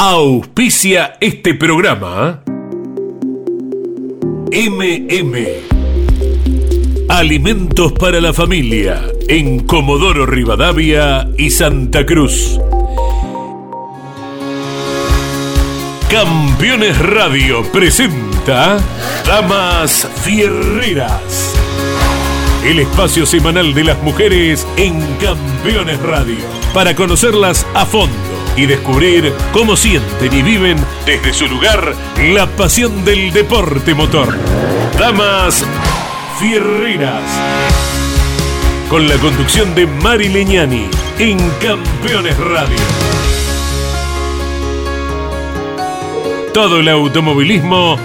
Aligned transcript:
Auspicia 0.00 1.16
este 1.20 1.54
programa. 1.54 2.44
MM. 4.52 5.36
Alimentos 7.08 7.90
para 7.94 8.20
la 8.20 8.32
familia 8.32 9.02
en 9.26 9.66
Comodoro 9.66 10.24
Rivadavia 10.24 11.28
y 11.36 11.50
Santa 11.50 12.06
Cruz. 12.06 12.60
Campeones 16.08 16.96
Radio 17.00 17.64
presenta 17.72 18.78
Damas 19.26 20.06
Fierreras. 20.22 21.56
El 22.64 22.78
espacio 22.78 23.26
semanal 23.26 23.74
de 23.74 23.82
las 23.82 24.00
mujeres 24.04 24.64
en 24.76 25.00
Campeones 25.16 26.00
Radio. 26.02 26.44
Para 26.72 26.94
conocerlas 26.94 27.66
a 27.74 27.84
fondo 27.84 28.37
y 28.58 28.66
descubrir 28.66 29.32
cómo 29.52 29.76
sienten 29.76 30.32
y 30.32 30.42
viven 30.42 30.76
desde 31.06 31.32
su 31.32 31.46
lugar 31.46 31.94
la 32.32 32.48
pasión 32.48 33.04
del 33.04 33.32
deporte 33.32 33.94
motor. 33.94 34.36
Damas 34.98 35.64
Fierreras. 36.40 37.22
Con 38.90 39.06
la 39.06 39.14
conducción 39.18 39.76
de 39.76 39.86
Mari 39.86 40.28
Leñani 40.28 40.88
en 41.20 41.38
Campeones 41.60 42.36
Radio. 42.36 42.76
Todo 46.52 46.80
el 46.80 46.88
automovilismo 46.88 47.96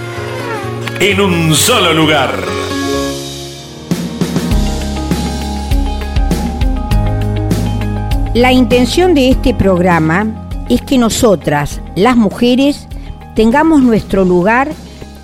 en 1.00 1.20
un 1.20 1.54
solo 1.56 1.92
lugar. 1.92 2.44
La 8.34 8.52
intención 8.52 9.14
de 9.14 9.30
este 9.30 9.52
programa 9.54 10.43
es 10.68 10.82
que 10.82 10.98
nosotras, 10.98 11.80
las 11.94 12.16
mujeres, 12.16 12.86
tengamos 13.34 13.82
nuestro 13.82 14.24
lugar 14.24 14.70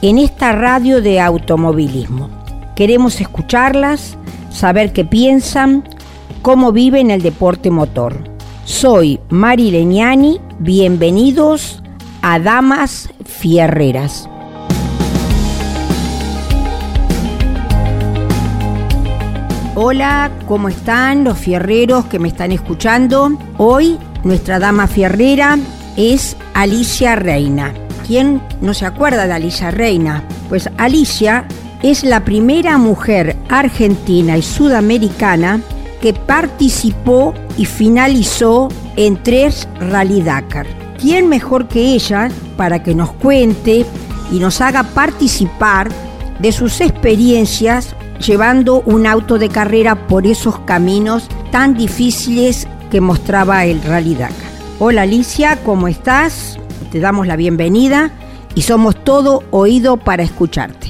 en 0.03 0.19
esta 0.19 0.53
radio 0.53 1.01
de 1.01 1.21
automovilismo. 1.21 2.29
Queremos 2.77 3.21
escucharlas, 3.21 4.17
saber 4.51 4.93
qué 4.93 5.05
piensan, 5.05 5.85
cómo 6.43 6.73
viven 6.73 7.11
el 7.11 7.23
deporte 7.23 7.71
motor. 7.71 8.17
Soy 8.65 9.21
Mari 9.31 9.71
Leñani, 9.71 10.41
bienvenidos 10.59 11.83
a 12.23 12.39
Damas 12.39 13.11
Fierreras. 13.25 14.29
Hola, 19.75 20.31
¿cómo 20.47 20.69
están 20.69 21.25
los 21.25 21.39
fierreros 21.39 22.05
que 22.05 22.19
me 22.19 22.29
están 22.29 22.53
escuchando? 22.53 23.33
Hoy 23.57 23.99
nuestra 24.25 24.59
dama 24.59 24.87
fierrera 24.87 25.59
es 25.97 26.37
Alicia 26.55 27.17
Reina. 27.17 27.73
¿Quién 28.07 28.43
no 28.61 28.75
se 28.75 28.87
acuerda 28.87 29.27
de 29.27 29.33
Alicia 29.33 29.71
Reina? 29.71 30.25
Pues 30.49 30.69
Alicia 30.79 31.47
es 31.83 32.05
la 32.05 32.25
primera 32.25 32.77
mujer 32.79 33.37
argentina 33.49 34.37
y 34.37 34.43
sudamericana 34.43 35.61
que 36.01 36.13
participó 36.13 37.35
y 37.57 37.67
finalizó 37.67 38.69
en 38.97 39.23
tres 39.23 39.69
Rally 39.79 40.23
Dakar. 40.23 40.67
¿Quién 40.99 41.29
mejor 41.29 41.69
que 41.69 41.95
ella 41.95 42.29
para 42.57 42.83
que 42.83 42.95
nos 42.95 43.13
cuente 43.13 43.87
y 44.33 44.39
nos 44.39 44.61
haga 44.61 44.83
participar 44.83 45.89
de 46.39 46.53
sus 46.53 46.81
experiencias 46.81 47.95
llevando 48.19 48.83
un 48.83 49.07
auto 49.07 49.39
de 49.39 49.49
carrera 49.49 50.07
por 50.07 50.27
esos 50.27 50.59
caminos 50.61 51.29
tan 51.51 51.75
difíciles 51.75 52.67
que 52.91 53.01
mostraba 53.01 53.65
el 53.65 53.83
Rally 53.83 54.15
Dakar? 54.15 54.51
Hola 54.79 55.03
Alicia, 55.03 55.59
¿cómo 55.65 55.89
estás? 55.89 56.59
Te 56.91 57.01
damos 57.01 57.27
la 57.27 57.37
bienvenida 57.37 58.11
y 58.55 58.63
somos 58.63 59.03
todo 59.05 59.45
oído 59.51 59.97
para 59.97 60.23
escucharte. 60.23 60.89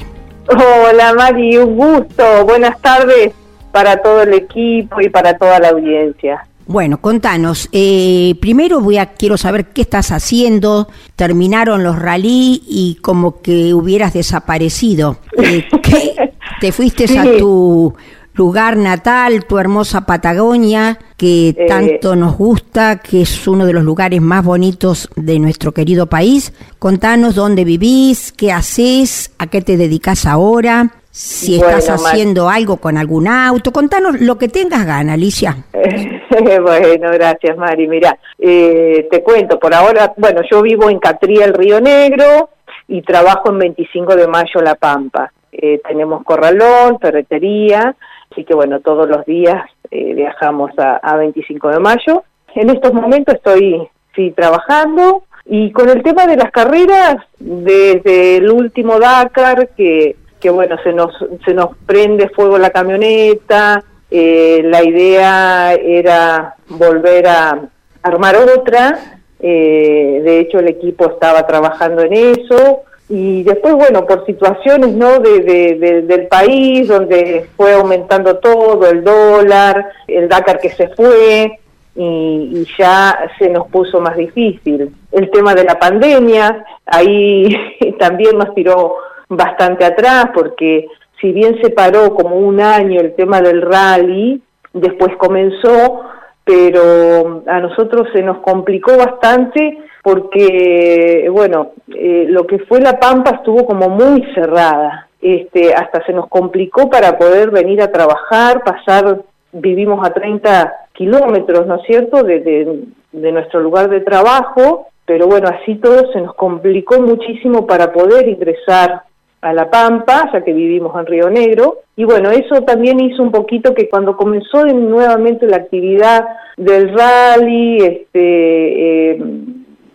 Hola 0.48 1.14
Mari, 1.14 1.58
un 1.58 1.76
gusto. 1.76 2.44
Buenas 2.44 2.80
tardes 2.80 3.32
para 3.70 4.00
todo 4.02 4.22
el 4.22 4.34
equipo 4.34 5.00
y 5.00 5.08
para 5.08 5.36
toda 5.36 5.58
la 5.60 5.68
audiencia. 5.68 6.46
Bueno, 6.66 7.00
contanos. 7.00 7.68
Eh, 7.72 8.36
primero 8.40 8.80
voy 8.80 8.98
a 8.98 9.06
quiero 9.06 9.36
saber 9.36 9.66
qué 9.66 9.82
estás 9.82 10.12
haciendo. 10.12 10.88
Terminaron 11.16 11.82
los 11.82 11.98
rally 11.98 12.62
y 12.66 12.98
como 13.02 13.40
que 13.42 13.74
hubieras 13.74 14.12
desaparecido. 14.12 15.18
Eh, 15.36 15.66
¿qué? 15.82 16.32
Te 16.60 16.72
fuiste 16.72 17.18
a 17.18 17.24
tu 17.38 17.94
lugar 18.34 18.76
natal, 18.76 19.44
tu 19.44 19.58
hermosa 19.58 20.06
Patagonia, 20.06 20.98
que 21.16 21.48
Eh. 21.50 21.66
tanto 21.68 22.16
nos 22.16 22.36
gusta, 22.38 22.96
que 23.00 23.22
es 23.22 23.46
uno 23.48 23.66
de 23.66 23.72
los 23.72 23.82
lugares 23.84 24.20
más 24.22 24.44
bonitos 24.44 25.08
de 25.16 25.38
nuestro 25.38 25.72
querido 25.72 26.06
país. 26.06 26.52
Contanos 26.78 27.34
dónde 27.34 27.64
vivís, 27.64 28.32
qué 28.32 28.52
haces, 28.52 29.34
a 29.38 29.46
qué 29.48 29.60
te 29.62 29.76
dedicas 29.76 30.26
ahora, 30.26 30.90
si 31.10 31.58
Bueno, 31.58 31.76
estás 31.78 32.00
Mar- 32.02 32.12
haciendo 32.12 32.48
algo 32.48 32.76
con 32.76 32.96
algún 32.96 33.26
auto. 33.28 33.72
Contanos 33.72 34.20
lo 34.20 34.38
que 34.38 34.48
tengas 34.48 34.86
gana, 34.86 35.14
Alicia. 35.14 35.56
bueno, 36.62 37.10
gracias 37.12 37.56
Mari. 37.56 37.88
Mira, 37.88 38.16
eh, 38.38 39.08
te 39.10 39.22
cuento, 39.22 39.58
por 39.58 39.74
ahora, 39.74 40.12
bueno, 40.16 40.40
yo 40.50 40.62
vivo 40.62 40.88
en 40.88 40.98
Catría, 40.98 41.44
el 41.44 41.54
Río 41.54 41.80
Negro, 41.80 42.50
y 42.88 43.02
trabajo 43.02 43.50
en 43.50 43.58
25 43.58 44.16
de 44.16 44.26
mayo, 44.28 44.60
La 44.62 44.74
Pampa. 44.76 45.32
Eh, 45.52 45.80
tenemos 45.86 46.22
corralón, 46.24 46.98
ferretería, 47.00 47.94
así 48.30 48.44
que 48.44 48.54
bueno, 48.54 48.80
todos 48.80 49.08
los 49.08 49.24
días 49.26 49.64
eh, 49.90 50.14
viajamos 50.14 50.70
a, 50.78 50.96
a 50.96 51.16
25 51.16 51.68
de 51.68 51.78
mayo. 51.78 52.24
En 52.54 52.70
estos 52.70 52.92
momentos 52.92 53.34
estoy, 53.34 53.88
sí, 54.14 54.32
trabajando, 54.32 55.24
y 55.46 55.72
con 55.72 55.88
el 55.88 56.02
tema 56.02 56.26
de 56.26 56.36
las 56.36 56.50
carreras, 56.50 57.16
desde 57.38 58.36
el 58.36 58.50
último 58.50 58.98
Dakar, 58.98 59.70
que, 59.76 60.16
que 60.38 60.50
bueno, 60.50 60.76
se 60.82 60.92
nos, 60.92 61.12
se 61.44 61.54
nos 61.54 61.76
prende 61.86 62.28
fuego 62.28 62.58
la 62.58 62.70
camioneta, 62.70 63.82
eh, 64.10 64.60
la 64.64 64.84
idea 64.84 65.74
era 65.74 66.54
volver 66.68 67.26
a 67.26 67.68
armar 68.02 68.36
otra, 68.36 69.20
eh, 69.38 70.20
de 70.22 70.40
hecho 70.40 70.58
el 70.58 70.68
equipo 70.68 71.06
estaba 71.06 71.46
trabajando 71.46 72.02
en 72.02 72.12
eso, 72.12 72.82
y 73.10 73.42
después, 73.42 73.74
bueno, 73.74 74.06
por 74.06 74.24
situaciones 74.24 74.94
¿no? 74.94 75.18
de, 75.18 75.40
de- 75.40 75.74
de- 75.78 76.02
del 76.02 76.28
país, 76.28 76.86
donde 76.88 77.46
fue 77.56 77.72
aumentando 77.74 78.36
todo, 78.38 78.88
el 78.88 79.02
dólar, 79.04 79.90
el 80.06 80.28
Dakar 80.28 80.60
que 80.60 80.70
se 80.70 80.88
fue, 80.90 81.58
y, 81.96 82.02
y 82.04 82.66
ya 82.78 83.18
se 83.38 83.48
nos 83.50 83.66
puso 83.68 84.00
más 84.00 84.16
difícil. 84.16 84.94
El 85.10 85.30
tema 85.32 85.54
de 85.54 85.64
la 85.64 85.76
pandemia, 85.78 86.64
ahí 86.86 87.52
también 87.98 88.38
nos 88.38 88.54
tiró 88.54 88.94
bastante 89.28 89.84
atrás, 89.84 90.26
porque 90.32 90.86
si 91.20 91.32
bien 91.32 91.60
se 91.60 91.70
paró 91.70 92.14
como 92.14 92.36
un 92.36 92.60
año 92.60 93.00
el 93.00 93.14
tema 93.16 93.40
del 93.42 93.60
rally, 93.62 94.40
después 94.72 95.16
comenzó, 95.16 96.02
pero 96.44 97.42
a 97.46 97.58
nosotros 97.60 98.06
se 98.12 98.22
nos 98.22 98.38
complicó 98.38 98.96
bastante 98.96 99.78
porque, 100.02 101.28
bueno, 101.30 101.72
eh, 101.94 102.26
lo 102.28 102.46
que 102.46 102.58
fue 102.60 102.80
La 102.80 102.98
Pampa 102.98 103.36
estuvo 103.36 103.66
como 103.66 103.88
muy 103.88 104.24
cerrada. 104.34 105.08
Este, 105.20 105.74
hasta 105.74 106.04
se 106.06 106.12
nos 106.12 106.28
complicó 106.28 106.88
para 106.88 107.18
poder 107.18 107.50
venir 107.50 107.82
a 107.82 107.92
trabajar, 107.92 108.64
pasar, 108.64 109.20
vivimos 109.52 110.06
a 110.06 110.12
30 110.12 110.72
kilómetros, 110.94 111.66
¿no 111.66 111.76
es 111.76 111.82
cierto?, 111.86 112.22
de, 112.22 112.86
nuestro 113.12 113.60
lugar 113.60 113.90
de 113.90 114.00
trabajo, 114.00 114.86
pero 115.04 115.26
bueno, 115.26 115.48
así 115.48 115.74
todo 115.76 116.10
se 116.12 116.20
nos 116.20 116.34
complicó 116.34 117.00
muchísimo 117.00 117.66
para 117.66 117.92
poder 117.92 118.28
ingresar 118.28 119.02
a 119.42 119.52
La 119.52 119.68
Pampa, 119.68 120.30
ya 120.32 120.42
que 120.42 120.52
vivimos 120.52 120.94
en 120.98 121.06
Río 121.06 121.28
Negro. 121.28 121.78
Y 121.96 122.04
bueno, 122.04 122.30
eso 122.30 122.62
también 122.62 123.00
hizo 123.00 123.22
un 123.22 123.32
poquito 123.32 123.74
que 123.74 123.88
cuando 123.88 124.16
comenzó 124.16 124.64
nuevamente 124.64 125.46
la 125.46 125.56
actividad 125.56 126.26
del 126.56 126.94
rally, 126.96 127.78
este, 127.78 129.10
eh, 129.10 129.22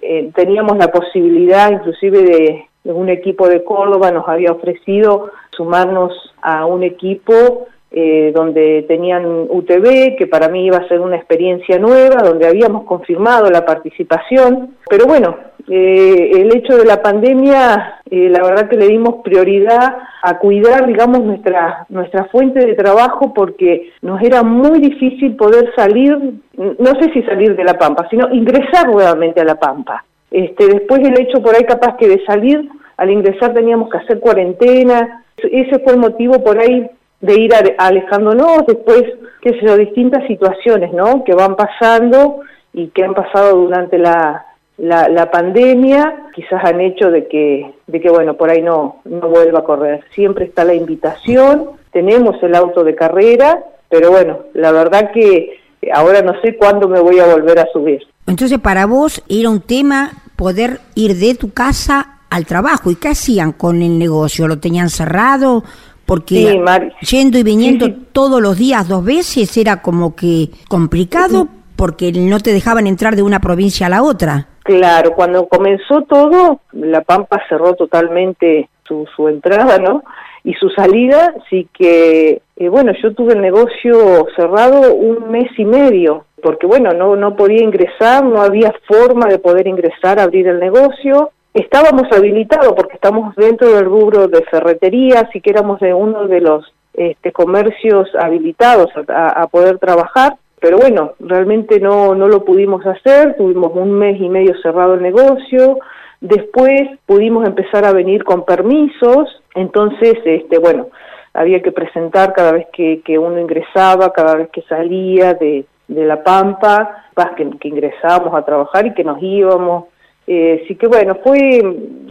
eh, 0.07 0.31
teníamos 0.35 0.77
la 0.77 0.91
posibilidad 0.91 1.71
inclusive 1.71 2.21
de, 2.21 2.65
de 2.83 2.93
un 2.93 3.09
equipo 3.09 3.47
de 3.47 3.63
Córdoba 3.63 4.11
nos 4.11 4.27
había 4.27 4.51
ofrecido 4.51 5.31
sumarnos 5.55 6.13
a 6.41 6.65
un 6.65 6.83
equipo 6.83 7.67
eh, 7.97 8.33
donde 8.35 8.83
tenían 8.89 9.25
UTV, 9.25 10.17
que 10.17 10.27
para 10.27 10.49
mí 10.49 10.65
iba 10.65 10.75
a 10.75 10.87
ser 10.89 10.99
una 10.99 11.15
experiencia 11.15 11.79
nueva, 11.79 12.23
donde 12.23 12.45
habíamos 12.45 12.83
confirmado 12.83 13.49
la 13.49 13.63
participación. 13.63 14.75
Pero 14.89 15.05
bueno, 15.05 15.37
eh, 15.69 16.31
el 16.33 16.53
hecho 16.57 16.75
de 16.75 16.83
la 16.83 17.01
pandemia, 17.01 18.01
eh, 18.11 18.27
la 18.29 18.43
verdad 18.43 18.67
que 18.67 18.75
le 18.75 18.89
dimos 18.89 19.23
prioridad 19.23 19.95
a 20.21 20.37
cuidar, 20.39 20.85
digamos, 20.87 21.23
nuestra, 21.23 21.85
nuestra 21.87 22.25
fuente 22.25 22.65
de 22.65 22.73
trabajo 22.73 23.33
porque 23.33 23.93
nos 24.01 24.21
era 24.21 24.43
muy 24.43 24.81
difícil 24.81 25.37
poder 25.37 25.71
salir, 25.73 26.17
no 26.57 26.99
sé 26.99 27.13
si 27.13 27.23
salir 27.23 27.55
de 27.55 27.63
La 27.63 27.77
Pampa, 27.77 28.09
sino 28.09 28.27
ingresar 28.33 28.89
nuevamente 28.89 29.39
a 29.39 29.45
La 29.45 29.55
Pampa. 29.55 30.03
Este, 30.31 30.67
después 30.67 30.99
el 30.99 31.17
hecho 31.17 31.41
por 31.41 31.55
ahí 31.55 31.63
capaz 31.63 31.95
que 31.95 32.09
de 32.09 32.25
salir, 32.25 32.69
al 32.97 33.09
ingresar 33.09 33.53
teníamos 33.53 33.89
que 33.89 33.99
hacer 33.99 34.19
cuarentena, 34.19 35.23
ese 35.37 35.79
fue 35.79 35.93
el 35.93 35.99
motivo 35.99 36.43
por 36.43 36.59
ahí 36.59 36.89
de 37.21 37.39
ir 37.39 37.53
ale- 37.53 37.75
alejándonos, 37.77 38.65
después, 38.67 39.03
qué 39.41 39.51
sé 39.51 39.59
yo, 39.65 39.77
distintas 39.77 40.25
situaciones, 40.27 40.93
¿no?, 40.93 41.23
que 41.23 41.33
van 41.33 41.55
pasando 41.55 42.41
y 42.73 42.87
que 42.87 43.03
han 43.03 43.13
pasado 43.13 43.55
durante 43.57 43.97
la, 43.97 44.45
la, 44.77 45.07
la, 45.07 45.31
pandemia 45.31 46.25
quizás 46.33 46.63
han 46.65 46.81
hecho 46.81 47.09
de 47.09 47.27
que, 47.27 47.73
de 47.87 48.01
que, 48.01 48.09
bueno, 48.09 48.35
por 48.35 48.49
ahí 48.49 48.61
no, 48.61 48.97
no 49.05 49.29
vuelva 49.29 49.59
a 49.59 49.63
correr. 49.63 50.03
Siempre 50.13 50.45
está 50.45 50.65
la 50.65 50.73
invitación, 50.73 51.69
tenemos 51.91 52.41
el 52.43 52.53
auto 52.55 52.83
de 52.83 52.93
carrera, 52.93 53.63
pero 53.89 54.11
bueno, 54.11 54.39
la 54.53 54.71
verdad 54.71 55.11
que 55.13 55.59
ahora 55.93 56.21
no 56.21 56.33
sé 56.41 56.57
cuándo 56.57 56.89
me 56.89 56.99
voy 56.99 57.19
a 57.19 57.27
volver 57.27 57.59
a 57.59 57.67
subir. 57.71 58.01
Entonces, 58.27 58.59
para 58.59 58.85
vos 58.85 59.23
era 59.29 59.49
un 59.49 59.61
tema 59.61 60.11
poder 60.35 60.81
ir 60.95 61.15
de 61.15 61.35
tu 61.35 61.53
casa 61.53 62.19
al 62.29 62.45
trabajo. 62.45 62.91
¿Y 62.91 62.95
qué 62.95 63.09
hacían 63.09 63.53
con 63.53 63.81
el 63.81 63.97
negocio? 63.97 64.47
¿Lo 64.47 64.59
tenían 64.59 64.89
cerrado? 64.89 65.63
Porque 66.05 66.61
yendo 67.01 67.37
y 67.37 67.43
viniendo 67.43 67.91
todos 68.11 68.41
los 68.41 68.57
días 68.57 68.87
dos 68.87 69.03
veces 69.03 69.57
era 69.57 69.81
como 69.81 70.15
que 70.15 70.49
complicado 70.69 71.47
porque 71.75 72.11
no 72.11 72.39
te 72.39 72.53
dejaban 72.53 72.87
entrar 72.87 73.15
de 73.15 73.23
una 73.23 73.39
provincia 73.39 73.87
a 73.87 73.89
la 73.89 74.03
otra. 74.03 74.47
Claro, 74.63 75.13
cuando 75.13 75.47
comenzó 75.47 76.01
todo, 76.03 76.61
La 76.71 77.01
Pampa 77.01 77.41
cerró 77.47 77.73
totalmente 77.73 78.69
su, 78.87 79.07
su 79.15 79.27
entrada, 79.27 79.77
¿no? 79.77 80.03
Y 80.43 80.53
su 80.53 80.69
salida, 80.69 81.33
sí 81.49 81.67
que, 81.73 82.41
eh, 82.55 82.69
bueno, 82.69 82.91
yo 83.01 83.13
tuve 83.13 83.33
el 83.33 83.41
negocio 83.41 84.27
cerrado 84.35 84.93
un 84.93 85.31
mes 85.31 85.49
y 85.57 85.65
medio, 85.65 86.25
porque 86.41 86.67
bueno, 86.67 86.91
no, 86.91 87.15
no 87.15 87.35
podía 87.35 87.63
ingresar, 87.63 88.23
no 88.23 88.41
había 88.41 88.73
forma 88.87 89.27
de 89.27 89.39
poder 89.39 89.67
ingresar 89.67 90.19
a 90.19 90.23
abrir 90.23 90.47
el 90.47 90.59
negocio. 90.59 91.31
Estábamos 91.55 92.03
habilitados 92.11 92.73
porque 92.75 92.95
estamos 92.95 93.35
dentro 93.35 93.73
del 93.73 93.85
rubro 93.85 94.27
de 94.27 94.43
ferretería, 94.43 95.21
así 95.21 95.39
que 95.39 95.51
éramos 95.51 95.79
de 95.79 95.93
uno 95.93 96.27
de 96.27 96.41
los 96.41 96.71
este, 96.93 97.31
comercios 97.31 98.09
habilitados 98.19 98.91
a 99.07 99.47
poder 99.47 99.79
trabajar, 99.79 100.35
pero 100.59 100.77
bueno, 100.77 101.13
realmente 101.19 101.79
no, 101.79 102.13
no 102.13 102.27
lo 102.27 102.43
pudimos 102.43 102.85
hacer, 102.85 103.37
tuvimos 103.37 103.71
un 103.73 103.91
mes 103.91 104.19
y 104.19 104.27
medio 104.27 104.53
cerrado 104.61 104.95
el 104.95 105.01
negocio, 105.01 105.77
después 106.19 106.81
pudimos 107.05 107.47
empezar 107.47 107.85
a 107.85 107.93
venir 107.93 108.25
con 108.25 108.43
permisos, 108.43 109.41
entonces, 109.53 110.15
este, 110.25 110.57
bueno, 110.57 110.87
había 111.33 111.61
que 111.61 111.71
presentar 111.71 112.33
cada 112.33 112.51
vez 112.51 112.67
que, 112.73 113.17
uno 113.17 113.39
ingresaba, 113.39 114.11
cada 114.11 114.35
vez 114.35 114.49
que 114.49 114.61
salía 114.63 115.35
de, 115.35 115.65
de 115.87 116.05
La 116.05 116.21
Pampa, 116.21 117.05
que, 117.37 117.49
que 117.59 117.67
ingresábamos 117.69 118.33
a 118.33 118.43
trabajar 118.43 118.87
y 118.87 118.93
que 118.93 119.05
nos 119.05 119.21
íbamos. 119.21 119.85
Eh, 120.27 120.61
así 120.63 120.75
que 120.75 120.87
bueno, 120.87 121.17
fue 121.23 121.61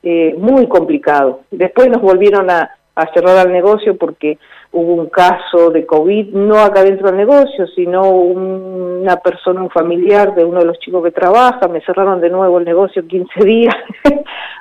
eh, 0.03 0.35
muy 0.39 0.67
complicado. 0.67 1.41
Después 1.51 1.89
nos 1.89 2.03
volvieron 2.03 2.51
a, 2.51 2.71
cerrar 3.13 3.45
el 3.49 3.53
negocio 3.53 3.97
porque 3.97 4.39
hubo 4.71 4.95
un 4.95 5.09
caso 5.09 5.71
de 5.71 5.85
COVID, 5.85 6.33
no 6.33 6.59
acá 6.59 6.85
dentro 6.85 7.09
del 7.09 7.17
negocio, 7.17 7.67
sino 7.75 8.09
una 8.09 9.17
persona, 9.17 9.63
un 9.63 9.71
familiar 9.71 10.33
de 10.37 10.45
uno 10.45 10.61
de 10.61 10.67
los 10.67 10.79
chicos 10.79 11.03
que 11.03 11.11
trabaja, 11.11 11.67
me 11.67 11.81
cerraron 11.81 12.21
de 12.21 12.31
nuevo 12.31 12.59
el 12.59 12.65
negocio 12.65 13.05
15 13.05 13.45
días. 13.45 13.75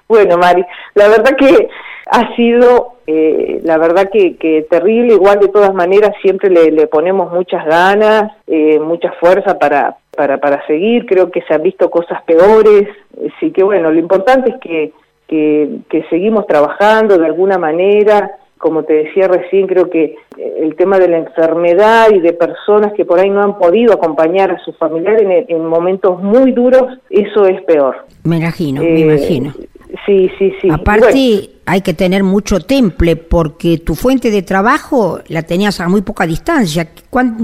bueno, 0.07 0.39
Mari, 0.39 0.65
la 0.95 1.09
verdad 1.09 1.35
que 1.37 1.69
ha 2.09 2.35
sido, 2.35 2.93
eh, 3.05 3.61
la 3.63 3.77
verdad 3.77 4.09
que, 4.11 4.35
que, 4.37 4.65
terrible, 4.69 5.13
igual 5.13 5.39
de 5.39 5.49
todas 5.49 5.73
maneras 5.73 6.11
siempre 6.21 6.49
le, 6.49 6.71
le 6.71 6.87
ponemos 6.87 7.31
muchas 7.31 7.65
ganas, 7.65 8.31
eh, 8.47 8.79
mucha 8.79 9.11
fuerza 9.19 9.59
para, 9.59 9.97
para, 10.15 10.37
para 10.37 10.65
seguir, 10.67 11.05
creo 11.05 11.31
que 11.31 11.41
se 11.41 11.53
han 11.53 11.63
visto 11.63 11.89
cosas 11.89 12.21
peores, 12.23 12.87
así 13.35 13.51
que 13.51 13.63
bueno, 13.63 13.91
lo 13.91 13.99
importante 13.99 14.51
es 14.51 14.57
que, 14.61 14.93
que, 15.27 15.79
que 15.89 16.03
seguimos 16.09 16.45
trabajando 16.47 17.17
de 17.17 17.25
alguna 17.25 17.57
manera, 17.57 18.37
como 18.63 18.83
te 18.83 18.93
decía 18.93 19.27
recién, 19.27 19.67
creo 19.67 19.89
que 19.89 20.15
eh, 20.37 20.59
el 20.61 20.75
tema 20.77 20.97
de 20.97 21.09
la 21.09 21.17
enfermedad 21.17 22.07
y 22.13 22.19
de 22.19 22.31
personas 22.31 22.93
que 22.93 23.03
por 23.03 23.19
ahí 23.19 23.29
no 23.29 23.43
han 23.43 23.57
podido 23.57 23.93
acompañar 23.93 24.51
a 24.51 24.59
sus 24.59 24.77
familiares 24.77 25.45
en, 25.49 25.65
momentos 25.65 26.23
muy 26.23 26.53
duros, 26.53 26.97
eso 27.09 27.45
es 27.45 27.61
peor. 27.63 28.05
Me 28.23 28.37
imagino, 28.37 28.81
me 28.81 28.95
eh, 28.95 28.99
imagino. 28.99 29.53
Sí, 30.05 30.29
sí, 30.37 30.53
sí. 30.61 30.69
Aparte, 30.69 31.49
hay 31.65 31.81
que 31.81 31.93
tener 31.93 32.23
mucho 32.23 32.59
temple 32.59 33.15
porque 33.15 33.77
tu 33.77 33.95
fuente 33.95 34.31
de 34.31 34.41
trabajo 34.41 35.19
la 35.27 35.43
tenías 35.43 35.79
a 35.79 35.87
muy 35.87 36.01
poca 36.01 36.25
distancia. 36.25 36.89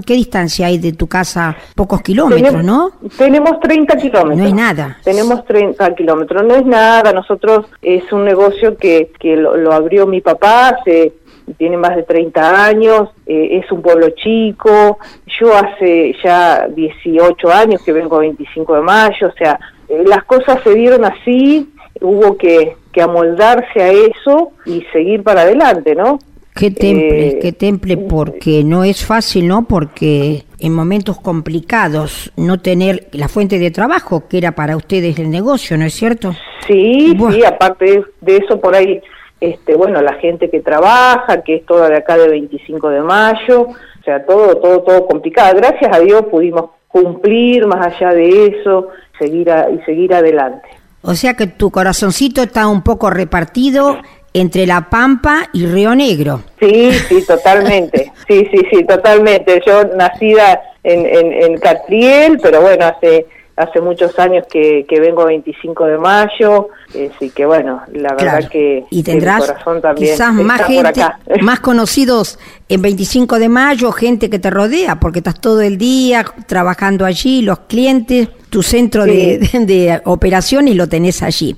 ¿Qué 0.06 0.14
distancia 0.14 0.68
hay 0.68 0.78
de 0.78 0.92
tu 0.94 1.08
casa? 1.08 1.56
Pocos 1.76 2.02
kilómetros, 2.02 2.64
¿no? 2.64 2.92
Tenemos 3.18 3.60
30 3.62 3.96
kilómetros. 3.96 4.38
No 4.38 4.46
es 4.46 4.54
nada. 4.54 4.98
Tenemos 5.04 5.46
30 5.46 5.96
kilómetros, 5.96 6.44
no 6.44 6.56
es 6.56 6.66
nada. 6.66 7.14
Nosotros 7.14 7.68
es 7.82 8.12
un 8.12 8.26
negocio 8.26 8.76
que, 8.76 9.12
que 9.20 9.38
lo, 9.38 9.72
abrió 9.72 10.06
mi 10.06 10.22
papá 10.22 10.70
hace 10.70 11.14
tiene 11.58 11.78
más 11.78 11.96
de 11.96 12.04
30 12.04 12.66
años, 12.66 13.10
eh, 13.26 13.60
es 13.64 13.72
un 13.72 13.82
pueblo 13.82 14.12
chico, 14.12 15.00
yo 15.40 15.56
hace 15.56 16.16
ya 16.24 16.68
18 16.68 17.52
años 17.52 17.82
que 17.84 17.92
vengo 17.92 18.20
25 18.20 18.76
de 18.76 18.82
mayo, 18.82 19.28
o 19.28 19.32
sea, 19.32 19.60
eh, 19.88 20.04
las 20.06 20.26
cosas 20.26 20.62
se 20.64 20.76
dieron 20.76 21.06
así, 21.06 21.68
hubo 22.02 22.38
que, 22.38 22.76
que 22.92 23.02
amoldarse 23.02 23.82
a 23.82 23.92
eso 23.92 24.52
y 24.66 24.84
seguir 24.92 25.24
para 25.24 25.42
adelante, 25.42 25.96
¿no? 25.96 26.20
Qué 26.56 26.72
temple, 26.72 27.28
eh, 27.28 27.40
qué 27.42 27.52
temple, 27.54 27.96
porque 27.96 28.64
no 28.66 28.84
es 28.84 29.06
fácil, 29.06 29.48
¿no? 29.48 29.66
Porque 29.66 30.44
en 30.60 30.74
momentos 30.74 31.20
complicados 31.22 32.34
no 32.36 32.60
tener 32.60 33.08
la 33.14 33.30
fuente 33.30 33.60
de 33.60 33.72
trabajo 33.72 34.28
que 34.28 34.40
era 34.40 34.52
para 34.52 34.76
ustedes 34.76 35.20
el 35.20 35.30
negocio, 35.30 35.78
¿no 35.78 35.86
es 35.86 35.94
cierto? 35.94 36.34
Sí, 36.68 37.18
sí, 37.32 37.46
aparte 37.46 38.04
de 38.20 38.38
eso 38.38 38.60
por 38.60 38.76
ahí, 38.76 39.02
este, 39.40 39.76
bueno, 39.76 40.02
la 40.02 40.16
gente 40.16 40.50
que 40.50 40.60
trabaja, 40.60 41.44
que 41.44 41.56
es 41.56 41.66
toda 41.66 41.88
de 41.88 41.98
acá 41.98 42.18
de 42.18 42.28
25 42.28 42.90
de 42.90 43.02
mayo, 43.02 43.62
o 43.62 44.04
sea, 44.04 44.26
todo, 44.26 44.58
todo, 44.58 44.82
todo 44.82 45.06
complicado. 45.08 45.56
Gracias 45.56 45.96
a 45.96 46.00
Dios 46.00 46.26
pudimos 46.30 46.72
cumplir 46.90 47.66
más 47.68 47.96
allá 47.96 48.14
de 48.14 48.48
eso, 48.48 48.90
seguir 49.18 49.50
y 49.74 49.86
seguir 49.86 50.14
adelante. 50.14 50.68
O 51.02 51.16
sea 51.16 51.34
que 51.36 51.48
tu 51.48 51.72
corazoncito 51.72 52.42
está 52.42 52.68
un 52.68 52.82
poco 52.82 53.10
repartido 53.10 53.98
entre 54.34 54.68
La 54.68 54.90
Pampa 54.90 55.50
y 55.54 55.66
Río 55.66 55.96
Negro. 55.96 56.44
Sí, 56.60 56.92
sí, 57.08 57.26
totalmente. 57.26 58.12
Sí, 58.30 58.48
sí, 58.52 58.62
sí, 58.72 58.84
totalmente. 58.84 59.60
Yo 59.66 59.86
nacida 59.96 60.62
en, 60.84 61.04
en, 61.04 61.34
en 61.34 61.58
Catriel, 61.58 62.38
pero 62.40 62.62
bueno, 62.62 62.86
hace 62.86 63.26
hace 63.60 63.82
muchos 63.82 64.18
años 64.18 64.46
que, 64.50 64.86
que 64.88 65.02
vengo 65.02 65.26
25 65.26 65.86
de 65.86 65.98
mayo, 65.98 66.70
así 66.90 67.30
que 67.30 67.46
bueno, 67.46 67.82
la 67.92 68.14
verdad 68.14 68.50
que, 68.50 68.86
y 68.90 69.04
tendrás 69.04 69.42
corazón 69.42 69.82
también 69.82 70.14
quizás 70.14 70.34
más 70.34 70.64
gente, 70.64 71.02
más 71.42 71.60
conocidos 71.60 72.40
en 72.70 72.82
25 72.82 73.38
de 73.38 73.50
mayo, 73.50 73.92
gente 73.92 74.30
que 74.30 74.40
te 74.40 74.50
rodea, 74.50 74.98
porque 75.02 75.20
estás 75.20 75.42
todo 75.42 75.60
el 75.60 75.78
día 75.78 76.24
trabajando 76.48 77.04
allí, 77.04 77.42
los 77.42 77.60
clientes, 77.60 78.30
tu 78.50 78.64
centro 78.64 79.04
de, 79.04 79.40
de, 79.54 80.02
operaciones 80.06 80.76
lo 80.78 80.88
tenés 80.88 81.22
allí. 81.22 81.54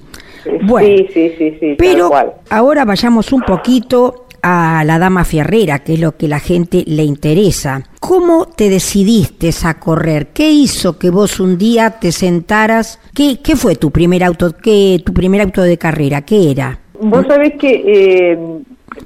Bueno, 0.63 0.87
sí, 0.87 1.07
sí, 1.13 1.35
sí, 1.37 1.57
sí, 1.59 1.75
pero 1.77 2.09
ahora 2.49 2.83
vayamos 2.83 3.31
un 3.31 3.41
poquito 3.41 4.25
a 4.41 4.83
la 4.85 4.99
dama 4.99 5.23
fierrera, 5.23 5.79
que 5.79 5.93
es 5.93 5.99
lo 5.99 6.17
que 6.17 6.27
la 6.27 6.39
gente 6.39 6.83
le 6.87 7.03
interesa. 7.03 7.83
¿Cómo 7.99 8.45
te 8.45 8.69
decidiste 8.69 9.49
a 9.65 9.79
correr? 9.79 10.27
¿Qué 10.27 10.49
hizo 10.49 10.97
que 10.97 11.09
vos 11.09 11.39
un 11.39 11.57
día 11.57 11.99
te 11.99 12.11
sentaras? 12.11 12.99
¿Qué, 13.13 13.39
qué 13.43 13.55
fue 13.55 13.75
tu 13.75 13.91
primer 13.91 14.23
auto, 14.23 14.55
qué, 14.61 15.01
tu 15.05 15.13
primer 15.13 15.41
auto 15.41 15.61
de 15.61 15.77
carrera? 15.77 16.21
¿Qué 16.21 16.51
era? 16.51 16.79
Vos 16.99 17.25
sabés 17.27 17.53
que 17.55 17.83
eh, 17.85 18.39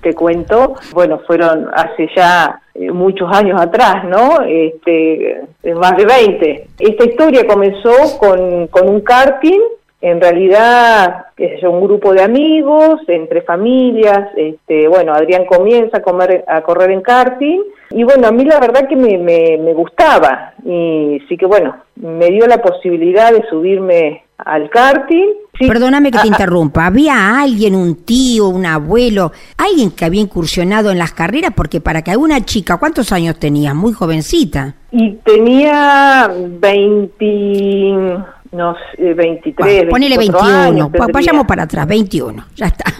te 0.01 0.13
cuento, 0.13 0.75
bueno, 0.93 1.19
fueron 1.25 1.67
hace 1.73 2.09
ya 2.15 2.61
eh, 2.73 2.91
muchos 2.91 3.31
años 3.31 3.59
atrás, 3.59 4.03
¿no? 4.05 4.41
Este, 4.41 5.41
más 5.75 5.95
de 5.95 6.05
20. 6.05 6.67
Esta 6.79 7.05
historia 7.05 7.47
comenzó 7.47 8.17
con, 8.19 8.67
con 8.67 8.89
un 8.89 9.01
karting 9.01 9.61
en 10.05 10.21
realidad 10.21 11.25
es 11.35 11.63
un 11.63 11.81
grupo 11.81 12.13
de 12.13 12.21
amigos, 12.21 13.01
entre 13.07 13.41
familias, 13.41 14.29
este, 14.37 14.87
bueno, 14.87 15.15
Adrián 15.15 15.45
comienza 15.45 15.97
a, 15.97 16.01
comer, 16.03 16.45
a 16.47 16.61
correr 16.61 16.91
en 16.91 17.01
karting 17.01 17.61
y 17.89 18.03
bueno, 18.03 18.27
a 18.27 18.31
mí 18.31 18.45
la 18.45 18.59
verdad 18.59 18.87
que 18.87 18.95
me, 18.95 19.17
me, 19.17 19.73
gustaba 19.73 20.53
y 20.63 21.19
sí 21.27 21.35
que 21.35 21.47
bueno, 21.47 21.77
me 21.95 22.27
dio 22.27 22.45
la 22.45 22.61
posibilidad 22.61 23.31
de 23.33 23.47
subirme 23.49 24.25
al 24.37 24.69
karting. 24.69 25.25
Perdóname 25.57 26.11
que 26.11 26.19
te 26.19 26.19
ah, 26.19 26.23
ah. 26.25 26.27
interrumpa, 26.27 26.85
¿había 26.85 27.39
alguien, 27.39 27.73
un 27.73 28.05
tío, 28.05 28.49
un 28.49 28.67
abuelo, 28.67 29.31
alguien 29.57 29.89
que 29.89 30.05
había 30.05 30.21
incursionado 30.21 30.91
en 30.91 30.99
las 30.99 31.13
carreras? 31.13 31.53
Porque 31.55 31.81
para 31.81 32.03
que 32.03 32.15
una 32.15 32.45
chica, 32.45 32.77
¿cuántos 32.77 33.11
años 33.11 33.39
tenía? 33.39 33.73
Muy 33.73 33.93
jovencita. 33.93 34.75
Y 34.91 35.13
tenía 35.23 36.31
20 36.37 38.34
no 38.51 38.75
23, 38.97 39.85
ponele 39.89 40.17
21, 40.17 40.91
vayamos 41.11 41.45
para 41.45 41.63
atrás, 41.63 41.87
21, 41.87 42.45
ya 42.55 42.67
está. 42.67 42.85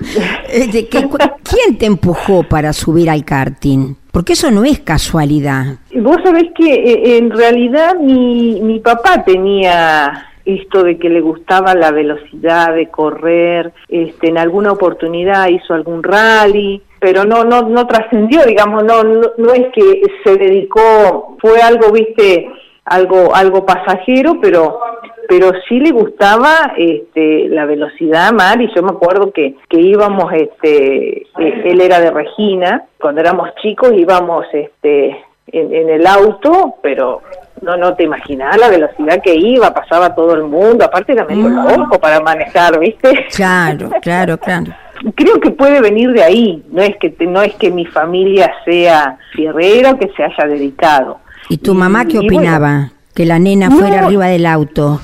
¿Quién 0.49 1.77
te 1.77 1.85
empujó 1.85 2.43
para 2.43 2.73
subir 2.73 3.09
al 3.09 3.23
karting? 3.23 3.95
Porque 4.11 4.33
eso 4.33 4.49
no 4.51 4.63
es 4.63 4.79
casualidad. 4.79 5.77
Vos 5.95 6.17
sabés 6.23 6.45
que 6.55 6.73
eh, 6.73 7.17
en 7.17 7.31
realidad 7.31 7.95
mi, 7.95 8.61
mi 8.61 8.79
papá 8.79 9.23
tenía 9.23 10.29
esto 10.45 10.83
de 10.83 10.97
que 10.97 11.09
le 11.09 11.21
gustaba 11.21 11.73
la 11.73 11.91
velocidad 11.91 12.73
de 12.73 12.87
correr, 12.89 13.73
este, 13.89 14.29
en 14.29 14.37
alguna 14.37 14.71
oportunidad 14.71 15.49
hizo 15.49 15.73
algún 15.73 16.03
rally, 16.03 16.81
pero 16.99 17.25
no 17.25 17.43
no 17.43 17.63
no 17.63 17.87
trascendió, 17.87 18.43
digamos, 18.45 18.83
no, 18.83 19.03
no, 19.03 19.31
no 19.37 19.53
es 19.53 19.67
que 19.73 20.01
se 20.23 20.37
dedicó, 20.37 21.35
fue 21.41 21.61
algo, 21.61 21.91
viste, 21.91 22.47
algo 22.85 23.35
algo 23.35 23.65
pasajero, 23.65 24.39
pero 24.41 24.79
pero 25.27 25.51
sí 25.67 25.79
le 25.79 25.91
gustaba 25.91 26.73
este, 26.77 27.49
la 27.49 27.65
velocidad 27.65 28.31
mar 28.31 28.61
y 28.61 28.73
yo 28.75 28.83
me 28.83 28.91
acuerdo 28.91 29.31
que, 29.31 29.55
que 29.69 29.79
íbamos, 29.79 30.31
este, 30.33 31.23
eh, 31.23 31.61
él 31.65 31.81
era 31.81 31.99
de 31.99 32.11
Regina, 32.11 32.83
cuando 32.99 33.21
éramos 33.21 33.49
chicos 33.61 33.91
íbamos 33.93 34.45
este, 34.53 35.17
en, 35.47 35.89
el 35.89 36.05
auto, 36.05 36.75
pero 36.81 37.21
no, 37.61 37.77
no 37.77 37.95
te 37.95 38.03
imaginas 38.03 38.57
la 38.57 38.69
velocidad 38.69 39.21
que 39.21 39.35
iba, 39.35 39.73
pasaba 39.73 40.13
todo 40.13 40.35
el 40.35 40.43
mundo, 40.43 40.85
aparte 40.85 41.13
era 41.13 41.25
medio 41.25 41.49
loco 41.49 41.99
para 41.99 42.19
manejar, 42.19 42.79
¿viste? 42.79 43.25
Claro, 43.35 43.89
claro, 44.01 44.37
claro. 44.37 44.73
Creo 45.15 45.39
que 45.39 45.51
puede 45.51 45.81
venir 45.81 46.11
de 46.11 46.23
ahí, 46.23 46.63
no 46.71 46.81
es 46.81 46.95
que 46.97 47.13
no 47.27 47.41
es 47.41 47.53
que 47.55 47.69
mi 47.69 47.85
familia 47.85 48.51
sea 48.63 49.17
fierrera 49.33 49.97
que 49.97 50.09
se 50.15 50.23
haya 50.23 50.45
dedicado. 50.47 51.19
¿Y 51.49 51.57
tu 51.57 51.73
mamá 51.73 52.05
qué 52.05 52.19
opinaba? 52.19 52.91
que 53.15 53.25
la 53.25 53.39
nena 53.39 53.71
fuera 53.71 54.05
arriba 54.05 54.27
del 54.27 54.45
auto. 54.45 54.99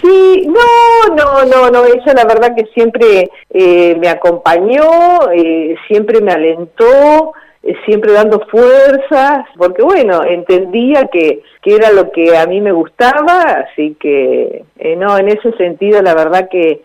Sí, 0.00 0.46
no, 0.46 1.16
no, 1.16 1.44
no, 1.44 1.70
no, 1.70 1.84
ella 1.84 2.14
la 2.14 2.24
verdad 2.24 2.54
que 2.56 2.66
siempre 2.72 3.28
eh, 3.50 3.96
me 3.98 4.08
acompañó, 4.08 5.28
eh, 5.34 5.74
siempre 5.88 6.20
me 6.20 6.30
alentó, 6.30 7.32
eh, 7.64 7.74
siempre 7.84 8.12
dando 8.12 8.40
fuerzas, 8.48 9.44
porque 9.56 9.82
bueno, 9.82 10.22
entendía 10.22 11.08
que, 11.12 11.42
que 11.68 11.74
era 11.74 11.92
lo 11.92 12.10
que 12.10 12.36
a 12.36 12.46
mí 12.46 12.60
me 12.60 12.72
gustaba, 12.72 13.42
así 13.42 13.96
que 14.00 14.64
no, 14.96 15.18
en 15.18 15.28
ese 15.28 15.52
sentido 15.52 16.00
la 16.00 16.14
verdad 16.14 16.48
que 16.50 16.82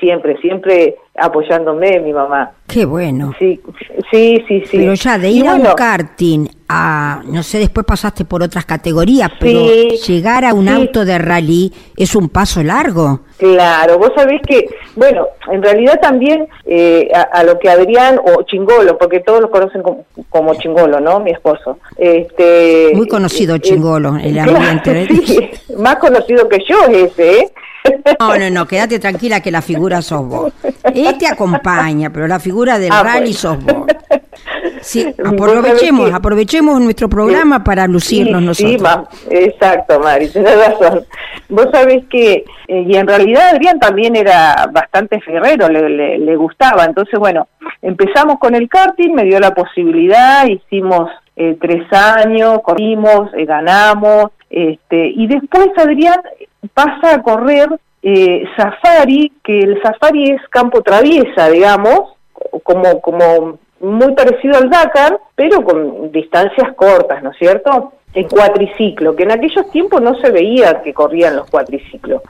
siempre, 0.00 0.36
siempre 0.40 0.96
apoyándome 1.16 2.00
mi 2.00 2.12
mamá. 2.12 2.52
Qué 2.66 2.86
bueno. 2.86 3.32
Sí, 3.38 3.60
sí, 4.10 4.42
sí, 4.48 4.62
sí. 4.64 4.78
Pero 4.78 4.94
ya 4.94 5.18
de 5.18 5.28
ir 5.28 5.46
a 5.46 5.54
un 5.54 5.66
karting 5.76 6.48
a, 6.68 7.22
no 7.26 7.42
sé, 7.42 7.58
después 7.58 7.84
pasaste 7.84 8.24
por 8.24 8.42
otras 8.42 8.64
categorías, 8.64 9.30
pero 9.38 9.66
llegar 10.06 10.46
a 10.46 10.54
un 10.54 10.68
auto 10.70 11.04
de 11.04 11.18
rally 11.18 11.70
es 11.96 12.14
un 12.14 12.30
paso 12.30 12.62
largo. 12.62 13.20
Claro, 13.36 13.98
vos 13.98 14.12
sabés 14.16 14.40
que, 14.48 14.68
bueno, 14.96 15.26
en 15.50 15.62
realidad 15.62 16.00
también 16.00 16.48
eh, 16.64 17.10
a, 17.12 17.42
lo 17.44 17.58
que 17.58 17.68
Adrián, 17.68 18.18
o 18.24 18.44
Chingolo, 18.44 18.96
porque 18.96 19.20
todos 19.20 19.42
lo 19.42 19.50
conocen 19.50 19.82
como, 20.30 20.54
Chingolo, 20.54 20.98
¿no? 21.00 21.20
Mi 21.20 21.32
esposo. 21.32 21.78
Este, 21.98 22.92
Muy 22.94 23.06
conocido 23.06 23.56
eh, 23.56 23.60
El 24.10 24.38
ambiente. 24.38 25.08
sí, 25.26 25.50
más 25.76 25.96
conocido 25.96 26.48
que 26.48 26.58
yo 26.68 26.84
es 26.88 27.12
ese, 27.12 27.38
¿eh? 27.38 27.52
No, 28.20 28.38
no, 28.38 28.50
no, 28.50 28.66
quédate 28.66 28.98
tranquila 28.98 29.40
que 29.40 29.50
la 29.50 29.62
figura 29.62 30.02
sos 30.02 30.26
vos. 30.26 30.52
Él 30.94 31.18
te 31.18 31.26
acompaña, 31.26 32.10
pero 32.10 32.28
la 32.28 32.38
figura 32.38 32.78
del 32.78 32.92
ah, 32.92 33.02
rally 33.02 33.32
sos 33.32 33.62
vos. 33.64 33.86
Sí, 34.80 35.14
aprovechemos, 35.24 36.12
aprovechemos 36.12 36.80
nuestro 36.80 37.08
programa 37.08 37.62
para 37.64 37.86
lucirnos 37.86 38.42
nosotros. 38.42 39.08
Sí, 39.28 39.36
exacto, 39.36 40.00
Mari, 40.00 40.28
tenés 40.28 40.56
razón. 40.56 41.06
Vos 41.48 41.68
sabés 41.72 42.04
que, 42.10 42.44
eh, 42.68 42.84
y 42.86 42.96
en 42.96 43.06
realidad 43.06 43.50
Adrián 43.50 43.78
también 43.78 44.16
era 44.16 44.68
bastante 44.72 45.20
ferrero, 45.20 45.68
le, 45.68 46.18
le, 46.18 46.36
gustaba. 46.36 46.84
Entonces, 46.84 47.18
bueno, 47.18 47.48
empezamos 47.80 48.38
con 48.38 48.54
el 48.54 48.68
karting, 48.68 49.12
me 49.12 49.24
dio 49.24 49.38
la 49.38 49.54
posibilidad, 49.54 50.46
hicimos 50.46 51.10
eh, 51.36 51.56
tres 51.60 51.90
años, 51.92 52.60
corrimos, 52.62 53.32
eh, 53.34 53.44
ganamos, 53.44 54.26
este, 54.50 55.08
y 55.08 55.26
después 55.26 55.68
Adrián 55.76 56.20
pasa 56.74 57.14
a 57.14 57.22
correr 57.22 57.68
eh, 58.02 58.44
safari, 58.56 59.32
que 59.42 59.60
el 59.60 59.82
safari 59.82 60.32
es 60.32 60.48
campo 60.50 60.82
traviesa, 60.82 61.48
digamos, 61.48 62.14
como, 62.62 63.00
como 63.00 63.58
muy 63.80 64.14
parecido 64.14 64.56
al 64.58 64.68
Dakar, 64.68 65.18
pero 65.34 65.62
con 65.64 66.12
distancias 66.12 66.74
cortas, 66.74 67.22
¿no 67.22 67.30
es 67.30 67.38
cierto? 67.38 67.94
El 68.14 68.28
cuatriciclo, 68.28 69.16
que 69.16 69.22
en 69.22 69.32
aquellos 69.32 69.70
tiempos 69.70 70.02
no 70.02 70.14
se 70.16 70.30
veía 70.30 70.82
que 70.82 70.92
corrían 70.92 71.36
los 71.36 71.48
cuatriciclos. 71.48 72.22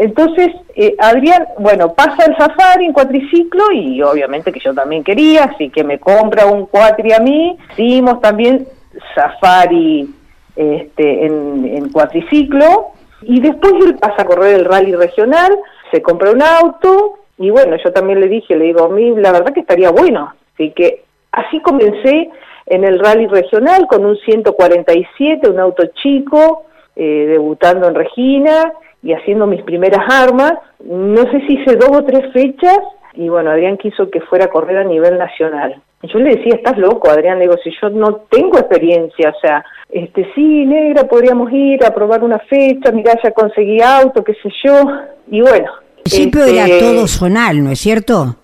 Entonces, 0.00 0.50
eh, 0.76 0.94
Adrián, 1.00 1.48
bueno, 1.58 1.92
pasa 1.92 2.24
el 2.24 2.36
safari 2.36 2.84
en 2.84 2.92
cuatriciclo 2.92 3.72
y 3.72 4.00
obviamente 4.00 4.52
que 4.52 4.60
yo 4.60 4.72
también 4.72 5.02
quería, 5.02 5.46
así 5.46 5.70
que 5.70 5.82
me 5.82 5.98
compra 5.98 6.46
un 6.46 6.66
cuatri 6.66 7.12
a 7.12 7.18
mí. 7.18 7.58
Hicimos 7.76 8.20
también 8.20 8.68
safari 9.16 10.08
este, 10.54 11.26
en, 11.26 11.90
cuatriciclo 11.90 12.92
y 13.22 13.40
después 13.40 13.72
él 13.84 13.96
pasa 13.96 14.22
a 14.22 14.24
correr 14.24 14.54
el 14.54 14.66
rally 14.66 14.94
regional, 14.94 15.58
se 15.90 16.00
compra 16.00 16.30
un 16.30 16.42
auto 16.42 17.18
y 17.36 17.50
bueno, 17.50 17.76
yo 17.82 17.92
también 17.92 18.20
le 18.20 18.28
dije, 18.28 18.54
le 18.54 18.66
digo, 18.66 18.84
a 18.84 18.90
mí 18.90 19.16
la 19.16 19.32
verdad 19.32 19.52
que 19.52 19.60
estaría 19.60 19.90
bueno. 19.90 20.32
Así 20.54 20.70
que 20.76 21.02
así 21.32 21.60
comencé 21.60 22.30
en 22.66 22.84
el 22.84 23.00
rally 23.00 23.26
regional 23.26 23.88
con 23.88 24.06
un 24.06 24.16
147, 24.16 25.50
un 25.50 25.58
auto 25.58 25.86
chico, 26.00 26.66
eh, 26.94 27.26
debutando 27.28 27.88
en 27.88 27.96
Regina 27.96 28.72
y 29.02 29.12
haciendo 29.12 29.46
mis 29.46 29.62
primeras 29.62 30.02
armas. 30.08 30.54
No 30.84 31.22
sé 31.30 31.40
si 31.46 31.54
hice 31.54 31.76
dos 31.76 31.90
o 31.90 32.04
tres 32.04 32.32
fechas 32.32 32.78
y 33.18 33.28
bueno, 33.28 33.50
Adrián 33.50 33.76
quiso 33.78 34.08
que 34.10 34.20
fuera 34.20 34.44
a 34.44 34.50
correr 34.50 34.78
a 34.78 34.84
nivel 34.84 35.18
nacional. 35.18 35.74
yo 36.02 36.18
le 36.20 36.36
decía, 36.36 36.54
estás 36.54 36.78
loco, 36.78 37.10
Adrián, 37.10 37.38
le 37.38 37.46
digo, 37.46 37.56
si 37.64 37.70
yo 37.82 37.90
no 37.90 38.20
tengo 38.30 38.58
experiencia, 38.58 39.30
o 39.36 39.40
sea, 39.40 39.64
este 39.90 40.30
sí, 40.36 40.64
negra, 40.64 41.02
podríamos 41.04 41.50
ir 41.52 41.84
a 41.84 41.92
probar 41.92 42.22
una 42.22 42.38
fecha, 42.38 42.92
mira, 42.92 43.18
ya 43.20 43.32
conseguí 43.32 43.80
auto, 43.80 44.22
qué 44.22 44.34
sé 44.34 44.50
yo, 44.64 44.84
y 45.32 45.40
bueno. 45.40 45.66
Al 45.96 46.02
principio 46.04 46.44
era 46.44 46.66
este, 46.66 46.78
todo 46.78 47.08
zonal, 47.08 47.64
¿no 47.64 47.72
es 47.72 47.80
cierto? 47.80 48.36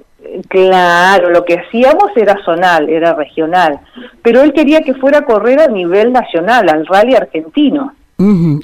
Claro, 0.49 1.31
lo 1.31 1.45
que 1.45 1.55
hacíamos 1.55 2.11
era 2.17 2.37
zonal, 2.45 2.89
era 2.89 3.15
regional, 3.15 3.79
pero 4.23 4.43
él 4.43 4.53
quería 4.53 4.81
que 4.81 4.95
fuera 4.95 5.19
a 5.19 5.25
correr 5.25 5.61
a 5.61 5.69
nivel 5.69 6.13
nacional, 6.13 6.69
al 6.69 6.85
rally 6.87 7.15
argentino. 7.15 7.95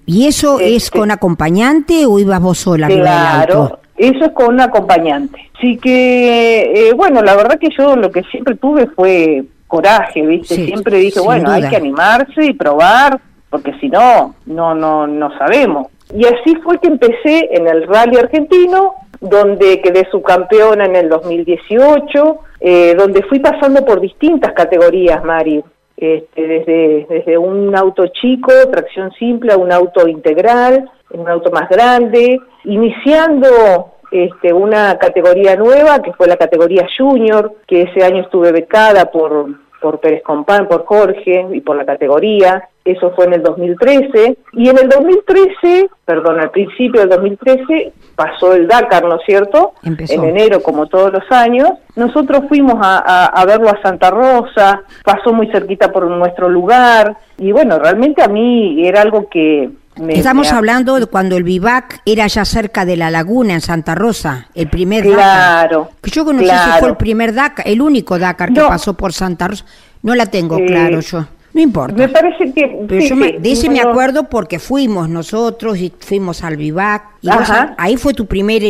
¿Y 0.07 0.27
eso 0.27 0.61
es 0.61 0.91
con 0.91 1.11
acompañante 1.11 2.07
o 2.07 2.19
ibas 2.19 2.41
vos 2.41 2.59
sola? 2.59 2.89
Claro, 2.89 3.79
eso 3.97 4.25
es 4.25 4.33
con 4.33 4.55
un 4.55 4.61
acompañante. 4.61 5.51
Así 5.57 5.77
que, 5.77 6.89
eh, 6.89 6.93
bueno, 6.95 7.23
la 7.23 7.37
verdad 7.37 7.59
que 7.59 7.69
yo 7.77 7.97
lo 7.97 8.11
que 8.11 8.23
siempre 8.25 8.57
tuve 8.57 8.87
fue 8.87 9.45
coraje, 9.67 10.27
¿viste? 10.27 10.55
siempre 10.55 10.99
dije, 10.99 11.21
bueno, 11.21 11.51
hay 11.51 11.69
que 11.69 11.77
animarse 11.77 12.45
y 12.45 12.55
probar, 12.55 13.21
porque 13.51 13.73
si 13.81 13.89
no, 13.89 14.35
no, 14.47 14.75
no, 14.75 15.07
no 15.07 15.37
sabemos. 15.39 15.89
Y 16.15 16.25
así 16.25 16.57
fue 16.65 16.79
que 16.79 16.89
empecé 16.89 17.49
en 17.53 17.69
el 17.69 17.87
rally 17.87 18.17
argentino, 18.17 18.95
donde 19.21 19.81
quedé 19.81 20.09
subcampeona 20.11 20.87
en 20.87 20.97
el 20.97 21.09
2018, 21.09 22.39
eh, 22.61 22.95
donde 22.97 23.23
fui 23.25 23.39
pasando 23.39 23.85
por 23.85 24.01
distintas 24.01 24.53
categorías, 24.55 25.23
Mari. 25.25 25.63
Este, 26.01 26.47
desde, 26.47 27.07
desde 27.11 27.37
un 27.37 27.77
auto 27.77 28.07
chico, 28.07 28.51
tracción 28.73 29.13
simple, 29.13 29.53
a 29.53 29.59
un 29.59 29.71
auto 29.71 30.09
integral, 30.09 30.91
un 31.11 31.29
auto 31.29 31.51
más 31.51 31.69
grande, 31.69 32.41
iniciando 32.65 33.93
este, 34.11 34.51
una 34.51 34.97
categoría 34.97 35.57
nueva, 35.57 36.01
que 36.01 36.15
fue 36.15 36.27
la 36.27 36.39
categoría 36.39 36.89
junior, 36.97 37.53
que 37.67 37.83
ese 37.83 38.03
año 38.03 38.23
estuve 38.23 38.51
becada 38.51 39.11
por, 39.11 39.47
por 39.79 40.01
Pérez 40.01 40.23
Compán, 40.23 40.69
por 40.69 40.87
Jorge 40.87 41.47
y 41.53 41.61
por 41.61 41.77
la 41.77 41.85
categoría. 41.85 42.70
Eso 42.85 43.13
fue 43.15 43.27
en 43.27 43.35
el 43.35 43.43
2013. 43.43 44.39
Y 44.55 44.69
en 44.69 44.79
el 44.79 44.89
2013, 44.89 45.91
perdón, 46.05 46.41
al 46.41 46.51
principio 46.51 47.01
del 47.01 47.11
2013, 47.11 47.93
pasó 48.17 48.55
el 48.55 48.67
Dakar, 48.67 49.05
¿no 49.05 49.17
es 49.17 49.23
cierto? 49.27 49.73
En 49.83 50.25
enero, 50.25 50.63
como 50.63 50.87
todos 50.87 51.13
los 51.13 51.31
años. 51.31 51.71
Nosotros 51.97 52.45
fuimos 52.49 52.75
a, 52.81 53.27
a, 53.27 53.45
verlo 53.45 53.69
a 53.69 53.81
Santa 53.83 54.11
Rosa, 54.11 54.83
pasó 55.05 55.33
muy 55.33 55.51
cerquita 55.51 55.93
por 55.93 56.07
nuestro 56.09 56.49
lugar. 56.49 57.17
Y 57.39 57.53
bueno, 57.53 57.79
realmente 57.79 58.23
a 58.23 58.29
mí 58.29 58.87
era 58.87 59.03
algo 59.03 59.29
que, 59.29 59.71
Estamos 60.09 60.53
hablando 60.53 60.99
de 60.99 61.07
cuando 61.07 61.37
el 61.37 61.43
Vivac 61.43 62.01
era 62.07 62.27
ya 62.27 62.45
cerca 62.45 62.85
de 62.85 62.97
la 62.97 63.11
laguna 63.11 63.55
en 63.55 63.61
Santa 63.61 63.95
Rosa, 63.95 64.49
el 64.55 64.69
primer 64.71 65.05
claro, 65.05 65.91
Dakar. 65.91 66.11
Yo 66.13 66.25
conocí 66.25 66.49
si 66.49 66.79
fue 66.79 66.89
el 66.89 66.97
primer 66.97 67.35
Dakar, 67.35 67.69
el 67.69 67.83
único 67.83 68.19
Dakar 68.19 68.53
que 68.53 68.61
pasó 68.61 68.95
por 68.95 69.13
Santa 69.13 69.49
Rosa. 69.49 69.65
No 70.03 70.15
la 70.15 70.27
tengo 70.27 70.57
claro 70.65 71.01
yo. 71.01 71.27
No 71.61 71.65
importa. 71.65 71.95
Me 71.95 72.09
parece 72.09 72.53
que. 72.55 72.87
Pero 72.89 73.05
yo 73.05 73.17
me, 73.17 73.33
de 73.33 73.53
ese 73.53 73.69
me 73.69 73.81
acuerdo 73.81 74.25
porque 74.31 74.59
fuimos 74.59 75.11
nosotros 75.11 75.77
y 75.79 75.93
fuimos 75.99 76.43
al 76.43 76.57
Vivac. 76.57 77.11
Y 77.21 77.29
¿Ahí 77.77 77.99
fue 77.99 78.15
tu 78.15 78.25
primera 78.25 78.65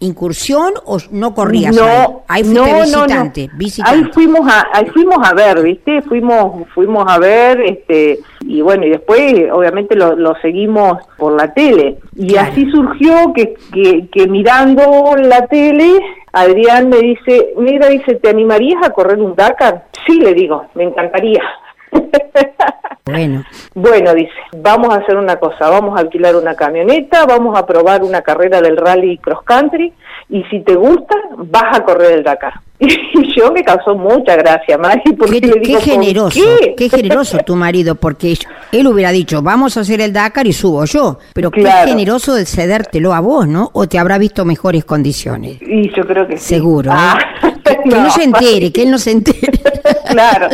incursión 0.00 0.74
o 0.84 0.98
no 1.12 1.34
corrías? 1.34 1.74
No, 1.74 2.24
ahí, 2.28 2.44
fuiste 2.44 2.74
visitante, 2.74 3.50
visitante, 3.54 3.98
Ahí 3.98 4.12
fuimos 4.12 4.46
a, 4.46 4.66
ahí 4.70 4.84
fuimos 4.92 5.16
a 5.26 5.32
ver, 5.32 5.62
¿viste? 5.62 6.02
Fuimos, 6.02 6.68
fuimos 6.74 7.06
a 7.08 7.18
ver, 7.18 7.58
este, 7.62 8.18
y 8.42 8.60
bueno, 8.60 8.84
y 8.84 8.90
después 8.90 9.50
obviamente 9.50 9.96
lo, 9.96 10.14
lo 10.14 10.34
seguimos 10.42 10.98
por 11.16 11.40
la 11.40 11.54
tele. 11.54 11.96
Y 12.14 12.36
así 12.36 12.70
surgió 12.70 13.32
que, 13.34 13.54
que, 13.72 14.08
que 14.12 14.26
mirando 14.26 15.16
la 15.16 15.46
tele 15.46 15.98
Adrián 16.36 16.90
me 16.90 16.98
dice, 16.98 17.54
mira, 17.56 17.88
dice, 17.88 18.16
¿te 18.16 18.28
animarías 18.28 18.86
a 18.86 18.90
correr 18.90 19.18
un 19.20 19.34
Dakar? 19.34 19.86
Sí, 20.06 20.20
le 20.20 20.34
digo, 20.34 20.66
me 20.74 20.84
encantaría. 20.84 21.42
Bueno. 23.06 23.44
Bueno, 23.72 24.14
dice, 24.14 24.32
vamos 24.56 24.92
a 24.92 24.98
hacer 24.98 25.16
una 25.16 25.36
cosa, 25.36 25.70
vamos 25.70 25.96
a 25.96 26.00
alquilar 26.00 26.34
una 26.34 26.56
camioneta, 26.56 27.24
vamos 27.24 27.56
a 27.56 27.64
probar 27.64 28.02
una 28.02 28.20
carrera 28.22 28.60
del 28.60 28.76
rally 28.76 29.16
cross 29.18 29.44
country 29.44 29.92
y 30.28 30.42
si 30.50 30.60
te 30.62 30.74
gusta, 30.74 31.14
vas 31.36 31.78
a 31.78 31.84
correr 31.84 32.14
el 32.14 32.24
Dakar. 32.24 32.54
Y 32.78 33.34
yo 33.34 33.52
me 33.52 33.62
causó 33.62 33.94
mucha 33.94 34.34
gracia, 34.36 34.76
Mari, 34.76 35.12
porque 35.16 35.40
qué, 35.40 35.46
le 35.46 35.60
digo, 35.60 35.78
qué 35.78 35.84
generoso, 35.84 36.40
qué? 36.76 36.90
generoso 36.90 37.38
tu 37.38 37.54
marido, 37.54 37.94
porque 37.94 38.36
él 38.72 38.86
hubiera 38.86 39.10
dicho, 39.10 39.42
vamos 39.42 39.76
a 39.76 39.80
hacer 39.80 40.00
el 40.00 40.12
Dakar 40.12 40.46
y 40.46 40.52
subo 40.52 40.84
yo, 40.84 41.18
pero 41.32 41.50
qué 41.50 41.64
generoso 41.84 42.34
de 42.34 42.46
cedértelo 42.46 43.14
a 43.14 43.20
vos, 43.20 43.46
¿no? 43.46 43.70
O 43.72 43.86
te 43.86 43.98
habrá 43.98 44.18
visto 44.18 44.44
mejores 44.44 44.84
condiciones. 44.84 45.58
Y 45.62 45.94
yo 45.94 46.06
creo 46.06 46.26
que 46.26 46.36
sí. 46.36 46.54
Seguro. 46.54 46.90
¿eh? 46.90 46.94
Ah, 46.96 47.18
que, 47.64 47.76
no, 47.90 48.10
se 48.10 48.24
entere, 48.24 48.72
que 48.72 48.82
él 48.82 48.90
no 48.90 48.98
se 48.98 49.12
entere. 49.12 49.58
claro. 50.10 50.48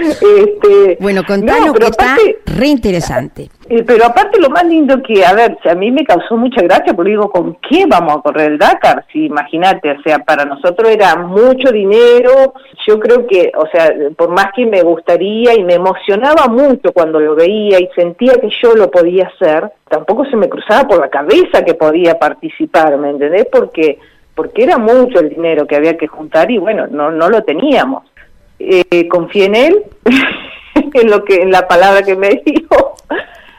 este, 0.00 0.98
bueno, 1.00 1.22
contanos 1.26 1.74
que 1.74 1.86
está 1.86 2.16
re 2.44 2.66
interesante. 2.66 3.50
Eh, 3.68 3.82
pero 3.84 4.06
aparte 4.06 4.40
lo 4.40 4.48
más 4.48 4.64
lindo 4.64 5.02
que, 5.02 5.24
a 5.24 5.32
ver, 5.32 5.58
a 5.68 5.74
mí 5.74 5.90
me 5.90 6.04
causó 6.04 6.36
mucha 6.36 6.62
gracia, 6.62 6.94
porque 6.94 7.10
digo, 7.10 7.30
¿con 7.30 7.56
qué 7.68 7.84
vamos 7.86 8.16
a 8.16 8.20
correr 8.20 8.52
el 8.52 8.58
Dakar? 8.58 9.04
Si 9.12 9.26
imagínate, 9.26 9.90
o 9.90 10.02
sea, 10.02 10.20
para 10.20 10.44
nosotros 10.44 10.88
era 10.88 11.16
mucho 11.16 11.72
dinero, 11.72 12.54
yo 12.86 13.00
creo 13.00 13.26
que, 13.26 13.50
o 13.56 13.66
sea, 13.72 13.92
por 14.16 14.30
más 14.30 14.46
que 14.54 14.66
me 14.66 14.82
gustaría 14.82 15.54
y 15.54 15.64
me 15.64 15.74
emocionaba 15.74 16.45
mucho 16.48 16.92
cuando 16.92 17.20
lo 17.20 17.34
veía 17.34 17.80
y 17.80 17.88
sentía 17.94 18.34
que 18.34 18.50
yo 18.62 18.74
lo 18.74 18.90
podía 18.90 19.26
hacer, 19.34 19.70
tampoco 19.88 20.24
se 20.26 20.36
me 20.36 20.48
cruzaba 20.48 20.88
por 20.88 21.00
la 21.00 21.08
cabeza 21.08 21.64
que 21.64 21.74
podía 21.74 22.18
participar, 22.18 22.96
¿me 22.98 23.10
entendés? 23.10 23.46
Porque, 23.50 23.98
porque 24.34 24.64
era 24.64 24.78
mucho 24.78 25.20
el 25.20 25.30
dinero 25.30 25.66
que 25.66 25.76
había 25.76 25.96
que 25.96 26.06
juntar 26.06 26.50
y 26.50 26.58
bueno, 26.58 26.86
no, 26.86 27.10
no 27.10 27.28
lo 27.28 27.42
teníamos. 27.44 28.04
Eh, 28.58 29.06
confié 29.08 29.46
en 29.46 29.54
él, 29.54 29.84
en 30.94 31.10
lo 31.10 31.24
que, 31.24 31.36
en 31.36 31.50
la 31.50 31.68
palabra 31.68 32.02
que 32.02 32.16
me 32.16 32.42
dijo 32.44 32.96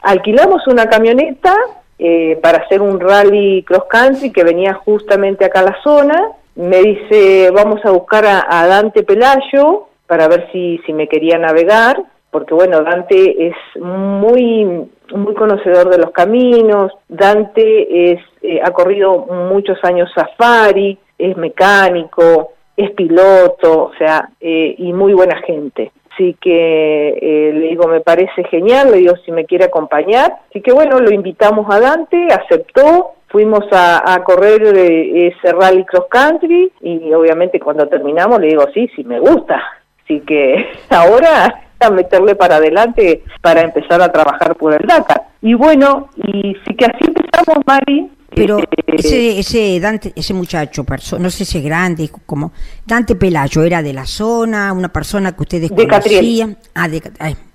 Alquilamos 0.02 0.66
una 0.68 0.88
camioneta 0.88 1.54
eh, 1.98 2.38
para 2.40 2.58
hacer 2.58 2.80
un 2.80 3.00
rally 3.00 3.62
cross 3.64 3.84
country 3.90 4.30
que 4.30 4.44
venía 4.44 4.74
justamente 4.74 5.44
acá 5.44 5.60
a 5.60 5.64
la 5.64 5.82
zona. 5.82 6.28
Me 6.54 6.80
dice, 6.80 7.50
vamos 7.50 7.84
a 7.84 7.90
buscar 7.90 8.24
a, 8.26 8.66
Dante 8.66 9.02
Pelayo 9.02 9.88
para 10.06 10.28
ver 10.28 10.48
si, 10.52 10.80
si 10.86 10.92
me 10.92 11.08
quería 11.08 11.38
navegar, 11.38 12.02
porque 12.30 12.54
bueno, 12.54 12.82
Dante 12.82 13.48
es 13.48 13.56
muy 13.80 14.88
muy 15.14 15.34
conocedor 15.34 15.88
de 15.90 15.98
los 15.98 16.10
caminos, 16.10 16.92
Dante 17.08 18.12
es, 18.12 18.20
eh, 18.42 18.60
ha 18.62 18.70
corrido 18.72 19.26
muchos 19.50 19.78
años 19.82 20.10
safari, 20.14 20.98
es 21.16 21.36
mecánico, 21.36 22.52
es 22.76 22.90
piloto, 22.92 23.84
o 23.84 23.92
sea, 23.98 24.28
eh, 24.40 24.74
y 24.78 24.92
muy 24.92 25.14
buena 25.14 25.40
gente. 25.42 25.92
Así 26.12 26.36
que 26.40 27.08
eh, 27.10 27.52
le 27.52 27.68
digo, 27.68 27.86
me 27.86 28.00
parece 28.00 28.42
genial, 28.44 28.90
le 28.90 28.98
digo 28.98 29.14
si 29.24 29.30
me 29.30 29.44
quiere 29.44 29.66
acompañar. 29.66 30.38
Así 30.50 30.60
que 30.60 30.72
bueno, 30.72 30.98
lo 30.98 31.12
invitamos 31.12 31.66
a 31.70 31.80
Dante, 31.80 32.26
aceptó, 32.32 33.12
fuimos 33.28 33.64
a, 33.70 34.20
correr 34.24 34.62
ese 34.64 35.52
rally 35.52 35.84
cross 35.84 36.06
country 36.10 36.72
y 36.80 37.12
obviamente 37.12 37.60
cuando 37.60 37.86
terminamos 37.86 38.40
le 38.40 38.48
digo, 38.48 38.64
sí, 38.74 38.90
sí 38.96 39.04
me 39.04 39.20
gusta. 39.20 39.62
Así 40.04 40.20
que 40.20 40.66
ahora 40.90 41.67
a 41.80 41.90
meterle 41.90 42.34
para 42.34 42.56
adelante 42.56 43.24
para 43.40 43.62
empezar 43.62 44.00
a 44.02 44.10
trabajar 44.10 44.56
por 44.56 44.74
el 44.74 44.86
Dakar. 44.86 45.28
Y 45.40 45.54
bueno, 45.54 46.08
y 46.16 46.54
sí 46.66 46.74
que 46.74 46.84
así 46.84 47.04
empezamos, 47.06 47.64
Mari, 47.66 48.10
pero 48.34 48.58
ese, 48.86 49.38
ese 49.38 49.80
Dante, 49.80 50.12
ese 50.14 50.34
muchacho, 50.34 50.84
no 51.18 51.30
sé 51.30 51.44
si 51.44 51.58
es 51.58 51.64
grande, 51.64 52.10
como 52.26 52.52
Dante 52.84 53.14
Pelayo, 53.14 53.62
¿era 53.62 53.82
de 53.82 53.92
la 53.92 54.06
zona, 54.06 54.72
una 54.72 54.92
persona 54.92 55.32
que 55.32 55.42
ustedes 55.42 55.70
de 55.70 55.88
conocían? 55.88 56.58
Ah, 56.74 56.88
de 56.88 57.02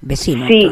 vecino. 0.03 0.45
Sí, 0.48 0.69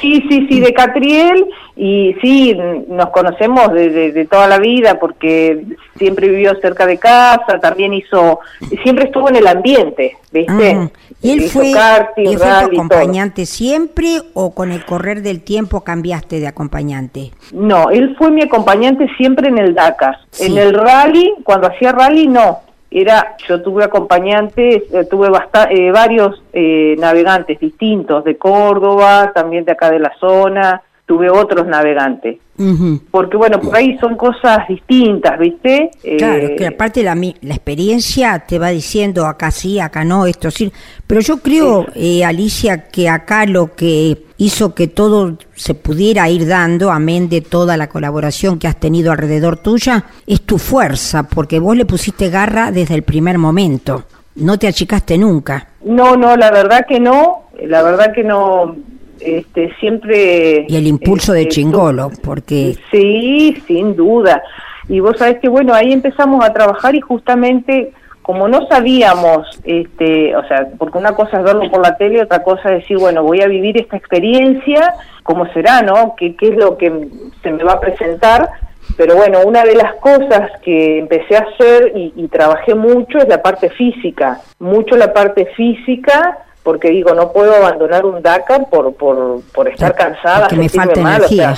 sí, 0.00 0.24
sí, 0.28 0.46
sí, 0.48 0.60
de 0.60 0.72
Catriel, 0.72 1.46
y 1.76 2.14
sí, 2.22 2.56
nos 2.88 3.10
conocemos 3.10 3.72
de, 3.72 4.26
toda 4.30 4.46
la 4.46 4.58
vida 4.58 4.98
porque 4.98 5.64
siempre 5.96 6.28
vivió 6.28 6.54
cerca 6.60 6.86
de 6.86 6.98
casa, 6.98 7.58
también 7.60 7.92
hizo, 7.92 8.40
siempre 8.82 9.06
estuvo 9.06 9.28
en 9.28 9.36
el 9.36 9.46
ambiente, 9.46 10.16
¿viste? 10.32 10.72
Ah, 10.72 10.90
¿Y 11.20 11.32
él 11.32 11.42
fue, 11.50 11.72
tu 12.16 12.44
acompañante 12.44 13.44
siempre 13.44 14.20
o 14.34 14.54
con 14.54 14.70
el 14.70 14.84
correr 14.84 15.22
del 15.22 15.42
tiempo 15.42 15.82
cambiaste 15.82 16.38
de 16.38 16.46
acompañante? 16.46 17.32
No, 17.52 17.90
él 17.90 18.14
fue 18.16 18.30
mi 18.30 18.42
acompañante 18.42 19.08
siempre 19.16 19.48
en 19.48 19.58
el 19.58 19.74
Dakar. 19.74 20.16
En 20.38 20.56
el 20.56 20.74
rally, 20.74 21.32
cuando 21.42 21.68
hacía 21.68 21.92
rally, 21.92 22.28
no. 22.28 22.60
Era, 22.90 23.36
yo 23.46 23.60
tuve 23.60 23.84
acompañantes, 23.84 24.82
eh, 24.92 25.04
tuve 25.10 25.28
eh, 25.70 25.90
varios 25.90 26.42
eh, 26.54 26.96
navegantes 26.98 27.60
distintos 27.60 28.24
de 28.24 28.38
Córdoba, 28.38 29.30
también 29.34 29.66
de 29.66 29.72
acá 29.72 29.90
de 29.90 29.98
la 29.98 30.12
zona, 30.18 30.82
tuve 31.08 31.30
otros 31.30 31.66
navegantes. 31.66 32.36
Porque 33.10 33.36
bueno, 33.36 33.60
por 33.60 33.74
ahí 33.74 33.96
son 33.98 34.16
cosas 34.16 34.66
distintas, 34.68 35.38
¿viste? 35.38 35.90
Claro, 36.18 36.48
que 36.56 36.66
aparte 36.66 37.02
la, 37.02 37.14
la 37.14 37.54
experiencia 37.54 38.40
te 38.40 38.58
va 38.58 38.68
diciendo 38.68 39.26
acá 39.26 39.50
sí, 39.50 39.80
acá 39.80 40.04
no, 40.04 40.26
esto 40.26 40.50
sí. 40.50 40.70
Pero 41.06 41.20
yo 41.20 41.38
creo, 41.38 41.86
eh, 41.94 42.24
Alicia, 42.24 42.88
que 42.88 43.08
acá 43.08 43.46
lo 43.46 43.74
que 43.74 44.24
hizo 44.38 44.74
que 44.74 44.88
todo 44.88 45.38
se 45.54 45.74
pudiera 45.74 46.28
ir 46.28 46.46
dando, 46.46 46.90
amén 46.90 47.28
de 47.28 47.40
toda 47.40 47.76
la 47.76 47.88
colaboración 47.88 48.58
que 48.58 48.66
has 48.66 48.76
tenido 48.76 49.12
alrededor 49.12 49.56
tuya, 49.56 50.04
es 50.26 50.42
tu 50.42 50.58
fuerza, 50.58 51.22
porque 51.22 51.60
vos 51.60 51.76
le 51.76 51.86
pusiste 51.86 52.28
garra 52.28 52.70
desde 52.70 52.96
el 52.96 53.02
primer 53.02 53.38
momento. 53.38 54.04
No 54.34 54.58
te 54.58 54.66
achicaste 54.66 55.16
nunca. 55.16 55.68
No, 55.84 56.16
no, 56.16 56.36
la 56.36 56.50
verdad 56.50 56.84
que 56.86 57.00
no, 57.00 57.44
la 57.62 57.82
verdad 57.82 58.12
que 58.12 58.24
no 58.24 58.76
este, 59.20 59.74
siempre... 59.80 60.66
Y 60.68 60.76
el 60.76 60.86
impulso 60.86 61.32
de 61.32 61.42
este, 61.42 61.54
Chingolo, 61.54 62.10
porque... 62.22 62.76
Sí, 62.90 63.62
sin 63.66 63.96
duda. 63.96 64.42
Y 64.88 65.00
vos 65.00 65.16
sabés 65.18 65.38
que, 65.40 65.48
bueno, 65.48 65.74
ahí 65.74 65.92
empezamos 65.92 66.44
a 66.44 66.52
trabajar 66.52 66.94
y 66.94 67.00
justamente 67.00 67.92
como 68.28 68.46
no 68.46 68.66
sabíamos, 68.66 69.48
este, 69.64 70.36
o 70.36 70.46
sea, 70.46 70.68
porque 70.76 70.98
una 70.98 71.12
cosa 71.12 71.38
es 71.38 71.44
verlo 71.44 71.70
por 71.70 71.80
la 71.80 71.96
tele, 71.96 72.22
otra 72.22 72.42
cosa 72.42 72.74
es 72.74 72.82
decir, 72.82 72.98
bueno, 72.98 73.22
voy 73.22 73.40
a 73.40 73.46
vivir 73.46 73.80
esta 73.80 73.96
experiencia, 73.96 74.96
¿cómo 75.22 75.50
será, 75.54 75.80
no? 75.80 76.14
¿Qué, 76.14 76.36
qué 76.36 76.48
es 76.48 76.56
lo 76.56 76.76
que 76.76 77.08
se 77.42 77.50
me 77.50 77.64
va 77.64 77.72
a 77.72 77.80
presentar? 77.80 78.50
Pero 78.98 79.16
bueno, 79.16 79.38
una 79.46 79.64
de 79.64 79.76
las 79.76 79.94
cosas 79.94 80.50
que 80.62 80.98
empecé 80.98 81.38
a 81.38 81.46
hacer 81.54 81.92
y, 81.96 82.12
y 82.16 82.28
trabajé 82.28 82.74
mucho 82.74 83.16
es 83.16 83.28
la 83.28 83.40
parte 83.40 83.70
física, 83.70 84.42
mucho 84.58 84.94
la 84.98 85.14
parte 85.14 85.46
física, 85.56 86.38
porque 86.68 86.90
digo, 86.90 87.14
no 87.14 87.32
puedo 87.32 87.54
abandonar 87.54 88.04
un 88.04 88.20
Dakar 88.20 88.68
por, 88.68 88.92
por, 88.92 89.40
por 89.54 89.68
estar 89.68 89.94
cansada, 89.94 90.48
que 90.48 90.56
me 90.56 90.68
falta 90.68 91.00
mal, 91.00 91.16
energía. 91.16 91.54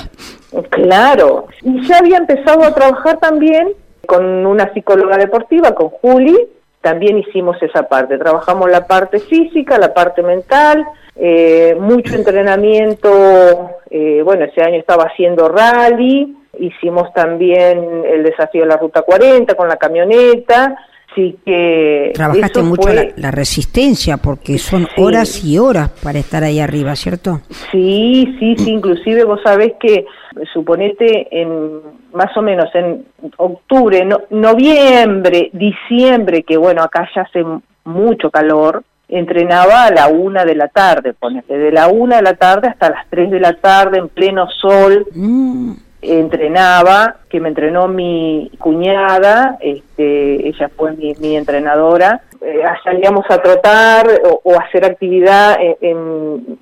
claro. 0.69 1.47
Y 1.63 1.85
ya 1.85 1.97
había 1.97 2.15
empezado 2.15 2.63
a 2.63 2.73
trabajar 2.73 3.19
también 3.19 3.73
con 4.07 4.45
una 4.45 4.73
psicóloga 4.73 5.17
deportiva, 5.17 5.75
con 5.75 5.89
Juli, 5.89 6.47
también 6.79 7.17
hicimos 7.17 7.61
esa 7.61 7.89
parte. 7.89 8.17
Trabajamos 8.17 8.71
la 8.71 8.87
parte 8.87 9.19
física, 9.19 9.77
la 9.77 9.93
parte 9.93 10.23
mental, 10.23 10.85
eh, 11.17 11.75
mucho 11.77 12.15
entrenamiento. 12.15 13.69
Eh, 13.89 14.21
bueno, 14.23 14.45
ese 14.45 14.61
año 14.61 14.79
estaba 14.79 15.07
haciendo 15.11 15.49
rally, 15.49 16.37
hicimos 16.57 17.11
también 17.11 18.05
el 18.05 18.23
desafío 18.23 18.61
de 18.61 18.69
la 18.69 18.77
Ruta 18.77 19.01
40 19.01 19.55
con 19.55 19.67
la 19.67 19.75
camioneta 19.75 20.73
Así 21.11 21.37
que... 21.45 22.11
Trabajaste 22.13 22.61
mucho 22.61 22.89
la, 23.15 23.31
resistencia 23.31 24.17
porque 24.17 24.57
son 24.57 24.87
horas 24.97 25.43
y 25.43 25.57
horas 25.57 25.89
para 26.01 26.19
estar 26.19 26.43
ahí 26.43 26.59
arriba, 26.59 26.95
¿cierto? 26.95 27.41
Sí, 27.71 28.35
sí, 28.39 28.55
sí, 28.57 28.71
inclusive 28.71 29.25
vos 29.25 29.41
sabés 29.43 29.73
que, 29.79 30.05
suponete, 30.53 31.27
en 31.31 31.81
más 32.13 32.35
o 32.37 32.41
menos 32.41 32.69
en 32.73 33.05
octubre, 33.37 34.07
noviembre, 34.29 35.49
diciembre, 35.53 36.43
que 36.43 36.57
bueno, 36.57 36.81
acá 36.81 37.09
ya 37.13 37.23
hace 37.23 37.43
mucho 37.83 38.29
calor, 38.29 38.83
entrenaba 39.09 39.85
a 39.85 39.91
la 39.91 40.07
una 40.07 40.45
de 40.45 40.55
la 40.55 40.69
tarde, 40.69 41.13
ponete, 41.13 41.57
de 41.57 41.71
la 41.71 41.89
una 41.89 42.17
de 42.17 42.21
la 42.21 42.35
tarde 42.35 42.69
hasta 42.69 42.89
las 42.89 43.09
tres 43.09 43.29
de 43.29 43.39
la 43.39 43.53
tarde 43.53 43.97
en 43.97 44.07
pleno 44.07 44.49
sol. 44.49 45.05
Mm 45.13 45.73
entrenaba, 46.01 47.17
que 47.29 47.39
me 47.39 47.49
entrenó 47.49 47.87
mi 47.87 48.51
cuñada, 48.59 49.57
este, 49.59 50.47
ella 50.47 50.69
fue 50.75 50.93
mi, 50.93 51.35
entrenadora. 51.35 52.21
Eh, 52.41 52.63
salíamos 52.83 53.25
a 53.29 53.37
trotar 53.37 54.07
o, 54.43 54.59
hacer 54.59 54.83
actividad 54.83 55.57
en, 55.79 56.57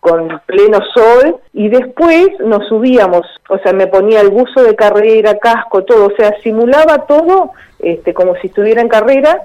con 0.00 0.40
pleno 0.44 0.80
sol 0.92 1.36
y 1.54 1.68
después 1.70 2.28
nos 2.40 2.68
subíamos, 2.68 3.22
o 3.48 3.58
sea, 3.58 3.72
me 3.72 3.86
ponía 3.86 4.20
el 4.20 4.28
buzo 4.28 4.62
de 4.62 4.76
carrera, 4.76 5.38
casco, 5.38 5.84
todo, 5.84 6.08
o 6.08 6.16
sea, 6.16 6.34
simulaba 6.42 7.06
todo 7.06 7.52
este, 7.78 8.12
como 8.12 8.34
si 8.36 8.48
estuviera 8.48 8.82
en 8.82 8.88
carrera. 8.88 9.40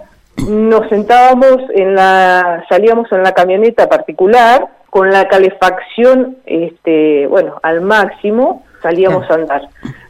Nos 0.49 0.87
sentábamos 0.89 1.57
en 1.73 1.95
la, 1.95 2.65
salíamos 2.69 3.11
en 3.11 3.23
la 3.23 3.31
camioneta 3.31 3.87
particular 3.87 4.67
con 4.89 5.11
la 5.11 5.27
calefacción, 5.27 6.37
este, 6.45 7.25
bueno, 7.27 7.59
al 7.63 7.81
máximo 7.81 8.63
salíamos 8.81 9.29
a 9.29 9.35
andar, 9.35 9.61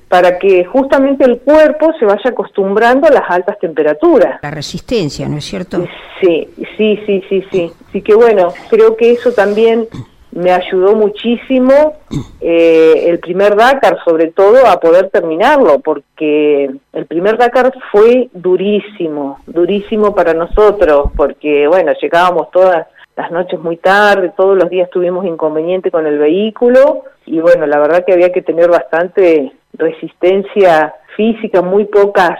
para 0.08 0.38
que 0.40 0.66
justamente 0.66 1.26
el 1.26 1.40
cuerpo 1.40 1.94
se 2.00 2.06
vaya 2.06 2.30
acostumbrando 2.30 3.08
a 3.08 3.12
las 3.12 3.30
altas 3.30 3.60
temperaturas. 3.60 4.40
La 4.42 4.52
resistencia, 4.52 5.28
¿no 5.28 5.38
es 5.38 5.46
cierto? 5.46 5.86
Sí, 6.22 6.50
sí, 6.78 7.00
sí, 7.06 7.24
sí, 7.30 7.44
sí. 7.52 7.72
Así 7.90 8.02
que 8.02 8.16
bueno, 8.16 8.54
creo 8.70 8.96
que 8.96 9.12
eso 9.12 9.32
también 9.32 9.88
me 10.32 10.52
ayudó 10.52 10.96
muchísimo 10.96 11.94
eh, 12.40 13.06
el 13.08 13.20
primer 13.20 13.56
Dakar, 13.56 13.98
sobre 14.06 14.28
todo 14.28 14.68
a 14.68 14.80
poder 14.80 15.10
terminarlo, 15.10 15.80
porque 15.80 16.70
el 16.94 17.06
primer 17.08 17.38
Dakar 17.38 17.74
fue 17.92 18.30
durísimo, 18.34 19.40
durísimo 19.48 20.14
para 20.14 20.34
nosotros, 20.36 21.10
porque 21.16 21.68
bueno, 21.68 21.92
llegábamos 22.00 22.52
todas 22.52 22.86
las 23.18 23.32
noches 23.32 23.60
muy 23.60 23.78
tarde, 23.78 24.32
todos 24.38 24.56
los 24.56 24.70
días 24.70 24.92
tuvimos 24.92 25.26
inconveniente 25.26 25.90
con 25.90 26.06
el 26.06 26.20
vehículo 26.20 27.04
y 27.26 27.40
bueno, 27.40 27.66
la 27.66 27.80
verdad 27.80 28.06
que 28.06 28.14
había 28.14 28.32
que 28.32 28.44
tener 28.44 28.70
bastante 28.70 29.52
resistencia 29.74 30.94
física, 31.16 31.64
muy 31.64 31.86
pocas 31.86 32.40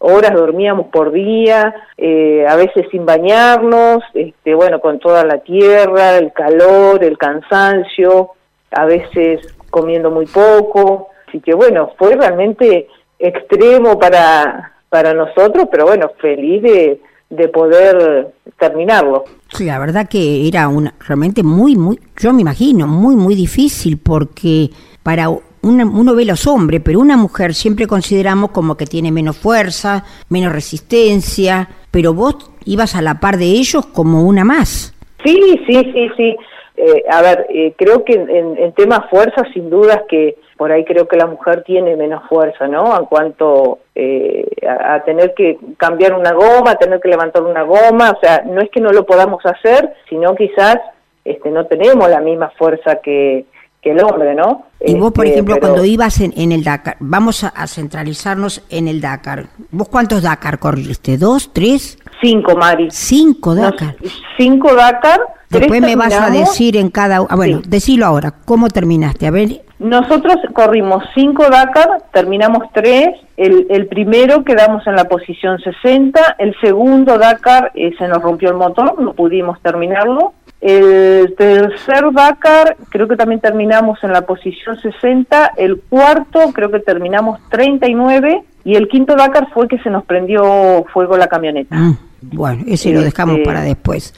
horas 0.00 0.34
dormíamos 0.34 0.88
por 0.88 1.12
día, 1.12 1.74
eh, 1.96 2.44
a 2.46 2.56
veces 2.56 2.86
sin 2.90 3.06
bañarnos, 3.06 4.04
este, 4.12 4.54
bueno, 4.54 4.80
con 4.80 4.98
toda 4.98 5.24
la 5.24 5.38
tierra, 5.38 6.18
el 6.18 6.32
calor, 6.34 7.02
el 7.02 7.16
cansancio, 7.16 8.32
a 8.70 8.84
veces 8.84 9.56
comiendo 9.70 10.10
muy 10.10 10.26
poco, 10.26 11.08
así 11.26 11.40
que 11.40 11.54
bueno, 11.54 11.92
fue 11.96 12.14
realmente 12.14 12.86
extremo 13.18 13.98
para, 13.98 14.74
para 14.90 15.14
nosotros, 15.14 15.68
pero 15.70 15.86
bueno, 15.86 16.10
feliz 16.20 16.62
de, 16.62 17.00
de 17.30 17.48
poder 17.48 18.28
terminarlo. 18.58 19.24
Sí, 19.48 19.64
la 19.64 19.78
verdad 19.78 20.08
que 20.08 20.46
era 20.48 20.68
una, 20.68 20.94
realmente 21.06 21.42
muy, 21.42 21.76
muy, 21.76 21.98
yo 22.16 22.32
me 22.32 22.42
imagino, 22.42 22.86
muy, 22.86 23.16
muy 23.16 23.34
difícil 23.34 23.98
porque 23.98 24.70
para 25.02 25.28
uno 25.62 26.14
ve 26.14 26.24
los 26.24 26.46
hombres, 26.46 26.80
pero 26.84 27.00
una 27.00 27.16
mujer 27.16 27.54
siempre 27.54 27.86
consideramos 27.86 28.50
como 28.50 28.76
que 28.76 28.86
tiene 28.86 29.10
menos 29.10 29.36
fuerza, 29.36 30.04
menos 30.28 30.52
resistencia, 30.52 31.68
pero 31.90 32.14
vos 32.14 32.50
ibas 32.64 32.94
a 32.94 33.02
la 33.02 33.20
par 33.20 33.36
de 33.36 33.46
ellos 33.46 33.86
como 33.86 34.24
una 34.24 34.44
más. 34.44 34.94
Sí, 35.24 35.40
sí, 35.66 35.74
sí, 35.92 36.10
sí. 36.16 36.36
Eh, 36.76 37.02
a 37.10 37.22
ver, 37.22 37.46
eh, 37.50 37.74
creo 37.76 38.04
que 38.04 38.12
en, 38.12 38.56
en 38.56 38.72
temas 38.72 39.10
fuerza, 39.10 39.42
sin 39.52 39.68
dudas 39.68 40.00
que 40.08 40.36
por 40.58 40.72
ahí 40.72 40.84
creo 40.84 41.06
que 41.06 41.16
la 41.16 41.26
mujer 41.26 41.62
tiene 41.62 41.96
menos 41.96 42.28
fuerza, 42.28 42.66
¿no? 42.66 42.98
En 42.98 43.06
cuanto 43.06 43.78
eh, 43.94 44.44
a, 44.68 45.00
tener 45.04 45.32
que 45.32 45.56
cambiar 45.76 46.14
una 46.14 46.32
goma, 46.32 46.72
a 46.72 46.78
tener 46.78 47.00
que 47.00 47.08
levantar 47.08 47.44
una 47.44 47.62
goma, 47.62 48.10
o 48.10 48.20
sea, 48.20 48.42
no 48.44 48.60
es 48.60 48.68
que 48.68 48.80
no 48.80 48.90
lo 48.90 49.06
podamos 49.06 49.40
hacer, 49.46 49.94
sino 50.10 50.34
quizás 50.34 50.78
este, 51.24 51.50
no 51.50 51.64
tenemos 51.66 52.10
la 52.10 52.20
misma 52.20 52.50
fuerza 52.58 52.96
que, 52.96 53.46
que 53.80 53.92
el 53.92 54.02
hombre, 54.02 54.34
¿no? 54.34 54.64
Y 54.80 54.96
vos, 54.96 55.12
por 55.12 55.26
este, 55.26 55.36
ejemplo, 55.36 55.58
cuando 55.60 55.84
ibas 55.84 56.20
en, 56.20 56.50
el 56.50 56.64
Dakar, 56.64 56.96
vamos 56.98 57.44
a, 57.44 57.66
centralizarnos 57.68 58.64
en 58.68 58.88
el 58.88 59.00
Dakar. 59.00 59.46
¿Vos 59.70 59.88
cuántos 59.88 60.24
Dakar 60.24 60.58
corriste? 60.58 61.18
¿Dos, 61.18 61.52
tres? 61.52 61.98
Cinco, 62.20 62.56
Mari. 62.56 62.88
Cinco 62.90 63.54
Dakar. 63.54 63.94
cinco 64.36 64.74
Dakar. 64.74 65.20
Después 65.50 65.80
me 65.80 65.94
vas 65.94 66.14
a 66.14 66.30
decir 66.30 66.76
en 66.76 66.90
cada... 66.90 67.18
Ah, 67.28 67.36
bueno, 67.36 67.62
decilo 67.64 68.06
ahora, 68.06 68.34
¿cómo 68.44 68.68
terminaste? 68.68 69.28
A 69.28 69.30
ver... 69.30 69.67
Nosotros 69.78 70.36
corrimos 70.52 71.04
cinco 71.14 71.48
Dakar, 71.48 72.02
terminamos 72.12 72.64
tres. 72.72 73.10
El, 73.36 73.66
el 73.70 73.86
primero 73.86 74.42
quedamos 74.44 74.84
en 74.86 74.96
la 74.96 75.04
posición 75.04 75.60
60. 75.60 76.36
El 76.38 76.54
segundo 76.60 77.16
Dakar 77.16 77.70
eh, 77.74 77.92
se 77.96 78.08
nos 78.08 78.20
rompió 78.20 78.50
el 78.50 78.56
motor, 78.56 79.00
no 79.00 79.12
pudimos 79.12 79.60
terminarlo. 79.62 80.32
El 80.60 81.36
tercer 81.36 82.12
Dakar 82.12 82.76
creo 82.88 83.06
que 83.06 83.14
también 83.14 83.40
terminamos 83.40 84.02
en 84.02 84.12
la 84.12 84.22
posición 84.22 84.76
60, 84.76 85.52
el 85.56 85.80
cuarto 85.88 86.40
creo 86.52 86.68
que 86.72 86.80
terminamos 86.80 87.38
39 87.48 88.42
y 88.64 88.74
el 88.74 88.88
quinto 88.88 89.14
Dakar 89.14 89.48
fue 89.54 89.68
que 89.68 89.78
se 89.78 89.90
nos 89.90 90.04
prendió 90.04 90.84
fuego 90.92 91.16
la 91.16 91.28
camioneta. 91.28 91.76
Ah, 91.78 91.92
bueno, 92.20 92.64
ese 92.66 92.92
lo 92.92 93.02
dejamos 93.02 93.36
este, 93.36 93.46
para 93.46 93.62
después. 93.62 94.12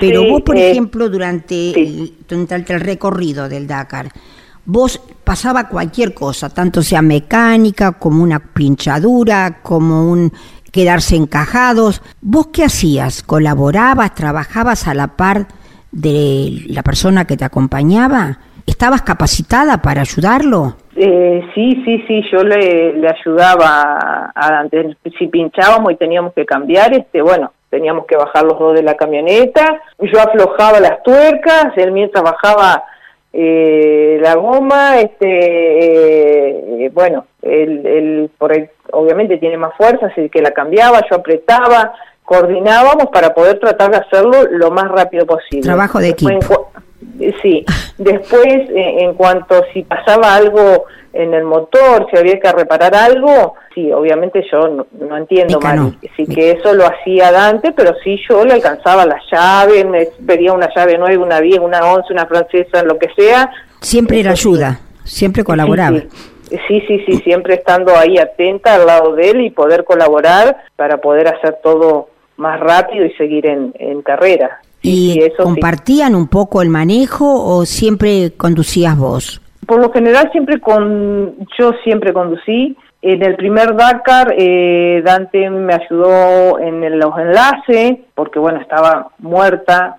Pero 0.00 0.24
vos, 0.24 0.42
por 0.42 0.56
eh, 0.56 0.72
ejemplo, 0.72 1.08
durante, 1.08 1.80
el, 1.80 2.12
durante 2.28 2.72
el 2.72 2.80
recorrido 2.80 3.48
del 3.48 3.68
Dakar, 3.68 4.08
vos 4.68 5.00
pasaba 5.24 5.68
cualquier 5.68 6.12
cosa, 6.12 6.50
tanto 6.50 6.82
sea 6.82 7.00
mecánica 7.00 7.92
como 7.92 8.22
una 8.22 8.38
pinchadura, 8.38 9.60
como 9.62 10.10
un 10.10 10.30
quedarse 10.70 11.16
encajados. 11.16 12.02
¿Vos 12.20 12.48
qué 12.48 12.64
hacías? 12.64 13.22
¿Colaborabas? 13.22 14.14
¿Trabajabas 14.14 14.86
a 14.86 14.94
la 14.94 15.08
par 15.16 15.46
de 15.90 16.64
la 16.68 16.82
persona 16.82 17.24
que 17.24 17.38
te 17.38 17.46
acompañaba? 17.46 18.38
¿Estabas 18.66 19.00
capacitada 19.00 19.80
para 19.80 20.02
ayudarlo? 20.02 20.76
Eh, 20.94 21.48
sí, 21.54 21.82
sí, 21.86 22.04
sí, 22.06 22.22
yo 22.30 22.44
le, 22.44 23.08
ayudaba 23.08 24.30
a, 24.34 24.66
si 25.18 25.28
pinchábamos 25.28 25.92
y 25.92 25.96
teníamos 25.96 26.34
que 26.34 26.44
cambiar, 26.44 26.92
este, 26.92 27.22
bueno, 27.22 27.52
teníamos 27.70 28.04
que 28.04 28.16
bajar 28.16 28.44
los 28.44 28.58
dos 28.58 28.74
de 28.74 28.82
la 28.82 28.94
camioneta, 28.94 29.80
yo 29.98 30.20
aflojaba 30.20 30.80
las 30.80 31.02
tuercas, 31.02 31.72
él 31.76 31.92
mientras 31.92 32.22
bajaba 32.22 32.82
eh, 33.32 34.18
la 34.20 34.34
goma, 34.34 34.98
este, 35.00 36.84
eh, 36.84 36.90
bueno, 36.92 37.26
él, 37.42 38.30
por 38.38 38.52
obviamente 38.92 39.36
tiene 39.36 39.56
más 39.56 39.74
fuerza, 39.76 40.06
así 40.06 40.28
que 40.30 40.40
la 40.40 40.52
cambiaba, 40.52 41.00
yo 41.08 41.16
apretaba, 41.16 41.92
coordinábamos 42.24 43.06
para 43.12 43.34
poder 43.34 43.58
tratar 43.58 43.90
de 43.90 43.98
hacerlo 43.98 44.44
lo 44.50 44.70
más 44.70 44.88
rápido 44.88 45.26
posible. 45.26 45.62
Trabajo 45.62 45.98
de 45.98 46.08
equipo. 46.08 46.70
Eh, 46.76 46.77
sí, 47.42 47.64
después 47.96 48.46
eh, 48.46 48.96
en 49.00 49.14
cuanto 49.14 49.62
si 49.72 49.82
pasaba 49.82 50.34
algo 50.34 50.86
en 51.12 51.34
el 51.34 51.44
motor, 51.44 52.06
si 52.10 52.18
había 52.18 52.38
que 52.38 52.52
reparar 52.52 52.94
algo, 52.94 53.54
sí, 53.74 53.90
obviamente 53.92 54.44
yo 54.52 54.84
no, 54.92 55.16
entiendo 55.16 55.58
mal, 55.60 55.96
sí 56.16 56.26
que 56.26 56.52
eso 56.52 56.72
lo 56.74 56.84
hacía 56.86 57.32
Dante, 57.32 57.72
pero 57.72 57.94
sí 58.04 58.20
yo 58.28 58.44
le 58.44 58.54
alcanzaba 58.54 59.06
la 59.06 59.20
llave, 59.30 59.84
me 59.84 60.06
pedía 60.26 60.52
una 60.52 60.68
llave 60.74 60.98
nueva, 60.98 61.24
una 61.24 61.40
10, 61.40 61.60
una 61.60 61.80
11, 61.80 62.12
una 62.12 62.26
francesa, 62.26 62.82
lo 62.82 62.98
que 62.98 63.08
sea. 63.16 63.50
Siempre 63.80 64.20
era 64.20 64.32
ayuda, 64.32 64.80
siempre 65.04 65.42
colaboraba. 65.42 65.98
Sí, 66.66 66.82
sí, 66.86 67.02
sí, 67.06 67.16
siempre 67.24 67.54
estando 67.54 67.94
ahí 67.96 68.16
atenta 68.18 68.74
al 68.74 68.86
lado 68.86 69.14
de 69.14 69.30
él 69.30 69.40
y 69.42 69.50
poder 69.50 69.84
colaborar 69.84 70.56
para 70.76 70.98
poder 70.98 71.28
hacer 71.28 71.58
todo 71.62 72.08
más 72.36 72.58
rápido 72.60 73.04
y 73.04 73.10
seguir 73.14 73.46
en, 73.46 73.74
en 73.78 74.02
carrera. 74.02 74.60
¿Y, 74.82 75.20
eso 75.20 75.42
compartían 75.42 76.14
un 76.14 76.28
poco 76.28 76.62
el 76.62 76.68
manejo 76.68 77.44
o 77.44 77.64
siempre 77.66 78.32
conducías 78.36 78.96
vos? 78.96 79.40
Por 79.66 79.80
lo 79.80 79.92
general 79.92 80.30
siempre 80.32 80.60
con 80.60 81.34
yo 81.58 81.72
siempre 81.84 82.12
conducí. 82.12 82.76
En 83.00 83.22
el 83.22 83.36
primer 83.36 83.76
Dakar 83.76 84.34
eh, 84.36 85.02
Dante 85.04 85.48
me 85.50 85.74
ayudó 85.74 86.58
en 86.58 86.98
los 86.98 87.16
enlaces 87.18 87.98
porque 88.14 88.38
bueno 88.38 88.60
estaba 88.60 89.10
muerta, 89.18 89.96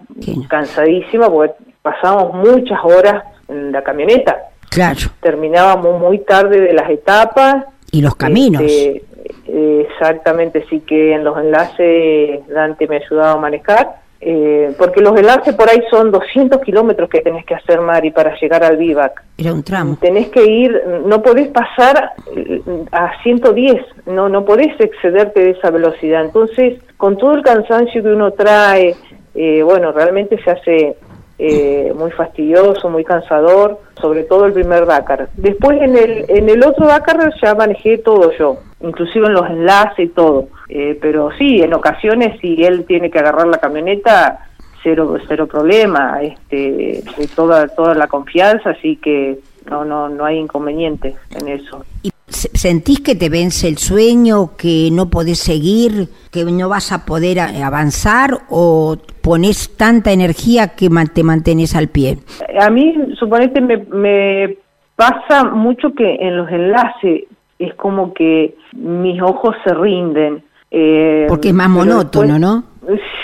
cansadísima 0.49 1.29
porque 1.29 1.55
pasábamos 1.81 2.33
muchas 2.33 2.79
horas 2.83 3.23
en 3.47 3.71
la 3.71 3.83
camioneta. 3.83 4.37
Claro. 4.69 4.99
Terminábamos 5.21 5.99
muy 5.99 6.19
tarde 6.19 6.61
de 6.61 6.73
las 6.73 6.89
etapas. 6.89 7.65
Y 7.91 8.01
los 8.01 8.15
caminos. 8.15 8.61
Este, 8.61 9.03
exactamente, 9.47 10.65
sí 10.69 10.81
que 10.81 11.13
en 11.13 11.23
los 11.23 11.37
enlaces 11.37 12.47
Dante 12.47 12.87
me 12.87 12.97
ayudaba 12.97 13.31
a 13.33 13.37
manejar, 13.37 13.95
eh, 14.21 14.73
porque 14.77 15.01
los 15.01 15.17
enlaces 15.17 15.55
por 15.55 15.69
ahí 15.69 15.81
son 15.89 16.11
200 16.11 16.61
kilómetros 16.61 17.09
que 17.09 17.21
tenés 17.21 17.45
que 17.45 17.55
hacer, 17.55 17.79
Mari, 17.79 18.11
para 18.11 18.37
llegar 18.37 18.63
al 18.63 18.75
vivac. 18.75 19.23
Era 19.37 19.53
un 19.53 19.63
tramo. 19.63 19.97
Tenés 20.01 20.27
que 20.27 20.45
ir, 20.45 20.81
no 21.05 21.21
podés 21.21 21.47
pasar 21.49 22.13
eh, 22.35 22.61
a 22.91 23.21
110, 23.23 23.81
no, 24.07 24.27
no 24.27 24.43
podés 24.43 24.77
excederte 24.79 25.41
de 25.41 25.51
esa 25.51 25.71
velocidad. 25.71 26.25
Entonces, 26.25 26.81
con 26.97 27.17
todo 27.17 27.33
el 27.35 27.43
cansancio 27.43 28.03
que 28.03 28.09
uno 28.09 28.31
trae, 28.31 28.95
eh, 29.35 29.63
bueno, 29.63 29.93
realmente 29.93 30.37
se 30.43 30.51
hace 30.51 30.97
eh, 31.41 31.93
muy 31.95 32.11
fastidioso, 32.11 32.89
muy 32.89 33.05
cansador, 33.05 33.79
sobre 34.01 34.23
todo 34.23 34.45
el 34.45 34.51
primer 34.51 34.85
Dakar. 34.85 35.29
Después 35.35 35.81
en 35.81 35.97
el, 35.97 36.25
en 36.27 36.49
el 36.49 36.63
otro 36.65 36.85
Dakar 36.85 37.33
ya 37.41 37.55
manejé 37.55 37.97
todo 37.97 38.31
yo, 38.37 38.57
inclusive 38.81 39.27
en 39.27 39.33
los 39.33 39.49
enlaces 39.49 39.99
y 39.99 40.09
todo. 40.09 40.49
Eh, 40.67 40.99
pero 41.01 41.31
sí, 41.37 41.61
en 41.61 41.73
ocasiones 41.73 42.39
si 42.41 42.63
él 42.63 42.85
tiene 42.85 43.09
que 43.09 43.19
agarrar 43.19 43.47
la 43.47 43.57
camioneta, 43.57 44.47
cero, 44.83 45.17
cero 45.29 45.47
problema, 45.47 46.21
este, 46.21 47.03
toda, 47.35 47.69
toda 47.69 47.95
la 47.95 48.07
confianza, 48.07 48.71
así 48.71 48.97
que 48.97 49.39
no, 49.69 49.85
no, 49.85 50.09
no 50.09 50.25
hay 50.25 50.37
inconveniente 50.37 51.15
en 51.39 51.47
eso. 51.47 51.85
¿Y 52.29 52.57
sentís 52.57 52.99
que 52.99 53.15
te 53.15 53.29
vence 53.29 53.67
el 53.67 53.77
sueño, 53.77 54.51
que 54.57 54.89
no 54.91 55.09
podés 55.09 55.39
seguir, 55.39 56.09
que 56.31 56.43
no 56.45 56.69
vas 56.69 56.91
a 56.91 57.05
poder 57.05 57.39
avanzar 57.39 58.39
o 58.49 58.97
pones 59.21 59.75
tanta 59.75 60.11
energía 60.11 60.69
que 60.69 60.89
te 61.13 61.23
mantenés 61.23 61.75
al 61.75 61.87
pie? 61.87 62.19
A 62.59 62.69
mí, 62.69 62.95
suponete, 63.17 63.61
me, 63.61 63.77
me 63.77 64.57
pasa 64.95 65.45
mucho 65.45 65.93
que 65.93 66.15
en 66.15 66.37
los 66.37 66.49
enlaces 66.49 67.23
es 67.57 67.73
como 67.75 68.13
que 68.13 68.55
mis 68.73 69.21
ojos 69.21 69.55
se 69.65 69.73
rinden. 69.73 70.43
Eh, 70.71 71.25
Porque 71.27 71.49
es 71.49 71.53
más 71.53 71.69
monótono, 71.69 72.37
¿no? 72.37 72.63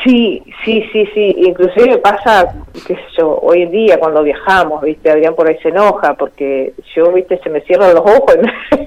Sí, 0.03 0.43
sí, 0.63 0.87
sí, 0.91 1.07
sí. 1.13 1.35
Inclusive 1.37 1.97
pasa, 1.97 2.53
qué 2.85 2.95
sé 2.95 3.01
yo, 3.17 3.39
hoy 3.41 3.63
en 3.63 3.71
día 3.71 3.99
cuando 3.99 4.21
viajamos, 4.21 4.81
viste, 4.81 5.09
Adrián 5.09 5.33
por 5.33 5.47
ahí 5.47 5.57
se 5.61 5.69
enoja 5.69 6.13
porque 6.13 6.73
yo, 6.95 7.11
viste, 7.11 7.39
se 7.43 7.49
me 7.49 7.61
cierran 7.61 7.93
los 7.93 8.03
ojos. 8.03 8.35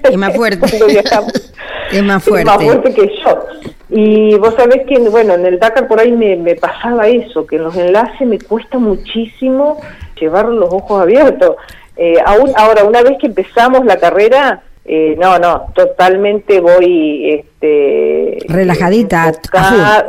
Es 0.05 0.17
más 0.17 0.37
fuerte. 0.37 0.67
es 1.93 2.03
más 2.03 2.23
fuerte. 2.23 2.51
Es 2.51 2.57
más 2.57 2.65
fuerte 2.65 2.95
que 2.95 3.11
yo. 3.25 3.39
Y 3.91 4.37
vos 4.37 4.55
sabés 4.55 4.87
que, 4.87 4.99
bueno, 4.99 5.35
en 5.35 5.47
el 5.47 5.59
Dakar 5.59 5.89
por 5.89 5.99
ahí 5.99 6.13
me, 6.13 6.37
me 6.37 6.55
pasaba 6.55 7.09
eso, 7.09 7.47
que 7.47 7.57
en 7.57 7.65
los 7.65 7.77
enlaces 7.77 8.27
me 8.27 8.39
cuesta 8.39 8.79
muchísimo 8.79 9.81
llevar 10.21 10.47
los 10.47 10.73
ojos 10.73 11.03
abiertos. 11.03 11.57
Eh, 11.97 12.17
aún 12.25 12.53
ahora, 12.57 12.85
una 12.85 13.03
vez 13.03 13.19
que 13.19 13.27
empezamos 13.27 13.85
la 13.85 13.97
carrera, 13.97 14.63
eh, 14.91 15.17
no, 15.19 15.39
no, 15.39 15.67
totalmente 15.75 16.61
voy 16.61 17.31
este, 17.31 18.39
relajadita, 18.49 19.33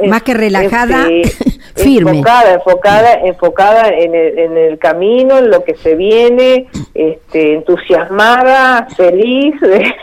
más 0.07 0.23
que 0.23 0.33
relajada, 0.33 1.05
este, 1.11 1.59
firme. 1.75 2.11
Enfocada, 2.11 2.53
enfocada, 2.53 3.13
enfocada 3.25 3.89
en 3.89 4.15
el, 4.15 4.39
en 4.39 4.57
el, 4.57 4.79
camino, 4.79 5.37
en 5.37 5.49
lo 5.49 5.65
que 5.65 5.75
se 5.75 5.95
viene, 5.95 6.67
este, 6.93 7.55
entusiasmada, 7.55 8.87
feliz 8.95 9.59
de, 9.59 9.93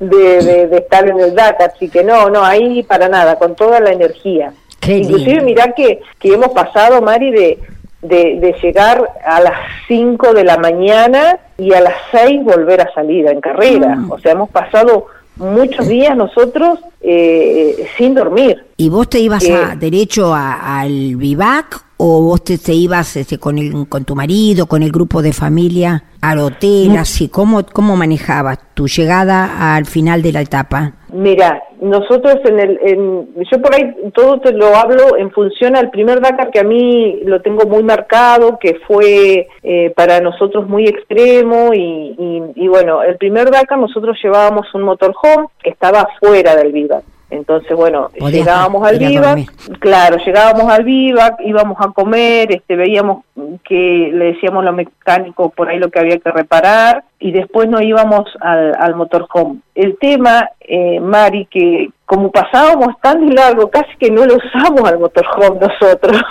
de, 0.00 0.76
estar 0.76 1.08
en 1.08 1.20
el 1.20 1.36
DACA. 1.36 1.66
Así 1.66 1.88
que 1.88 2.02
no, 2.02 2.30
no, 2.30 2.44
ahí 2.44 2.82
para 2.82 3.08
nada, 3.08 3.38
con 3.38 3.54
toda 3.54 3.78
la 3.78 3.92
energía. 3.92 4.52
Inclusive 4.88 5.40
mirá 5.42 5.72
que, 5.72 6.00
que 6.18 6.32
hemos 6.32 6.48
pasado, 6.48 7.00
Mari, 7.00 7.30
de 7.30 7.58
de, 8.02 8.54
llegar 8.62 9.08
a 9.24 9.40
las 9.40 9.58
5 9.88 10.32
de 10.34 10.44
la 10.44 10.56
mañana 10.56 11.38
y 11.56 11.72
a 11.72 11.80
las 11.80 11.94
6 12.12 12.44
volver 12.44 12.80
a 12.80 12.92
salir 12.92 13.26
en 13.26 13.40
carrera. 13.40 13.96
Mm. 13.96 14.12
O 14.12 14.18
sea, 14.18 14.32
hemos 14.32 14.50
pasado 14.50 15.06
muchos 15.36 15.86
días 15.88 16.16
nosotros 16.16 16.80
eh, 17.00 17.88
sin 17.96 18.14
dormir. 18.14 18.64
¿Y 18.76 18.88
vos 18.88 19.08
te 19.08 19.20
ibas 19.20 19.48
a, 19.48 19.76
derecho 19.76 20.34
al 20.34 21.16
vivac 21.16 21.87
o 21.98 22.22
vos 22.22 22.42
te, 22.44 22.72
ibas 22.72 23.16
este, 23.16 23.38
con, 23.38 23.58
el, 23.58 23.88
con 23.88 24.04
tu 24.04 24.14
marido, 24.14 24.66
con 24.66 24.82
el 24.82 24.92
grupo 24.92 25.20
de 25.20 25.32
familia 25.32 26.04
al 26.20 26.38
hotel? 26.38 26.96
Así, 26.96 27.28
¿cómo, 27.28 27.66
¿Cómo 27.66 27.96
manejabas 27.96 28.58
tu 28.74 28.86
llegada 28.86 29.74
al 29.76 29.84
final 29.84 30.22
de 30.22 30.32
la 30.32 30.40
etapa? 30.40 30.92
Mira, 31.12 31.60
nosotros 31.80 32.36
en 32.44 32.60
el, 32.60 32.78
en, 32.82 33.44
yo 33.50 33.60
por 33.60 33.74
ahí 33.74 33.94
todo 34.14 34.40
te 34.40 34.52
lo 34.52 34.76
hablo 34.76 35.16
en 35.16 35.30
función 35.32 35.74
al 35.74 35.90
primer 35.90 36.20
Dakar 36.20 36.50
que 36.50 36.60
a 36.60 36.64
mí 36.64 37.20
lo 37.24 37.42
tengo 37.42 37.66
muy 37.66 37.82
marcado, 37.82 38.58
que 38.60 38.78
fue 38.86 39.48
eh, 39.64 39.92
para 39.96 40.20
nosotros 40.20 40.68
muy 40.68 40.86
extremo 40.86 41.74
y, 41.74 42.14
y, 42.16 42.42
y, 42.54 42.68
bueno, 42.68 43.02
el 43.02 43.16
primer 43.16 43.50
Dakar 43.50 43.78
nosotros 43.78 44.16
llevábamos 44.22 44.72
un 44.72 44.82
motorhome 44.82 45.48
que 45.62 45.70
estaba 45.70 46.08
fuera 46.20 46.54
del 46.54 46.72
Vivac. 46.72 47.02
Entonces, 47.30 47.76
bueno, 47.76 48.08
llegábamos 48.30 48.86
al 48.86 48.98
vivac, 48.98 49.38
claro, 49.80 50.16
llegábamos 50.24 50.72
al 50.72 50.84
vivac, 50.84 51.38
íbamos 51.44 51.76
a 51.78 51.88
comer, 51.92 52.50
este, 52.52 52.74
veíamos 52.74 53.24
que 53.64 54.10
le 54.12 54.32
decíamos 54.32 54.62
a 54.62 54.66
los 54.66 54.74
mecánicos 54.74 55.52
por 55.52 55.68
ahí 55.68 55.78
lo 55.78 55.90
que 55.90 55.98
había 55.98 56.18
que 56.18 56.30
reparar 56.30 57.04
y 57.18 57.32
después 57.32 57.68
nos 57.68 57.82
íbamos 57.82 58.24
al, 58.40 58.74
al 58.78 58.94
motorhome. 58.94 59.58
El 59.74 59.98
tema, 59.98 60.48
eh, 60.60 61.00
Mari, 61.00 61.46
que 61.46 61.90
como 62.08 62.30
pasábamos 62.32 62.98
tan 63.02 63.28
de 63.28 63.34
largo, 63.34 63.68
casi 63.68 63.94
que 63.98 64.10
no 64.10 64.24
lo 64.24 64.36
usamos 64.36 64.90
al 64.90 64.98
motorhome 64.98 65.60
nosotros. 65.60 66.22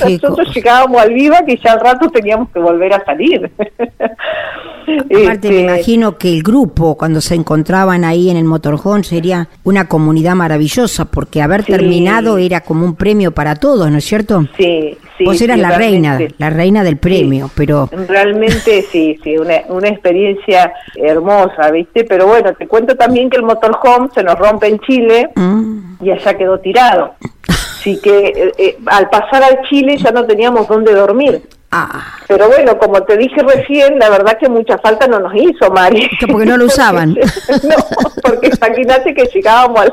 nosotros 0.22 0.54
llegábamos 0.54 1.02
al 1.02 1.12
vivac 1.12 1.42
y 1.48 1.58
ya 1.58 1.72
al 1.72 1.80
rato 1.80 2.08
teníamos 2.08 2.48
que 2.50 2.60
volver 2.60 2.94
a 2.94 3.04
salir. 3.04 3.50
Aparte, 3.58 5.02
me 5.16 5.32
este, 5.32 5.60
imagino 5.60 6.18
que 6.18 6.32
el 6.32 6.44
grupo, 6.44 6.96
cuando 6.96 7.20
se 7.20 7.34
encontraban 7.34 8.04
ahí 8.04 8.30
en 8.30 8.36
el 8.36 8.44
motorhome, 8.44 9.02
sería 9.02 9.48
una 9.64 9.88
comunidad 9.88 10.36
maravillosa, 10.36 11.06
porque 11.06 11.42
haber 11.42 11.64
terminado 11.64 12.38
era 12.38 12.60
como 12.60 12.84
un 12.84 12.94
premio 12.94 13.32
para 13.32 13.56
todos, 13.56 13.90
¿no 13.90 13.98
es 13.98 14.04
cierto? 14.04 14.46
Sí, 14.56 14.96
sí. 15.18 15.24
Vos 15.24 15.40
eras 15.40 15.58
la 15.58 15.76
reina, 15.76 16.18
la 16.38 16.50
reina 16.50 16.84
del 16.84 16.96
premio, 16.96 17.50
pero... 17.56 17.88
Realmente 18.08 18.82
sí, 18.82 19.18
sí, 19.22 19.36
una, 19.36 19.54
una 19.68 19.88
experiencia 19.88 20.72
hermosa, 20.94 21.70
¿viste? 21.72 22.04
Pero 22.04 22.28
bueno, 22.28 22.52
te 22.54 22.68
cuento 22.68 22.94
también 22.94 23.30
que 23.30 23.38
el 23.38 23.44
motorhome 23.44 24.08
se 24.14 24.22
nos 24.22 24.38
rompe 24.38 24.68
en 24.68 24.78
Chile 24.80 24.91
mm. 25.00 25.98
y 26.00 26.10
allá 26.10 26.34
quedó 26.36 26.58
tirado. 26.60 27.14
Así 27.48 28.00
que 28.00 28.26
eh, 28.28 28.52
eh, 28.58 28.78
al 28.86 29.08
pasar 29.10 29.42
al 29.42 29.62
Chile 29.68 29.96
ya 29.96 30.10
no 30.12 30.24
teníamos 30.24 30.68
dónde 30.68 30.94
dormir. 30.94 31.42
Ah. 31.74 32.18
Pero 32.28 32.48
bueno, 32.48 32.78
como 32.78 33.02
te 33.02 33.16
dije 33.16 33.42
recién, 33.42 33.98
la 33.98 34.10
verdad 34.10 34.36
que 34.38 34.48
mucha 34.48 34.76
falta 34.76 35.06
no 35.06 35.18
nos 35.18 35.34
hizo, 35.34 35.70
Mari. 35.70 36.06
Porque 36.30 36.44
no 36.44 36.58
lo 36.58 36.64
usaban. 36.72 37.14
no, 37.14 37.76
porque 38.22 38.50
imagínate 38.54 39.14
que 39.14 39.24
llegábamos 39.34 39.86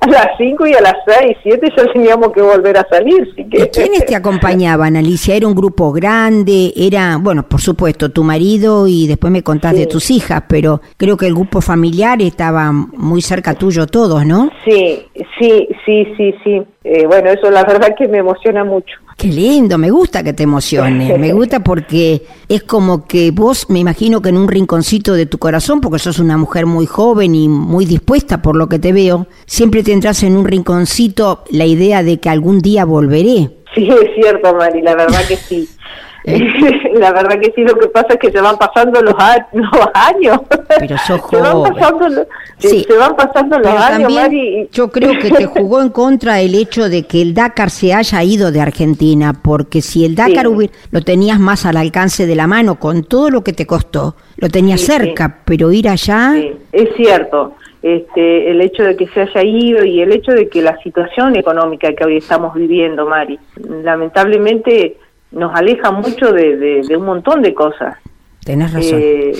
a 0.00 0.06
las 0.06 0.28
5 0.38 0.66
y 0.66 0.74
a 0.74 0.80
las 0.80 0.94
6, 1.06 1.36
7 1.42 1.68
ya 1.76 1.92
teníamos 1.92 2.32
que 2.32 2.40
volver 2.40 2.78
a 2.78 2.86
salir. 2.88 3.28
que... 3.34 3.68
quiénes 3.68 4.06
te 4.06 4.16
acompañaban, 4.16 4.96
Alicia? 4.96 5.36
¿Era 5.36 5.46
un 5.46 5.54
grupo 5.54 5.92
grande? 5.92 6.72
Era, 6.74 7.18
bueno, 7.20 7.46
por 7.46 7.60
supuesto, 7.60 8.08
tu 8.08 8.24
marido 8.24 8.88
y 8.88 9.06
después 9.06 9.30
me 9.30 9.42
contás 9.42 9.74
de 9.74 9.86
tus 9.86 10.10
hijas, 10.10 10.44
pero 10.48 10.80
creo 10.96 11.18
que 11.18 11.26
el 11.26 11.34
grupo 11.34 11.60
familiar 11.60 12.22
estaba 12.22 12.72
muy 12.72 13.20
cerca 13.20 13.52
tuyo 13.54 13.86
todos, 13.86 14.24
¿no? 14.24 14.50
Sí, 14.64 15.06
sí, 15.38 15.68
sí, 15.84 16.06
sí, 16.16 16.34
sí. 16.42 16.62
Eh, 16.82 17.06
bueno, 17.06 17.28
eso 17.28 17.50
la 17.50 17.64
verdad 17.64 17.94
que 17.96 18.08
me 18.08 18.18
emociona 18.18 18.64
mucho. 18.64 18.96
Qué 19.18 19.28
lindo, 19.28 19.76
me 19.76 19.90
gusta 19.90 20.22
que 20.22 20.32
te 20.32 20.44
emocione, 20.44 21.18
me 21.18 21.32
gusta 21.34 21.60
porque 21.60 22.22
es 22.48 22.62
como 22.62 23.06
que 23.06 23.32
vos, 23.32 23.68
me 23.68 23.80
imagino 23.80 24.22
que 24.22 24.30
en 24.30 24.38
un 24.38 24.48
rinconcito 24.48 25.12
de 25.12 25.26
tu 25.26 25.36
corazón, 25.36 25.82
porque 25.82 25.98
sos 25.98 26.18
una 26.18 26.38
mujer 26.38 26.64
muy 26.64 26.86
joven 26.86 27.34
y 27.34 27.48
muy 27.48 27.84
dispuesta 27.84 28.40
por 28.40 28.56
lo 28.56 28.68
que 28.68 28.78
te 28.78 28.94
veo, 28.94 29.26
siempre 29.44 29.82
tendrás 29.82 30.22
en 30.22 30.38
un 30.38 30.46
rinconcito 30.46 31.44
la 31.50 31.66
idea 31.66 32.02
de 32.02 32.18
que 32.18 32.30
algún 32.30 32.60
día 32.60 32.86
volveré. 32.86 33.50
Sí, 33.74 33.86
es 33.88 34.14
cierto, 34.14 34.54
Mari, 34.54 34.80
la 34.80 34.96
verdad 34.96 35.20
que 35.28 35.36
sí. 35.36 35.68
la 36.94 37.12
verdad 37.12 37.40
que 37.40 37.52
sí, 37.54 37.62
lo 37.62 37.74
que 37.76 37.88
pasa 37.88 38.08
es 38.10 38.18
que 38.18 38.30
se 38.30 38.40
van 38.40 38.56
pasando 38.58 39.00
los, 39.02 39.14
años. 39.94 40.40
Pero 40.78 40.98
sos 40.98 41.20
se 41.30 41.36
van 41.36 41.62
pasando, 41.62 42.26
se 42.58 42.96
van 42.96 43.16
pasando 43.16 43.58
los 43.58 43.68
años, 43.68 44.12
Mari. 44.12 44.68
Yo 44.72 44.90
creo 44.90 45.12
que 45.18 45.30
te 45.30 45.46
jugó 45.46 45.80
en 45.80 45.90
contra 45.90 46.40
el 46.40 46.54
hecho 46.54 46.88
de 46.88 47.04
que 47.04 47.22
el 47.22 47.34
Dakar 47.34 47.70
se 47.70 47.94
haya 47.94 48.22
ido 48.22 48.52
de 48.52 48.60
Argentina, 48.60 49.32
porque 49.42 49.80
si 49.80 50.04
el 50.04 50.14
Dakar 50.14 50.46
lo 50.46 51.00
tenías 51.00 51.40
más 51.40 51.64
al 51.64 51.76
alcance 51.76 52.26
de 52.26 52.36
la 52.36 52.46
mano, 52.46 52.78
con 52.78 53.04
todo 53.04 53.30
lo 53.30 53.42
que 53.42 53.52
te 53.52 53.66
costó, 53.66 54.16
lo 54.36 54.48
tenías 54.48 54.80
cerca, 54.80 55.38
pero 55.44 55.72
ir 55.72 55.88
allá... 55.88 56.34
Es 56.72 56.88
cierto. 56.96 57.54
Este, 57.82 58.50
el 58.50 58.60
hecho 58.60 58.82
de 58.82 58.94
que 58.94 59.08
se 59.08 59.22
haya 59.22 59.42
ido 59.42 59.84
y 59.84 60.02
el 60.02 60.12
hecho 60.12 60.32
de 60.32 60.50
que 60.50 60.60
la 60.60 60.76
situación 60.82 61.34
económica 61.36 61.90
que 61.94 62.04
hoy 62.04 62.18
estamos 62.18 62.54
viviendo, 62.54 63.06
Mari, 63.06 63.38
lamentablemente 63.56 64.98
nos 65.32 65.54
aleja 65.54 65.90
mucho 65.90 66.32
de, 66.32 66.82
un 66.96 67.04
montón 67.04 67.42
de 67.42 67.54
cosas. 67.54 67.96
Tenés 68.44 68.72
razón. 68.72 68.98
Eh, 69.00 69.32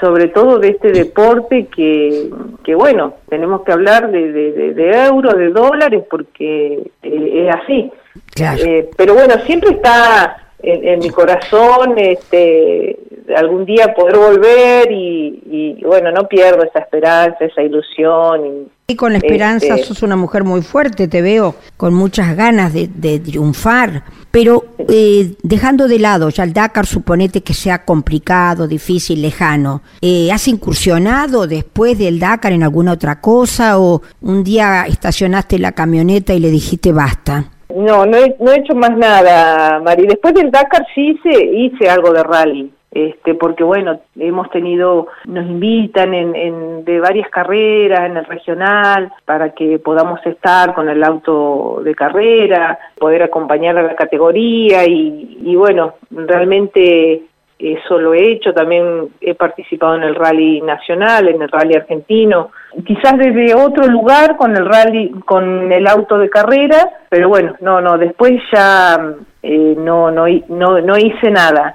sobre 0.00 0.28
todo 0.28 0.58
de 0.58 0.70
este 0.70 0.90
deporte 0.90 1.68
que, 1.74 2.28
que 2.64 2.74
bueno, 2.74 3.14
tenemos 3.28 3.62
que 3.62 3.72
hablar 3.72 4.10
de, 4.10 4.32
de, 4.32 5.04
euros, 5.06 5.36
de 5.36 5.50
dólares, 5.50 6.02
porque 6.10 6.90
eh, 7.02 7.46
es 7.48 7.54
así. 7.54 7.90
Claro. 8.34 8.64
Eh, 8.64 8.90
pero 8.96 9.14
bueno, 9.14 9.34
siempre 9.46 9.70
está 9.70 10.48
en, 10.60 10.98
mi 10.98 11.10
corazón 11.10 11.94
este, 11.96 12.98
algún 13.36 13.64
día 13.64 13.94
poder 13.94 14.16
volver 14.16 14.90
y, 14.90 15.78
bueno, 15.84 16.10
no 16.10 16.26
pierdo 16.26 16.64
esa 16.64 16.80
esperanza, 16.80 17.44
esa 17.44 17.62
ilusión. 17.62 18.68
Y, 18.88 18.96
con 18.96 19.12
la 19.12 19.18
esperanza 19.18 19.74
este, 19.74 19.86
sos 19.86 20.02
una 20.02 20.16
mujer 20.16 20.44
muy 20.44 20.62
fuerte, 20.62 21.08
te 21.08 21.22
veo 21.22 21.54
con 21.76 21.94
muchas 21.94 22.36
ganas 22.36 22.72
de, 22.72 23.20
triunfar, 23.20 24.02
pero 24.40 24.66
eh, 24.88 25.32
dejando 25.42 25.88
de 25.88 25.98
lado 25.98 26.28
ya 26.28 26.44
el 26.44 26.52
Dakar, 26.52 26.86
suponete 26.86 27.40
que 27.40 27.54
sea 27.54 27.84
complicado, 27.84 28.68
difícil, 28.68 29.20
lejano, 29.20 29.82
eh, 30.00 30.30
¿has 30.30 30.46
incursionado 30.46 31.48
después 31.48 31.98
del 31.98 32.20
Dakar 32.20 32.52
en 32.52 32.62
alguna 32.62 32.92
otra 32.92 33.20
cosa 33.20 33.80
o 33.80 34.00
un 34.20 34.44
día 34.44 34.84
estacionaste 34.86 35.58
la 35.58 35.72
camioneta 35.72 36.34
y 36.34 36.38
le 36.38 36.52
dijiste 36.52 36.92
basta? 36.92 37.46
No, 37.74 38.06
no 38.06 38.16
he, 38.16 38.36
no 38.38 38.52
he 38.52 38.60
hecho 38.60 38.76
más 38.76 38.96
nada, 38.96 39.80
Mari. 39.80 40.06
Después 40.06 40.32
del 40.34 40.52
Dakar 40.52 40.86
sí 40.94 41.18
hice, 41.18 41.44
hice 41.44 41.90
algo 41.90 42.12
de 42.12 42.22
rally 42.22 42.72
este, 42.90 43.34
porque 43.34 43.64
bueno, 43.64 44.00
hemos 44.18 44.50
tenido, 44.50 45.08
nos 45.26 45.46
invitan 45.46 46.14
en, 46.14 46.34
en, 46.34 46.84
de 46.84 47.00
varias 47.00 47.28
carreras 47.28 48.06
en 48.06 48.16
el 48.16 48.24
regional 48.24 49.12
para 49.24 49.50
que 49.50 49.78
podamos 49.78 50.24
estar 50.24 50.74
con 50.74 50.88
el 50.88 51.04
auto 51.04 51.80
de 51.84 51.94
carrera, 51.94 52.78
poder 52.98 53.22
acompañar 53.22 53.76
a 53.76 53.82
la 53.82 53.94
categoría 53.94 54.86
y, 54.86 55.38
y 55.42 55.54
bueno, 55.54 55.94
realmente 56.10 57.22
eso 57.58 57.98
lo 57.98 58.14
he 58.14 58.32
hecho, 58.32 58.52
también 58.52 59.08
he 59.20 59.34
participado 59.34 59.96
en 59.96 60.04
el 60.04 60.14
rally 60.14 60.60
nacional, 60.60 61.28
en 61.28 61.42
el 61.42 61.48
rally 61.48 61.74
argentino, 61.74 62.50
quizás 62.86 63.18
desde 63.18 63.54
otro 63.54 63.86
lugar 63.86 64.36
con 64.36 64.56
el 64.56 64.64
rally, 64.64 65.10
con 65.24 65.72
el 65.72 65.86
auto 65.86 66.18
de 66.18 66.30
carrera, 66.30 66.88
pero 67.08 67.28
bueno, 67.28 67.56
no, 67.60 67.80
no, 67.80 67.98
después 67.98 68.40
ya 68.52 69.14
eh, 69.42 69.74
no, 69.76 70.10
no, 70.10 70.26
no, 70.48 70.80
no 70.80 70.98
hice 70.98 71.30
nada. 71.30 71.74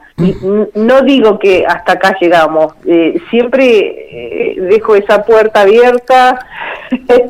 No 0.76 1.02
digo 1.02 1.38
que 1.38 1.66
hasta 1.68 1.94
acá 1.94 2.16
llegamos, 2.20 2.74
eh, 2.86 3.20
siempre 3.30 3.66
eh, 3.66 4.56
dejo 4.62 4.96
esa 4.96 5.24
puerta 5.24 5.62
abierta. 5.62 6.40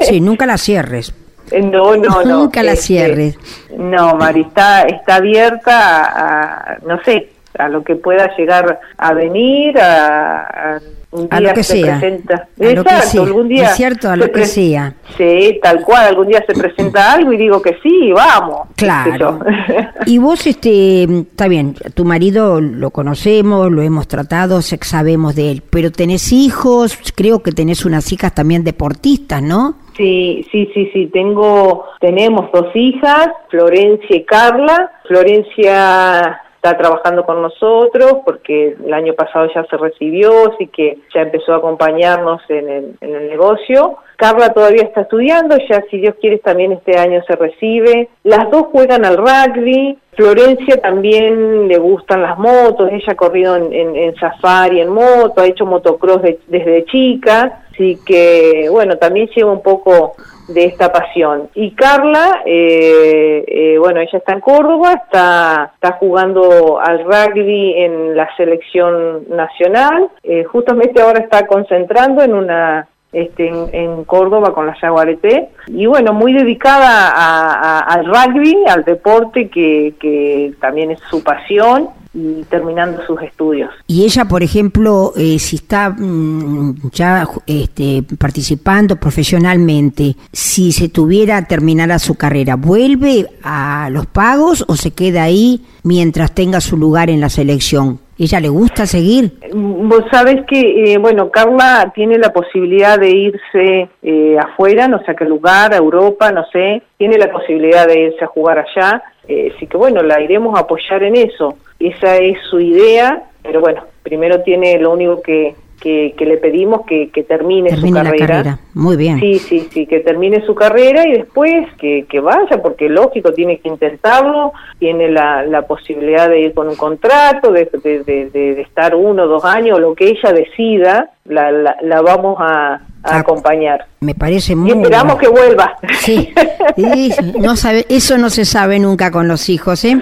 Sí, 0.02 0.22
nunca 0.22 0.46
la 0.46 0.58
cierres. 0.58 1.16
No, 1.52 1.96
no, 1.96 2.24
no. 2.24 2.40
Nunca 2.40 2.64
la 2.64 2.74
este, 2.74 2.86
cierres. 2.86 3.70
No, 3.78 4.16
Mari, 4.16 4.42
está, 4.42 4.84
está 4.84 5.16
abierta 5.16 6.74
a, 6.74 6.78
no 6.86 7.00
sé, 7.04 7.30
a 7.58 7.70
lo 7.70 7.84
que 7.84 7.96
pueda 7.96 8.36
llegar 8.38 8.80
a 8.98 9.14
venir, 9.14 9.78
a, 9.80 10.80
un 11.12 11.28
A 11.30 11.40
día 11.40 11.50
lo 11.50 11.54
que 11.54 11.64
se 11.64 11.82
sea. 11.82 12.00
presenta. 12.00 12.34
A 12.36 12.64
lo 12.64 12.84
que 12.84 12.90
Exacto, 12.90 13.08
sea. 13.10 13.22
algún 13.22 13.48
día. 13.48 13.64
Es 13.66 13.76
cierto, 13.76 14.10
a 14.10 14.16
lo 14.16 14.32
que 14.32 14.46
sea. 14.46 14.94
Sí, 15.16 15.60
tal 15.62 15.84
cual, 15.84 16.08
algún 16.08 16.28
día 16.28 16.44
se 16.48 16.54
presenta 16.54 17.14
algo 17.14 17.32
y 17.34 17.38
digo 17.38 17.62
que 17.62 17.78
sí, 17.84 18.12
vamos. 18.12 18.68
Claro. 18.76 19.40
Y 20.06 20.18
vos, 20.18 20.46
este, 20.48 21.04
está 21.04 21.48
bien, 21.48 21.76
tu 21.94 22.04
marido 22.04 22.60
lo 22.60 22.90
conocemos, 22.90 23.72
lo 23.72 23.82
hemos 23.82 24.08
tratado, 24.08 24.62
sabemos 24.62 25.36
de 25.36 25.52
él, 25.52 25.64
pero 25.70 25.92
tenés 25.92 26.34
hijos, 26.34 26.98
creo 27.16 27.42
que 27.42 27.52
tenés 27.52 27.86
unas 27.86 28.12
hijas 28.12 28.34
también 28.34 28.64
deportistas, 28.64 29.42
¿no? 29.42 29.76
Sí, 29.96 30.46
sí, 30.52 30.70
sí, 30.74 30.90
sí, 30.92 31.08
tengo, 31.14 31.86
tenemos 32.02 32.52
dos 32.52 32.76
hijas, 32.76 33.28
Florencia 33.50 34.16
y 34.16 34.26
Carla. 34.26 34.92
Florencia 35.08 36.42
está 36.64 36.78
trabajando 36.78 37.26
con 37.26 37.42
nosotros 37.42 38.20
porque 38.26 38.78
el 38.86 38.94
año 38.94 39.14
pasado 39.16 39.48
ya 39.54 39.66
se 39.66 39.76
recibió, 39.76 40.32
así 40.54 40.68
que 40.68 40.98
ya 41.14 41.22
empezó 41.22 41.54
a 41.54 41.58
acompañarnos 41.58 42.42
en 42.48 42.70
el, 42.70 42.96
en 43.02 43.16
el 43.16 43.28
negocio. 43.28 43.98
Carla 44.16 44.54
todavía 44.54 44.84
está 44.84 45.02
estudiando, 45.02 45.58
ya 45.70 45.84
si 45.92 45.98
Dios 46.00 46.16
quiere 46.22 46.38
también 46.38 46.72
este 46.72 46.98
año 46.98 47.22
se 47.28 47.36
recibe. 47.36 48.08
Las 48.24 48.50
dos 48.50 48.68
juegan 48.72 49.04
al 49.06 49.18
rugby. 49.18 49.98
Florencia 50.16 50.78
también 50.80 51.68
le 51.68 51.78
gustan 51.80 52.22
las 52.22 52.38
motos, 52.38 52.88
ella 52.92 53.12
ha 53.14 53.16
corrido 53.16 53.56
en, 53.58 53.74
en- 53.74 53.96
en 53.96 54.16
safari, 54.16 54.80
en 54.80 54.90
moto, 54.90 55.42
ha 55.42 55.48
hecho 55.48 55.66
motocross 55.66 56.22
de- 56.22 56.40
desde 56.48 56.86
chica, 56.86 57.64
así 57.72 57.98
que 58.06 58.68
bueno, 58.70 58.96
también 58.98 59.28
lleva 59.36 59.52
un 59.52 59.64
poco 59.64 60.14
de 60.48 60.66
esta 60.66 60.92
pasión. 60.92 61.50
Y 61.54 61.72
Carla, 61.72 62.42
eh, 62.46 63.44
eh, 63.48 63.78
bueno, 63.78 64.02
ella 64.02 64.18
está 64.18 64.34
en 64.34 64.42
Córdoba, 64.42 64.94
está, 64.94 65.72
está 65.74 65.94
jugando 65.94 66.80
al 66.80 67.04
rugby 67.06 67.74
en 67.78 68.16
la 68.16 68.30
selección 68.36 69.30
nacional, 69.30 70.10
eh, 70.24 70.44
justamente 70.44 71.02
ahora 71.02 71.20
está 71.20 71.46
concentrando 71.48 72.24
en 72.24 72.34
una 72.34 72.88
este, 73.14 73.48
en, 73.48 74.04
Córdoba 74.06 74.54
con 74.54 74.66
la 74.66 74.76
Yaguareté 74.82 75.50
y 75.68 75.86
bueno, 75.86 76.14
muy 76.14 76.34
dedicada 76.34 77.12
a- 77.16 77.80
al 77.80 78.06
rugby, 78.06 78.56
al 78.68 78.84
deporte 78.84 79.50
que, 79.50 79.94
que 80.00 80.54
también 80.60 80.92
es 80.92 81.00
su 81.10 81.24
pasión 81.24 81.90
y 82.16 82.44
terminando 82.44 83.04
sus 83.08 83.20
estudios. 83.24 83.72
Y 83.88 84.04
ella, 84.04 84.26
por 84.26 84.44
ejemplo, 84.44 85.14
eh, 85.18 85.40
si 85.40 85.56
está 85.56 85.90
mm, 85.90 86.90
ya 86.92 87.28
este, 87.48 88.04
participando 88.20 88.98
profesionalmente, 88.98 90.16
si 90.32 90.72
se 90.72 90.90
tuviera 90.90 91.48
terminara 91.48 91.98
su 92.00 92.16
carrera, 92.16 92.56
¿vuelve 92.56 93.28
a 93.44 93.90
los 93.92 94.06
pagos 94.06 94.64
o 94.68 94.76
se 94.76 94.92
queda 94.92 95.24
ahí 95.24 95.66
mientras 95.84 96.34
tenga 96.34 96.62
su 96.62 96.78
lugar 96.78 97.10
en 97.10 97.20
la 97.20 97.30
selección? 97.30 98.00
¿Ella 98.18 98.40
le 98.40 98.50
gusta 98.50 98.86
seguir? 98.86 99.32
Vos 99.54 100.04
sabés 100.12 100.46
que, 100.46 100.94
eh, 100.94 100.98
bueno, 101.00 101.32
Carla 101.32 101.92
tiene 101.96 102.18
la 102.20 102.32
posibilidad 102.32 103.00
de 103.00 103.10
irse 103.10 103.90
eh, 104.04 104.38
afuera, 104.40 104.88
no 104.88 105.04
sé 105.04 105.12
a 105.12 105.16
qué 105.16 105.26
lugar, 105.26 105.74
a 105.74 105.78
Europa, 105.78 106.32
no 106.32 106.46
sé, 106.52 106.84
tiene 106.98 107.18
la 107.18 107.32
posibilidad 107.32 107.88
de 107.88 108.02
irse 108.02 108.24
a 108.24 108.28
jugar 108.28 108.60
allá, 108.60 109.02
eh, 109.28 109.52
así 109.56 109.66
que 109.66 109.78
bueno, 109.78 110.04
la 110.04 110.22
iremos 110.22 110.56
a 110.56 110.62
apoyar 110.62 111.02
en 111.04 111.16
eso. 111.16 111.58
Esa 111.80 112.18
es 112.18 112.38
su 112.50 112.60
idea, 112.60 113.24
pero 113.42 113.62
bueno, 113.62 113.84
primero 114.04 114.42
tiene 114.42 114.78
lo 114.78 114.92
único 114.92 115.22
que, 115.22 115.56
que, 115.82 116.14
que 116.18 116.26
le 116.26 116.38
pedimos 116.38 116.86
que, 116.86 117.10
que 117.10 117.24
termine, 117.24 117.70
Termine 117.70 117.90
su 117.90 117.94
la 117.96 118.04
carrera. 118.12 118.28
carrera. 118.28 118.60
Muy 118.74 118.96
bien. 118.96 119.20
Sí, 119.20 119.38
sí, 119.40 119.68
sí, 119.72 119.86
que 119.86 120.00
termine 120.00 120.46
su 120.46 120.56
carrera 120.56 121.06
y 121.08 121.12
después 121.12 121.68
que, 121.78 122.06
que 122.10 122.20
vaya, 122.22 122.62
porque 122.62 122.88
lógico, 122.88 123.34
tiene 123.34 123.60
que 123.60 123.68
intentarlo, 123.68 124.54
tiene 124.80 125.10
la, 125.10 125.44
la 125.46 125.64
posibilidad 125.68 126.30
de 126.30 126.40
ir 126.42 126.54
con 126.54 126.70
un 126.70 126.76
contrato, 126.76 127.52
de, 127.52 127.70
de, 127.84 128.04
de- 128.04 128.30
de- 128.30 128.62
estar 128.62 128.96
uno 128.96 129.24
o 129.24 129.28
dos 129.28 129.44
años, 129.46 129.80
lo 129.80 129.94
que 129.94 130.08
ella 130.10 130.32
decida, 130.34 131.10
la, 131.26 131.52
la, 131.52 131.76
la 131.82 132.02
vamos 132.02 132.38
a, 132.40 132.76
a 132.76 132.82
Ah, 133.06 133.20
acompañar. 133.20 133.86
Me 134.00 134.16
parece 134.16 134.54
Y 134.54 134.56
muy 134.56 134.72
esperamos 134.72 135.18
que 135.18 135.28
vuelva. 135.28 135.76
Sí, 136.00 136.34
y 136.78 137.10
no 137.42 137.58
sabe, 137.58 137.86
eso 137.90 138.18
no 138.18 138.30
se 138.30 138.46
sabe 138.46 138.80
nunca 138.80 139.12
con 139.12 139.28
los 139.28 139.50
hijos, 139.50 139.84
¿eh? 139.84 140.02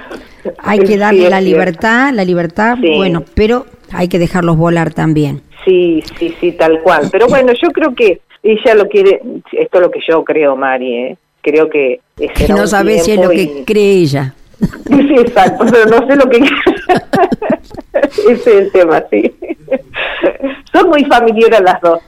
Hay 0.59 0.79
que 0.79 0.97
darle 0.97 1.29
la 1.29 1.41
libertad, 1.41 2.11
la 2.13 2.23
libertad, 2.23 2.75
Sí. 2.79 2.93
bueno, 2.95 3.23
pero 3.33 3.65
hay 3.91 4.07
que 4.07 4.19
dejarlos 4.19 4.57
volar 4.57 4.93
también. 4.93 5.41
Sí, 5.65 6.03
sí, 6.17 6.35
sí, 6.39 6.51
tal 6.53 6.81
cual. 6.81 7.09
Pero 7.11 7.27
bueno, 7.27 7.53
yo 7.53 7.69
creo 7.71 7.93
que 7.93 8.21
ella 8.43 8.75
lo 8.75 8.87
quiere, 8.87 9.21
esto 9.51 9.77
es 9.77 9.81
lo 9.81 9.91
que 9.91 9.99
yo 10.07 10.23
creo, 10.23 10.55
Mari, 10.55 10.95
¿eh? 10.95 11.17
creo 11.41 11.69
que 11.69 12.01
será 12.35 12.55
no 12.55 12.67
sabes 12.67 13.05
si 13.05 13.11
es 13.11 13.19
lo 13.19 13.29
que 13.29 13.63
cree 13.65 13.93
ella. 13.93 14.33
Sí, 14.87 15.15
exacto, 15.17 15.65
pero 15.71 15.85
no 15.85 16.07
sé 16.07 16.15
lo 16.15 16.29
que... 16.29 16.37
Ese 17.93 18.31
es 18.33 18.47
el 18.47 18.71
tema, 18.71 19.03
sí. 19.09 19.33
Son 20.71 20.89
muy 20.89 21.03
familiares 21.05 21.61
las 21.61 21.81
dos. 21.81 21.99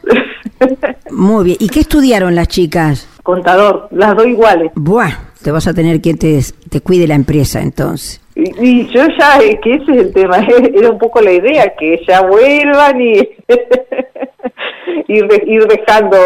Muy 1.12 1.46
bien. 1.46 1.58
¿Y 1.60 1.70
qué 1.70 1.82
estudiaron 1.82 2.36
las 2.36 2.48
chicas? 2.48 3.08
Contador, 3.24 3.88
las 3.92 4.16
dos 4.16 4.28
iguales. 4.28 4.72
Buah, 4.76 5.12
te 5.43 5.51
vas 5.51 5.67
a 5.67 5.73
tener 5.73 6.01
quien 6.01 6.17
te, 6.17 6.39
te 6.69 6.82
cuide 6.82 7.08
la 7.08 7.15
empresa 7.15 7.62
entonces. 7.62 8.21
Y, 8.36 8.65
y 8.65 8.88
yo 8.88 9.06
ya, 9.19 9.38
eh, 9.39 9.60
que 9.62 9.75
ese 9.75 9.91
es 9.91 9.97
el 9.97 10.13
tema, 10.13 10.38
era 10.73 10.89
un 10.89 10.97
poco 10.97 11.21
la 11.21 11.32
idea, 11.32 11.73
que 11.77 12.01
ya 12.08 12.21
vuelvan 12.21 12.99
y 12.99 13.19
ir, 15.08 15.27
de- 15.27 15.43
ir 15.47 15.67
dejando 15.67 16.17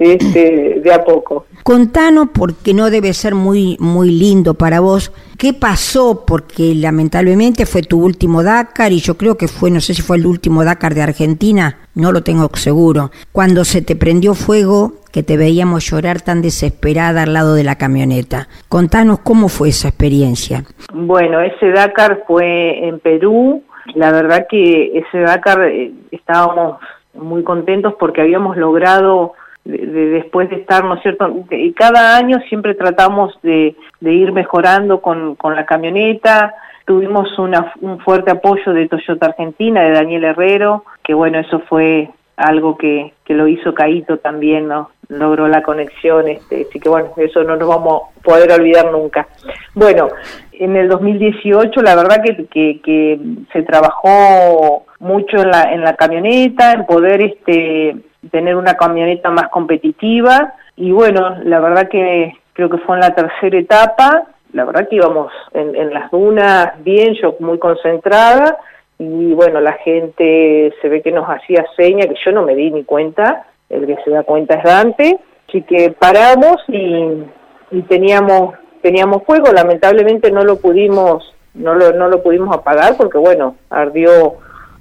este, 0.00 0.80
de 0.82 0.92
a 0.92 1.04
poco. 1.04 1.46
Contanos, 1.62 2.28
porque 2.32 2.74
no 2.74 2.90
debe 2.90 3.12
ser 3.12 3.34
muy, 3.34 3.76
muy 3.80 4.10
lindo 4.10 4.54
para 4.54 4.80
vos, 4.80 5.12
¿qué 5.36 5.52
pasó? 5.52 6.24
Porque 6.26 6.74
lamentablemente 6.74 7.66
fue 7.66 7.82
tu 7.82 8.04
último 8.04 8.42
Dakar 8.42 8.92
y 8.92 9.00
yo 9.00 9.16
creo 9.16 9.36
que 9.36 9.48
fue, 9.48 9.70
no 9.70 9.80
sé 9.80 9.94
si 9.94 10.02
fue 10.02 10.16
el 10.16 10.26
último 10.26 10.64
Dakar 10.64 10.94
de 10.94 11.02
Argentina, 11.02 11.78
no 11.94 12.12
lo 12.12 12.22
tengo 12.22 12.48
seguro, 12.54 13.10
cuando 13.32 13.64
se 13.64 13.82
te 13.82 13.96
prendió 13.96 14.34
fuego, 14.34 14.92
que 15.10 15.22
te 15.22 15.36
veíamos 15.38 15.90
llorar 15.90 16.20
tan 16.20 16.42
desesperada 16.42 17.22
al 17.22 17.32
lado 17.32 17.54
de 17.54 17.64
la 17.64 17.76
camioneta. 17.76 18.48
Contanos 18.68 19.20
cómo 19.20 19.48
fue 19.48 19.70
esa 19.70 19.88
experiencia. 19.88 20.64
Bueno, 20.92 21.40
ese 21.40 21.70
Dakar 21.70 22.24
fue 22.26 22.86
en 22.86 23.00
Perú. 23.00 23.62
La 23.94 24.12
verdad 24.12 24.46
que 24.50 24.98
ese 24.98 25.18
Dakar 25.20 25.62
eh, 25.62 25.90
estábamos 26.10 26.76
muy 27.18 27.42
contentos 27.42 27.94
porque 27.98 28.20
habíamos 28.20 28.56
logrado, 28.56 29.34
de- 29.64 29.86
de- 29.86 30.06
después 30.10 30.48
de 30.50 30.56
estar, 30.56 30.84
¿no 30.84 30.96
cierto? 31.00 31.28
Y 31.50 31.72
cada 31.72 32.16
año 32.16 32.38
siempre 32.48 32.74
tratamos 32.74 33.38
de, 33.42 33.74
de 34.00 34.12
ir 34.12 34.32
mejorando 34.32 35.00
con, 35.00 35.34
con 35.34 35.54
la 35.56 35.66
camioneta. 35.66 36.54
Tuvimos 36.84 37.36
una, 37.38 37.72
un 37.80 37.98
fuerte 37.98 38.30
apoyo 38.30 38.72
de 38.72 38.88
Toyota 38.88 39.26
Argentina, 39.26 39.82
de 39.82 39.90
Daniel 39.92 40.24
Herrero, 40.24 40.84
que 41.02 41.14
bueno, 41.14 41.38
eso 41.40 41.60
fue 41.68 42.10
algo 42.36 42.76
que, 42.76 43.14
que 43.24 43.34
lo 43.34 43.48
hizo 43.48 43.74
Caito 43.74 44.18
también, 44.18 44.68
¿no? 44.68 44.90
Logró 45.08 45.48
la 45.48 45.62
conexión, 45.62 46.28
este, 46.28 46.66
así 46.68 46.78
que 46.78 46.88
bueno, 46.88 47.12
eso 47.16 47.42
no 47.44 47.56
nos 47.56 47.68
vamos 47.68 48.02
a 48.02 48.22
poder 48.22 48.52
olvidar 48.52 48.90
nunca. 48.92 49.26
Bueno, 49.74 50.08
en 50.52 50.76
el 50.76 50.88
2018 50.88 51.80
la 51.82 51.94
verdad 51.94 52.22
que, 52.22 52.46
que, 52.46 52.80
que 52.82 53.20
se 53.52 53.62
trabajó 53.62 54.84
mucho 54.98 55.38
en 55.38 55.50
la, 55.50 55.72
en 55.72 55.82
la 55.82 55.94
camioneta, 55.94 56.72
en 56.72 56.86
poder 56.86 57.22
este, 57.22 57.96
tener 58.30 58.56
una 58.56 58.74
camioneta 58.74 59.30
más 59.30 59.48
competitiva 59.48 60.54
y 60.76 60.90
bueno, 60.90 61.36
la 61.44 61.60
verdad 61.60 61.88
que 61.88 62.34
creo 62.52 62.68
que 62.68 62.78
fue 62.78 62.96
en 62.96 63.00
la 63.00 63.14
tercera 63.14 63.58
etapa, 63.58 64.24
la 64.52 64.64
verdad 64.64 64.88
que 64.88 64.96
íbamos 64.96 65.32
en, 65.52 65.74
en 65.74 65.92
las 65.92 66.10
dunas 66.10 66.72
bien, 66.82 67.14
yo 67.14 67.36
muy 67.40 67.58
concentrada 67.58 68.58
y 68.98 69.32
bueno, 69.34 69.60
la 69.60 69.74
gente 69.74 70.72
se 70.80 70.88
ve 70.88 71.02
que 71.02 71.12
nos 71.12 71.26
hacía 71.26 71.66
seña, 71.76 72.06
que 72.06 72.14
yo 72.24 72.32
no 72.32 72.42
me 72.42 72.54
di 72.54 72.70
ni 72.70 72.84
cuenta, 72.84 73.46
el 73.68 73.86
que 73.86 73.96
se 74.04 74.10
da 74.10 74.22
cuenta 74.22 74.54
es 74.54 74.64
Dante, 74.64 75.18
así 75.48 75.62
que 75.62 75.90
paramos 75.90 76.56
y, 76.68 77.24
y 77.70 77.82
teníamos 77.82 78.54
teníamos 78.82 79.24
fuego, 79.24 79.52
lamentablemente 79.52 80.30
no 80.30 80.44
lo 80.44 80.58
pudimos 80.58 81.34
no 81.54 81.74
lo, 81.74 81.92
no 81.92 82.08
lo 82.08 82.22
pudimos 82.22 82.54
apagar 82.54 82.96
porque 82.96 83.18
bueno, 83.18 83.56
ardió 83.70 84.36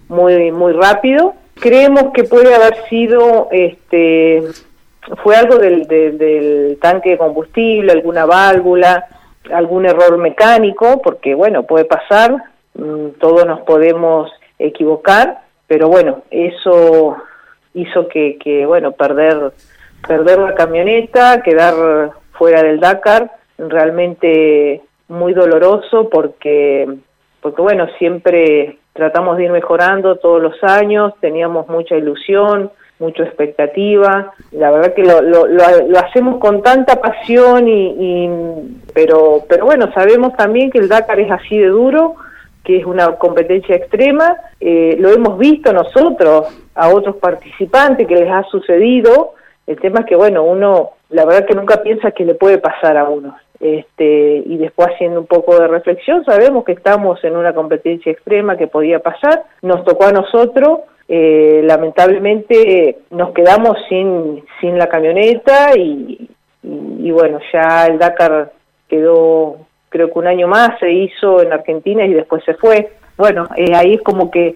muy 0.09 0.51
muy 0.51 0.73
rápido. 0.73 1.33
Creemos 1.55 2.11
que 2.13 2.25
puede 2.25 2.53
haber 2.53 2.75
sido 2.89 3.47
este 3.51 4.43
fue 5.23 5.35
algo 5.35 5.57
del, 5.57 5.87
del, 5.87 6.17
del 6.17 6.77
tanque 6.81 7.11
de 7.11 7.17
combustible, 7.17 7.91
alguna 7.91 8.25
válvula, 8.25 9.05
algún 9.51 9.85
error 9.85 10.17
mecánico, 10.17 11.01
porque 11.01 11.35
bueno, 11.35 11.63
puede 11.63 11.85
pasar, 11.85 12.35
todos 13.19 13.45
nos 13.45 13.61
podemos 13.61 14.31
equivocar, 14.59 15.41
pero 15.67 15.87
bueno, 15.87 16.23
eso 16.29 17.17
hizo 17.73 18.07
que, 18.07 18.37
que 18.37 18.65
bueno, 18.65 18.91
perder, 18.91 19.51
perder 20.07 20.39
la 20.39 20.55
camioneta, 20.55 21.41
quedar 21.41 22.11
fuera 22.33 22.63
del 22.63 22.79
Dakar, 22.79 23.31
realmente 23.57 24.81
muy 25.07 25.33
doloroso 25.33 26.09
porque, 26.09 26.87
porque 27.41 27.61
bueno, 27.61 27.87
siempre 27.97 28.77
tratamos 28.93 29.37
de 29.37 29.45
ir 29.45 29.51
mejorando 29.51 30.17
todos 30.17 30.41
los 30.41 30.63
años, 30.63 31.13
teníamos 31.19 31.67
mucha 31.67 31.95
ilusión, 31.95 32.71
mucha 32.97 33.23
expectativa, 33.23 34.33
la 34.51 34.71
verdad 34.71 34.93
que 34.93 35.03
lo, 35.03 35.21
lo, 35.21 35.47
lo, 35.47 35.63
lo 35.87 35.99
hacemos 35.99 36.39
con 36.39 36.61
tanta 36.61 37.01
pasión 37.01 37.67
y, 37.67 37.95
y 37.99 38.29
pero 38.93 39.43
pero 39.49 39.65
bueno, 39.65 39.91
sabemos 39.93 40.33
también 40.37 40.71
que 40.71 40.79
el 40.79 40.87
Dakar 40.87 41.19
es 41.19 41.29
así 41.29 41.57
de 41.57 41.67
duro, 41.67 42.15
que 42.65 42.77
es 42.77 42.85
una 42.85 43.15
competencia 43.15 43.75
extrema, 43.75 44.35
eh, 44.59 44.97
lo 44.99 45.09
hemos 45.09 45.37
visto 45.37 45.71
nosotros 45.71 46.47
a 46.73 46.89
otros 46.89 47.15
participantes 47.17 48.07
que 48.07 48.15
les 48.15 48.29
ha 48.29 48.43
sucedido, 48.43 49.35
el 49.67 49.79
tema 49.79 50.01
es 50.01 50.05
que, 50.05 50.15
bueno, 50.15 50.43
uno, 50.43 50.91
la 51.09 51.25
verdad 51.25 51.45
que 51.45 51.55
nunca 51.55 51.81
piensa 51.81 52.11
que 52.11 52.25
le 52.25 52.35
puede 52.35 52.57
pasar 52.57 52.97
a 52.97 53.09
uno. 53.09 53.37
Este, 53.59 54.43
y 54.45 54.57
después 54.57 54.89
haciendo 54.89 55.21
un 55.21 55.27
poco 55.27 55.57
de 55.57 55.67
reflexión, 55.67 56.25
sabemos 56.25 56.65
que 56.65 56.73
estamos 56.73 57.23
en 57.23 57.37
una 57.37 57.53
competencia 57.53 58.11
extrema 58.11 58.57
que 58.57 58.67
podía 58.67 58.99
pasar, 58.99 59.43
nos 59.61 59.83
tocó 59.85 60.05
a 60.05 60.11
nosotros, 60.11 60.81
eh, 61.07 61.61
lamentablemente 61.63 62.99
nos 63.11 63.31
quedamos 63.31 63.77
sin, 63.87 64.43
sin 64.59 64.77
la 64.77 64.87
camioneta 64.87 65.77
y, 65.77 66.29
y, 66.63 67.11
bueno, 67.11 67.39
ya 67.53 67.85
el 67.85 67.97
Dakar 67.97 68.51
quedó, 68.89 69.57
creo 69.95 70.11
que 70.11 70.19
un 70.19 70.27
año 70.27 70.47
más 70.49 70.77
se 70.79 70.91
hizo 70.91 71.41
en 71.41 71.53
Argentina 71.53 72.05
y 72.05 72.13
después 72.13 72.43
se 72.43 72.53
fue. 72.55 72.91
Bueno, 73.17 73.47
eh, 73.55 73.73
ahí 73.73 73.93
es 73.93 74.01
como 74.01 74.29
que 74.29 74.53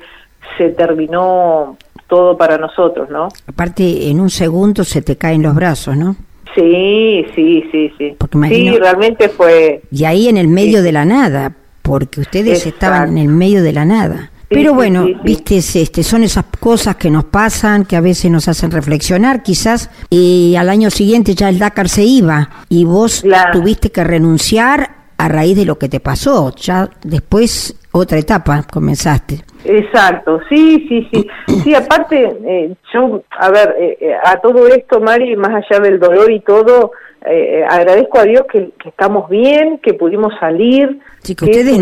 se 0.57 0.71
terminó 0.71 1.77
todo 2.09 2.37
para 2.37 2.57
nosotros, 2.57 3.09
¿no? 3.09 3.29
Aparte, 3.47 4.09
en 4.09 4.19
un 4.19 4.29
segundo 4.29 4.83
se 4.83 5.01
te 5.01 5.15
caen 5.15 5.41
los 5.41 5.55
brazos, 5.55 5.95
¿no? 5.95 6.17
Sí, 6.55 7.25
sí, 7.35 7.63
sí, 7.71 7.93
sí. 7.97 8.17
sí, 8.49 8.77
realmente 8.77 9.29
fue... 9.29 9.81
Y 9.91 10.03
ahí 10.03 10.27
en 10.27 10.35
el 10.35 10.49
medio 10.49 10.83
de 10.83 10.91
la 10.91 11.05
nada, 11.05 11.53
porque 11.83 12.19
ustedes 12.19 12.65
estaban 12.65 13.17
en 13.17 13.29
el 13.29 13.29
medio 13.29 13.63
de 13.63 13.71
la 13.71 13.85
nada. 13.85 14.31
Pero 14.49 14.73
bueno, 14.73 15.07
viste, 15.23 15.57
este, 15.57 16.03
son 16.03 16.23
esas 16.23 16.43
cosas 16.59 16.95
que 16.97 17.11
nos 17.11 17.25
pasan, 17.25 17.85
que 17.85 17.95
a 17.95 18.01
veces 18.01 18.29
nos 18.31 18.47
hacen 18.47 18.71
reflexionar, 18.71 19.43
quizás, 19.43 19.91
y 20.09 20.55
al 20.57 20.69
año 20.69 20.89
siguiente 20.89 21.35
ya 21.35 21.47
el 21.47 21.59
Dakar 21.59 21.87
se 21.87 22.03
iba 22.03 22.49
y 22.67 22.83
vos 22.83 23.23
tuviste 23.53 23.91
que 23.91 24.03
renunciar 24.03 24.98
a 25.19 25.27
raíz 25.27 25.57
de 25.57 25.65
lo 25.65 25.77
que 25.77 25.89
te 25.89 25.99
pasó. 25.99 26.55
Ya 26.55 26.89
después 27.03 27.75
otra 27.91 28.17
etapa 28.17 28.63
comenzaste. 28.63 29.43
Exacto, 29.65 30.39
sí, 30.47 30.85
sí, 30.87 31.07
sí. 31.11 31.27
Sí, 31.63 31.75
aparte, 31.75 32.37
eh, 32.45 32.73
yo, 32.93 33.21
a 33.37 33.49
ver, 33.49 33.75
eh, 33.77 33.97
eh, 33.99 34.13
a 34.23 34.39
todo 34.39 34.65
esto, 34.67 35.01
Mari, 35.01 35.35
más 35.35 35.51
allá 35.51 35.81
del 35.81 35.99
dolor 35.99 36.31
y 36.31 36.39
todo, 36.39 36.91
agradezco 37.69 38.17
a 38.17 38.23
Dios 38.23 38.45
que, 38.49 38.71
estamos 38.85 39.29
bien, 39.29 39.79
que 39.79 39.93
pudimos 39.93 40.33
salir. 40.39 41.01
Sí, 41.21 41.35
que, 41.35 41.45
ustedes 41.45 41.77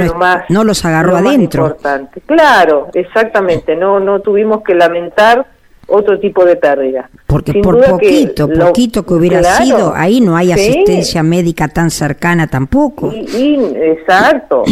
no, 0.50 0.64
los 0.64 0.84
agarró 0.84 1.16
adentro. 1.16 1.68
Importante. 1.68 2.22
Claro, 2.22 2.88
exactamente, 2.96 3.76
no, 3.76 4.00
no 4.00 4.20
tuvimos 4.20 4.64
que 4.64 4.74
lamentar 4.74 5.46
otro 5.88 6.20
tipo 6.20 6.46
de 6.46 6.56
pérdida. 6.56 7.10
Porque 7.26 7.54
por 7.56 7.84
poquito, 7.86 8.48
poquito 8.48 9.06
que 9.06 9.14
hubiera 9.14 9.44
sido, 9.44 9.94
ahí 9.96 10.22
no 10.22 10.36
hay 10.36 10.52
asistencia 10.52 11.24
médica 11.24 11.68
tan 11.68 11.90
cercana 11.90 12.48
tampoco. 12.48 13.12
exacto. 13.14 14.64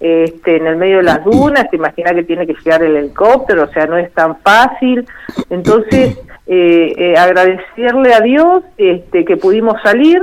este, 0.00 0.56
en 0.56 0.66
el 0.66 0.76
medio 0.76 0.98
de 0.98 1.04
las 1.04 1.24
dunas, 1.24 1.70
te 1.70 1.76
imaginas 1.76 2.12
que 2.12 2.24
tiene 2.24 2.46
que 2.46 2.54
llegar 2.54 2.82
el 2.82 2.96
helicóptero, 2.96 3.64
o 3.64 3.68
sea, 3.68 3.86
no 3.86 3.96
es 3.96 4.12
tan 4.12 4.36
fácil. 4.38 5.06
Entonces, 5.48 6.18
eh, 6.46 6.92
eh, 6.98 7.14
agradecerle 7.16 8.12
a 8.12 8.20
Dios 8.20 8.64
este, 8.76 9.24
que 9.24 9.38
pudimos 9.38 9.80
salir 9.82 10.22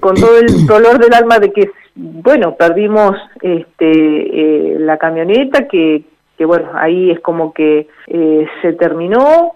con 0.00 0.16
todo 0.16 0.36
el 0.38 0.66
dolor 0.66 0.98
del 0.98 1.14
alma 1.14 1.38
de 1.38 1.52
que, 1.52 1.70
bueno, 1.94 2.56
perdimos 2.56 3.16
este, 3.40 3.84
eh, 3.84 4.76
la 4.80 4.98
camioneta, 4.98 5.68
que, 5.68 6.02
que, 6.36 6.44
bueno, 6.44 6.70
ahí 6.74 7.12
es 7.12 7.20
como 7.20 7.52
que 7.52 7.86
se 8.62 8.72
terminó. 8.72 9.52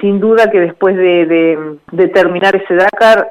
Sin 0.00 0.20
duda 0.20 0.50
que 0.50 0.60
después 0.60 0.96
de, 0.96 1.26
de, 1.26 1.78
de 1.92 2.08
terminar 2.08 2.56
ese 2.56 2.74
Dakar, 2.74 3.28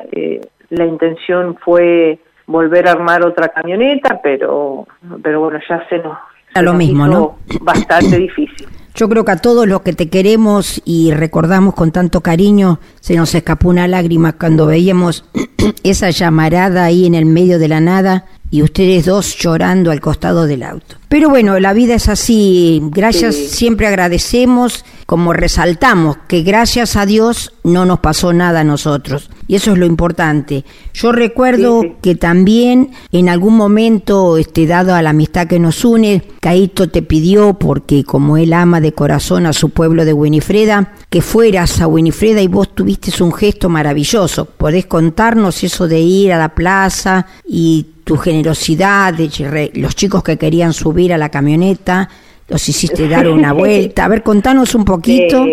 la 0.69 0.85
intención 0.85 1.57
fue 1.63 2.19
volver 2.47 2.87
a 2.87 2.91
armar 2.91 3.23
otra 3.25 3.49
camioneta, 3.49 4.19
pero, 4.21 4.87
pero 5.21 5.41
bueno, 5.41 5.59
ya 5.67 5.87
se 5.89 5.97
nos, 5.99 6.17
lo 6.61 6.73
mismo, 6.73 7.07
¿no? 7.07 7.37
Bastante 7.61 8.17
difícil. 8.17 8.67
Yo 8.95 9.09
creo 9.09 9.25
que 9.25 9.31
a 9.31 9.37
todos 9.37 9.67
los 9.67 9.81
que 9.81 9.93
te 9.93 10.07
queremos 10.07 10.79
y 10.85 11.11
recordamos 11.13 11.73
con 11.73 11.91
tanto 11.91 12.21
cariño, 12.21 12.79
se 12.99 13.15
nos 13.15 13.33
escapó 13.33 13.69
una 13.69 13.87
lágrima 13.87 14.33
cuando 14.33 14.67
veíamos 14.67 15.27
esa 15.83 16.11
llamarada 16.11 16.83
ahí 16.83 17.07
en 17.07 17.15
el 17.15 17.25
medio 17.25 17.57
de 17.57 17.69
la 17.69 17.81
nada 17.81 18.25
y 18.51 18.61
ustedes 18.61 19.05
dos 19.05 19.35
llorando 19.35 19.89
al 19.89 19.99
costado 19.99 20.45
del 20.45 20.61
auto. 20.61 20.97
Pero 21.13 21.29
bueno, 21.29 21.59
la 21.59 21.73
vida 21.73 21.93
es 21.93 22.09
así. 22.09 22.81
Gracias, 22.85 23.35
siempre 23.35 23.85
agradecemos, 23.85 24.83
como 25.05 25.31
resaltamos, 25.31 26.17
que 26.27 26.41
gracias 26.41 26.95
a 26.95 27.05
Dios 27.05 27.53
no 27.63 27.85
nos 27.85 27.99
pasó 27.99 28.33
nada 28.33 28.61
a 28.61 28.63
nosotros. 28.63 29.29
Y 29.47 29.53
eso 29.53 29.73
es 29.73 29.77
lo 29.77 29.85
importante. 29.85 30.65
Yo 30.91 31.11
recuerdo 31.11 31.83
que 32.01 32.15
también 32.15 32.93
en 33.11 33.29
algún 33.29 33.55
momento, 33.55 34.37
este, 34.37 34.65
dado 34.65 34.95
a 34.95 35.03
la 35.03 35.11
amistad 35.11 35.45
que 35.45 35.59
nos 35.59 35.85
une, 35.85 36.23
Caito 36.39 36.89
te 36.89 37.03
pidió, 37.03 37.53
porque 37.59 38.03
como 38.03 38.37
él 38.37 38.51
ama 38.51 38.81
de 38.81 38.93
corazón 38.93 39.45
a 39.45 39.53
su 39.53 39.69
pueblo 39.69 40.05
de 40.05 40.13
Winifreda, 40.13 40.95
que 41.11 41.21
fueras 41.21 41.79
a 41.79 41.85
Winifreda 41.85 42.41
y 42.41 42.47
vos 42.47 42.73
tuviste 42.73 43.11
un 43.21 43.33
gesto 43.33 43.69
maravilloso. 43.69 44.45
¿Podés 44.45 44.87
contarnos 44.87 45.63
eso 45.63 45.87
de 45.87 45.99
ir 45.99 46.33
a 46.33 46.39
la 46.39 46.55
plaza 46.55 47.27
y 47.47 47.85
tu 48.03 48.17
generosidad, 48.17 49.13
de 49.13 49.71
los 49.75 49.95
chicos 49.95 50.23
que 50.23 50.37
querían 50.37 50.73
subir 50.73 51.02
a 51.11 51.17
la 51.17 51.29
camioneta, 51.29 52.07
los 52.47 52.69
hiciste 52.69 53.09
dar 53.09 53.27
una 53.27 53.51
vuelta. 53.53 54.05
A 54.05 54.07
ver, 54.07 54.23
contanos 54.23 54.75
un 54.75 54.85
poquito. 54.85 55.43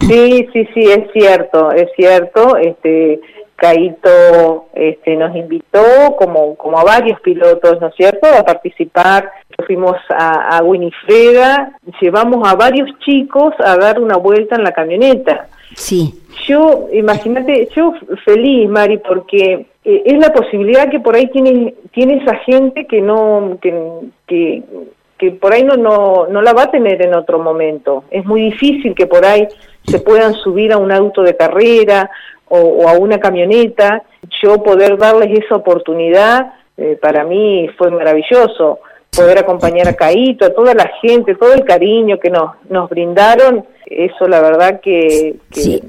sí, 0.00 0.48
sí, 0.52 0.68
sí, 0.74 0.80
es 0.90 1.12
cierto, 1.12 1.70
es 1.70 1.88
cierto. 1.94 2.56
Este, 2.56 3.20
Caito 3.62 4.66
este, 4.74 5.14
nos 5.14 5.36
invitó, 5.36 6.16
como, 6.18 6.56
como 6.56 6.80
a 6.80 6.84
varios 6.84 7.20
pilotos, 7.20 7.80
¿no 7.80 7.88
es 7.88 7.94
cierto?, 7.94 8.26
a 8.26 8.44
participar. 8.44 9.30
Fuimos 9.66 9.96
a, 10.08 10.56
a 10.56 10.62
Winifreda, 10.64 11.78
llevamos 12.00 12.48
a 12.48 12.56
varios 12.56 12.90
chicos 13.04 13.54
a 13.60 13.76
dar 13.76 14.00
una 14.00 14.16
vuelta 14.16 14.56
en 14.56 14.64
la 14.64 14.72
camioneta. 14.72 15.46
Sí. 15.76 16.12
Yo, 16.48 16.88
imagínate, 16.92 17.68
yo 17.76 17.94
feliz, 18.24 18.68
Mari, 18.68 18.98
porque 18.98 19.66
eh, 19.84 20.02
es 20.04 20.18
la 20.18 20.32
posibilidad 20.32 20.88
que 20.88 21.00
por 21.00 21.16
ahí 21.16 21.26
tiene, 21.28 21.74
tiene 21.92 22.22
esa 22.22 22.36
gente 22.36 22.86
que 22.86 23.00
no, 23.00 23.58
que, 23.60 24.62
que, 25.18 25.30
por 25.32 25.52
ahí 25.52 25.64
no, 25.64 25.76
no, 25.76 26.26
no 26.28 26.42
la 26.42 26.52
va 26.52 26.64
a 26.64 26.70
tener 26.70 27.02
en 27.02 27.14
otro 27.14 27.38
momento. 27.38 28.04
Es 28.10 28.24
muy 28.24 28.42
difícil 28.42 28.94
que 28.94 29.06
por 29.06 29.24
ahí 29.24 29.46
se 29.84 30.00
puedan 30.00 30.34
subir 30.34 30.72
a 30.72 30.78
un 30.78 30.92
auto 30.92 31.22
de 31.22 31.36
carrera 31.36 32.10
o, 32.48 32.88
a 32.88 32.92
una 32.98 33.18
camioneta. 33.18 34.02
Yo 34.42 34.62
poder 34.62 34.96
darles 34.98 35.38
esa 35.38 35.56
oportunidad, 35.56 36.52
eh, 36.76 36.98
para 37.00 37.24
mí 37.24 37.68
fue 37.76 37.90
maravilloso. 37.90 38.80
Poder 39.14 39.38
acompañar 39.38 39.88
a 39.88 39.92
Caíto, 39.92 40.46
a 40.46 40.54
toda 40.54 40.74
la 40.74 40.90
gente, 41.02 41.34
todo 41.34 41.52
el 41.52 41.64
cariño 41.64 42.18
que 42.18 42.30
nos, 42.30 42.52
nos 42.70 42.88
brindaron, 42.88 43.64
eso 43.96 44.26
la 44.26 44.40
verdad 44.40 44.80
que, 44.80 45.36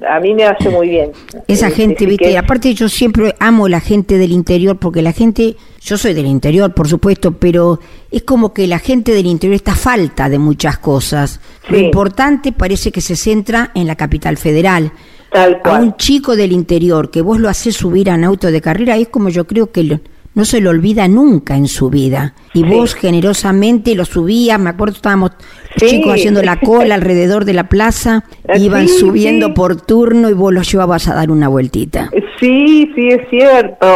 a 0.08 0.20
mí 0.20 0.34
me 0.34 0.44
hace 0.44 0.70
muy 0.70 0.90
bien. 0.90 1.12
Esa 1.48 1.68
este, 1.68 1.82
gente, 1.84 2.06
viste, 2.06 2.38
aparte 2.38 2.74
yo 2.74 2.90
siempre 2.90 3.34
amo 3.40 3.70
la 3.70 3.80
gente 3.80 4.18
del 4.18 4.32
interior 4.32 4.78
porque 4.78 5.02
la 5.02 5.14
gente, 5.14 5.56
yo 5.82 5.98
soy 5.98 6.14
del 6.14 6.26
interior 6.26 6.74
por 6.74 6.88
supuesto, 6.88 7.32
pero 7.32 7.80
es 8.12 8.24
como 8.24 8.54
que 8.54 8.68
la 8.68 8.80
gente 8.80 9.14
del 9.14 9.28
interior 9.28 9.56
está 9.56 9.74
falta 9.76 10.28
de 10.28 10.40
muchas 10.40 10.78
cosas. 10.80 11.40
Lo 11.70 11.78
importante 11.78 12.52
parece 12.52 12.92
que 12.92 13.02
se 13.02 13.16
centra 13.16 13.72
en 13.74 13.88
la 13.88 13.96
capital 13.96 14.38
federal. 14.38 14.92
Tal 15.32 15.62
A 15.64 15.80
un 15.80 15.96
chico 15.96 16.36
del 16.36 16.52
interior 16.52 17.10
que 17.10 17.22
vos 17.22 17.40
lo 17.40 17.50
haces 17.50 17.76
subir 17.76 18.10
a 18.10 18.16
un 18.16 18.24
auto 18.24 18.52
de 18.52 18.62
carrera 18.62 18.98
es 18.98 19.08
como 19.08 19.30
yo 19.30 19.48
creo 19.48 19.72
que 19.72 20.00
no 20.36 20.46
se 20.46 20.62
lo 20.62 20.72
olvida 20.72 21.08
nunca 21.08 21.56
en 21.56 21.68
su 21.68 21.90
vida. 21.90 22.34
Y 22.54 22.64
vos 22.64 22.96
generosamente 22.96 23.96
lo 23.96 24.06
subías, 24.06 24.60
me 24.60 24.70
acuerdo 24.70 24.96
estábamos 24.96 25.32
chicos 25.78 26.14
haciendo 26.14 26.42
la 26.44 26.60
cola 26.60 26.96
alrededor 26.96 27.46
de 27.46 27.54
la 27.54 27.66
plaza, 27.66 28.24
ah, 28.48 28.58
iban 28.58 28.88
subiendo 28.88 29.54
por 29.54 29.80
turno 29.82 30.30
y 30.30 30.34
vos 30.34 30.54
los 30.54 30.72
llevabas 30.72 31.08
a 31.08 31.16
dar 31.16 31.32
una 31.32 31.48
vueltita. 31.48 32.10
Sí, 32.40 32.92
sí, 32.96 33.10
es 33.10 33.30
cierto. 33.30 33.88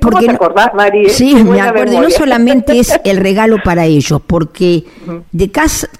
¿Cómo 0.00 0.20
te 0.20 0.30
acordás, 0.30 0.72
María? 0.74 1.08
Sí, 1.08 1.34
me 1.34 1.60
acuerdo. 1.60 1.92
Y 1.92 1.96
no 1.98 2.10
solamente 2.10 2.78
es 2.78 2.98
el 3.04 3.18
regalo 3.18 3.58
para 3.62 3.84
ellos, 3.84 4.20
porque 4.26 4.84
de 5.32 5.50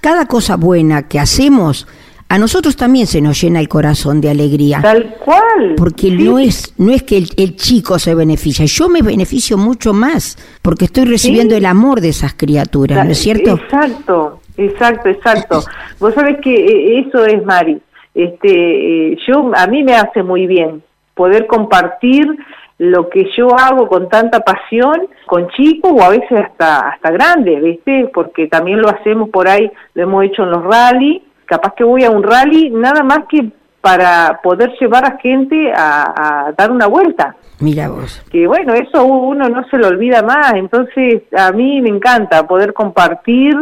cada 0.00 0.26
cosa 0.26 0.56
buena 0.56 1.08
que 1.08 1.18
hacemos, 1.18 1.86
a 2.28 2.38
nosotros 2.38 2.76
también 2.76 3.06
se 3.06 3.20
nos 3.20 3.40
llena 3.40 3.60
el 3.60 3.68
corazón 3.68 4.20
de 4.20 4.30
alegría. 4.30 4.80
Tal 4.82 5.16
cual. 5.16 5.74
Porque 5.76 6.10
no 6.10 6.38
es 6.38 6.74
no 6.78 6.92
es 6.92 7.02
que 7.02 7.18
el, 7.18 7.56
chico 7.56 7.98
se 7.98 8.14
beneficia, 8.14 8.64
yo 8.64 8.88
me 8.88 9.02
beneficio 9.02 9.56
mucho 9.56 9.92
más 9.92 10.36
porque 10.62 10.86
estoy 10.86 11.04
recibiendo 11.04 11.54
el 11.54 11.66
amor 11.66 12.00
de 12.00 12.08
esas 12.08 12.34
criaturas, 12.34 13.04
¿no 13.04 13.12
es 13.12 13.18
cierto? 13.18 13.54
Exacto, 13.54 14.40
exacto, 14.56 15.08
exacto. 15.08 15.64
Vos 16.00 16.14
sabés 16.14 16.38
que 16.40 16.54
eh, 16.54 17.06
eso 17.06 17.24
es 17.24 17.44
Mari. 17.44 17.80
Este, 18.14 19.12
eh, 19.12 19.18
yo 19.26 19.50
a 19.54 19.66
mí 19.66 19.82
me 19.82 19.94
hace 19.94 20.22
muy 20.22 20.46
bien 20.46 20.82
poder 21.14 21.46
compartir 21.46 22.26
lo 22.78 23.08
que 23.08 23.28
yo 23.36 23.56
hago 23.56 23.86
con 23.86 24.08
tanta 24.08 24.40
pasión 24.40 25.06
con 25.26 25.48
chicos 25.50 25.92
o 25.94 26.02
a 26.02 26.10
veces 26.10 26.32
hasta 26.32 26.88
hasta 26.88 27.10
grandes, 27.10 27.62
¿viste? 27.62 28.10
Porque 28.12 28.48
también 28.48 28.80
lo 28.80 28.88
hacemos 28.88 29.28
por 29.30 29.48
ahí, 29.48 29.70
lo 29.94 30.02
hemos 30.02 30.24
hecho 30.24 30.42
en 30.42 30.50
los 30.50 30.64
rally 30.64 31.22
capaz 31.44 31.74
que 31.74 31.84
voy 31.84 32.04
a 32.04 32.10
un 32.10 32.22
rally 32.22 32.70
nada 32.70 33.02
más 33.02 33.20
que 33.28 33.50
para 33.80 34.40
poder 34.42 34.72
llevar 34.80 35.04
a 35.04 35.18
gente 35.18 35.70
a, 35.76 36.52
dar 36.56 36.70
una 36.70 36.86
vuelta. 36.86 37.36
Mira 37.60 37.88
vos. 37.88 38.24
Que 38.30 38.46
bueno, 38.46 38.72
eso 38.72 39.04
uno 39.04 39.48
no 39.50 39.62
se 39.68 39.76
lo 39.76 39.88
olvida 39.88 40.22
más, 40.22 40.54
entonces 40.54 41.22
a 41.36 41.52
mí 41.52 41.82
me 41.82 41.90
encanta 41.90 42.46
poder 42.46 42.72
compartir 42.72 43.54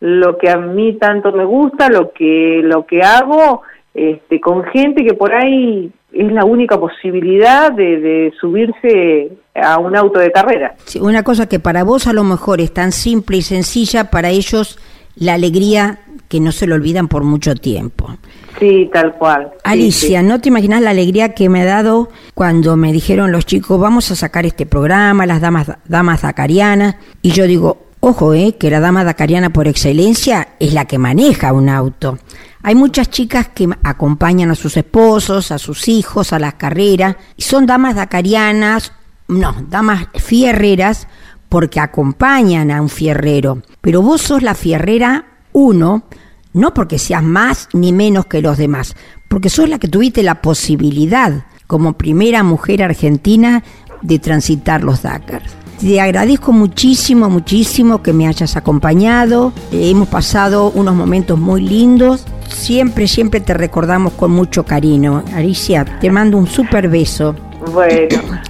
lo 0.00 0.36
que 0.36 0.50
a 0.50 0.56
mí 0.56 0.94
tanto 0.94 1.30
me 1.30 1.44
gusta, 1.44 1.88
lo 1.88 2.12
que, 2.12 2.60
lo 2.64 2.86
que 2.86 3.02
hago, 3.02 3.62
este, 3.94 4.40
con 4.40 4.64
gente 4.64 5.04
que 5.04 5.14
por 5.14 5.32
ahí 5.32 5.92
es 6.12 6.32
la 6.32 6.44
única 6.44 6.78
posibilidad 6.78 7.70
de, 7.70 8.32
subirse 8.40 9.30
a 9.54 9.78
un 9.78 9.96
auto 9.96 10.18
de 10.18 10.32
carrera. 10.32 10.74
una 11.00 11.22
cosa 11.22 11.48
que 11.48 11.60
para 11.60 11.84
vos 11.84 12.06
a 12.06 12.12
lo 12.12 12.24
mejor 12.24 12.60
es 12.60 12.72
tan 12.72 12.90
simple 12.90 13.38
y 13.38 13.42
sencilla, 13.42 14.10
para 14.10 14.28
ellos 14.30 14.78
la 15.18 15.34
alegría 15.34 16.00
que 16.28 16.40
no 16.40 16.52
se 16.52 16.66
lo 16.66 16.74
olvidan 16.74 17.08
por 17.08 17.24
mucho 17.24 17.54
tiempo. 17.54 18.16
Sí, 18.58 18.90
tal 18.92 19.14
cual. 19.14 19.50
Alicia, 19.64 20.22
¿no 20.22 20.40
te 20.40 20.48
imaginas 20.48 20.82
la 20.82 20.90
alegría 20.90 21.34
que 21.34 21.48
me 21.48 21.62
ha 21.62 21.64
dado 21.64 22.10
cuando 22.34 22.76
me 22.76 22.92
dijeron 22.92 23.32
los 23.32 23.46
chicos, 23.46 23.80
vamos 23.80 24.10
a 24.10 24.16
sacar 24.16 24.46
este 24.46 24.66
programa, 24.66 25.26
las 25.26 25.40
damas, 25.40 25.70
damas 25.86 26.22
dacarianas? 26.22 26.96
Y 27.22 27.30
yo 27.30 27.46
digo, 27.46 27.86
ojo, 28.00 28.34
eh, 28.34 28.56
que 28.58 28.70
la 28.70 28.80
dama 28.80 29.04
dacariana 29.04 29.50
por 29.50 29.68
excelencia 29.68 30.48
es 30.58 30.74
la 30.74 30.84
que 30.86 30.98
maneja 30.98 31.52
un 31.52 31.68
auto. 31.68 32.18
Hay 32.62 32.74
muchas 32.74 33.10
chicas 33.10 33.48
que 33.48 33.68
acompañan 33.84 34.50
a 34.50 34.54
sus 34.56 34.76
esposos, 34.76 35.52
a 35.52 35.58
sus 35.58 35.88
hijos, 35.88 36.32
a 36.32 36.38
las 36.38 36.54
carreras, 36.54 37.16
y 37.36 37.42
son 37.42 37.66
damas 37.66 37.94
dacarianas, 37.94 38.92
no, 39.28 39.54
damas 39.68 40.08
fierreras, 40.16 41.06
porque 41.48 41.80
acompañan 41.80 42.70
a 42.70 42.80
un 42.80 42.88
fierrero. 42.88 43.62
Pero 43.80 44.02
vos 44.02 44.22
sos 44.22 44.42
la 44.42 44.54
fierrera 44.54 45.26
uno, 45.52 46.04
no 46.52 46.74
porque 46.74 46.98
seas 46.98 47.22
más 47.22 47.68
ni 47.72 47.92
menos 47.92 48.26
que 48.26 48.42
los 48.42 48.58
demás, 48.58 48.94
porque 49.28 49.50
sos 49.50 49.68
la 49.68 49.78
que 49.78 49.88
tuviste 49.88 50.22
la 50.22 50.42
posibilidad, 50.42 51.44
como 51.66 51.94
primera 51.94 52.42
mujer 52.42 52.82
argentina, 52.82 53.62
de 54.02 54.18
transitar 54.18 54.84
los 54.84 55.02
Dakars. 55.02 55.58
Te 55.80 56.00
agradezco 56.00 56.50
muchísimo, 56.50 57.30
muchísimo 57.30 58.02
que 58.02 58.12
me 58.12 58.26
hayas 58.26 58.56
acompañado. 58.56 59.52
Hemos 59.70 60.08
pasado 60.08 60.72
unos 60.74 60.96
momentos 60.96 61.38
muy 61.38 61.60
lindos. 61.60 62.24
Siempre, 62.48 63.06
siempre 63.06 63.40
te 63.40 63.54
recordamos 63.54 64.14
con 64.14 64.32
mucho 64.32 64.64
cariño. 64.64 65.22
Alicia, 65.34 65.84
te 66.00 66.10
mando 66.10 66.36
un 66.36 66.48
súper 66.48 66.88
beso. 66.88 67.36
Bueno, 67.72 68.08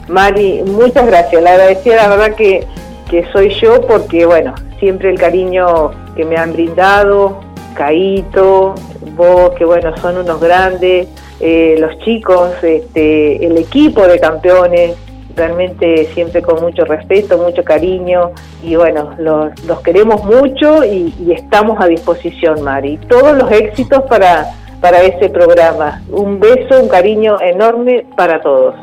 Mari, 0.08 0.62
muchas 0.64 1.06
gracias. 1.06 1.42
La 1.42 1.50
agradecida, 1.50 1.96
la 1.96 2.08
verdad 2.08 2.34
que, 2.34 2.66
que 3.08 3.24
soy 3.32 3.50
yo 3.50 3.80
porque, 3.82 4.26
bueno, 4.26 4.54
siempre 4.78 5.10
el 5.10 5.18
cariño 5.18 5.90
que 6.16 6.24
me 6.24 6.36
han 6.36 6.52
brindado, 6.52 7.40
Caito, 7.74 8.74
vos, 9.16 9.50
que 9.56 9.64
bueno, 9.64 9.96
son 9.98 10.18
unos 10.18 10.40
grandes, 10.40 11.08
eh, 11.40 11.76
los 11.78 11.98
chicos, 12.00 12.52
este, 12.62 13.44
el 13.46 13.56
equipo 13.58 14.06
de 14.06 14.18
campeones, 14.18 14.96
realmente 15.38 16.06
siempre 16.14 16.42
con 16.42 16.60
mucho 16.60 16.84
respeto, 16.84 17.38
mucho 17.38 17.62
cariño 17.62 18.32
y 18.62 18.74
bueno, 18.74 19.14
los, 19.18 19.80
queremos 19.82 20.24
mucho 20.24 20.84
y, 20.84 21.14
estamos 21.32 21.80
a 21.80 21.86
disposición, 21.86 22.62
Mari. 22.62 22.98
Todos 23.08 23.36
los 23.38 23.50
éxitos 23.52 24.02
para, 24.04 24.46
para 24.80 25.00
ese 25.02 25.30
programa. 25.30 26.02
Un 26.10 26.40
beso, 26.40 26.82
un 26.82 26.88
cariño 26.88 27.40
enorme 27.40 28.04
para 28.16 28.40
todos. 28.40 28.74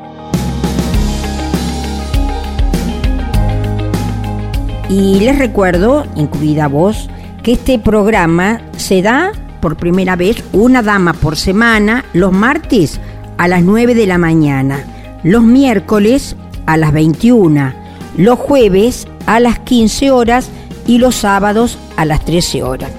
Y 4.90 5.20
les 5.20 5.40
recuerdo, 5.40 6.06
incluida 6.16 6.68
vos, 6.68 7.10
que 7.44 7.54
este 7.54 7.80
programa 7.80 8.62
se 8.78 9.02
da 9.02 9.32
por 9.60 9.78
primera 9.78 10.16
vez 10.16 10.44
una 10.54 10.84
dama 10.84 11.14
por 11.14 11.38
semana 11.38 12.06
los 12.14 12.32
martes 12.32 13.00
a 13.38 13.48
las 13.48 13.64
9 13.64 13.96
de 13.96 14.06
la 14.06 14.18
mañana, 14.18 14.84
los 15.24 15.44
miércoles 15.44 16.36
a 16.68 16.78
las 16.78 16.94
21, 16.94 17.74
los 18.18 18.38
jueves 18.38 19.08
a 19.26 19.40
las 19.40 19.60
15 19.60 20.12
horas 20.12 20.50
y 20.86 21.00
los 21.00 21.16
sábados 21.16 21.80
a 21.98 22.06
las 22.06 22.24
13 22.24 22.64
horas. 22.64 22.92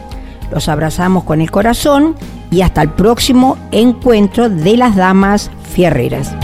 Los 0.50 0.68
abrazamos 0.68 1.24
con 1.24 1.40
el 1.40 1.50
corazón 1.50 2.16
y 2.50 2.62
hasta 2.62 2.82
el 2.82 2.90
próximo 2.90 3.56
encuentro 3.70 4.48
de 4.48 4.76
las 4.76 4.96
damas 4.96 5.50
fierreras. 5.72 6.34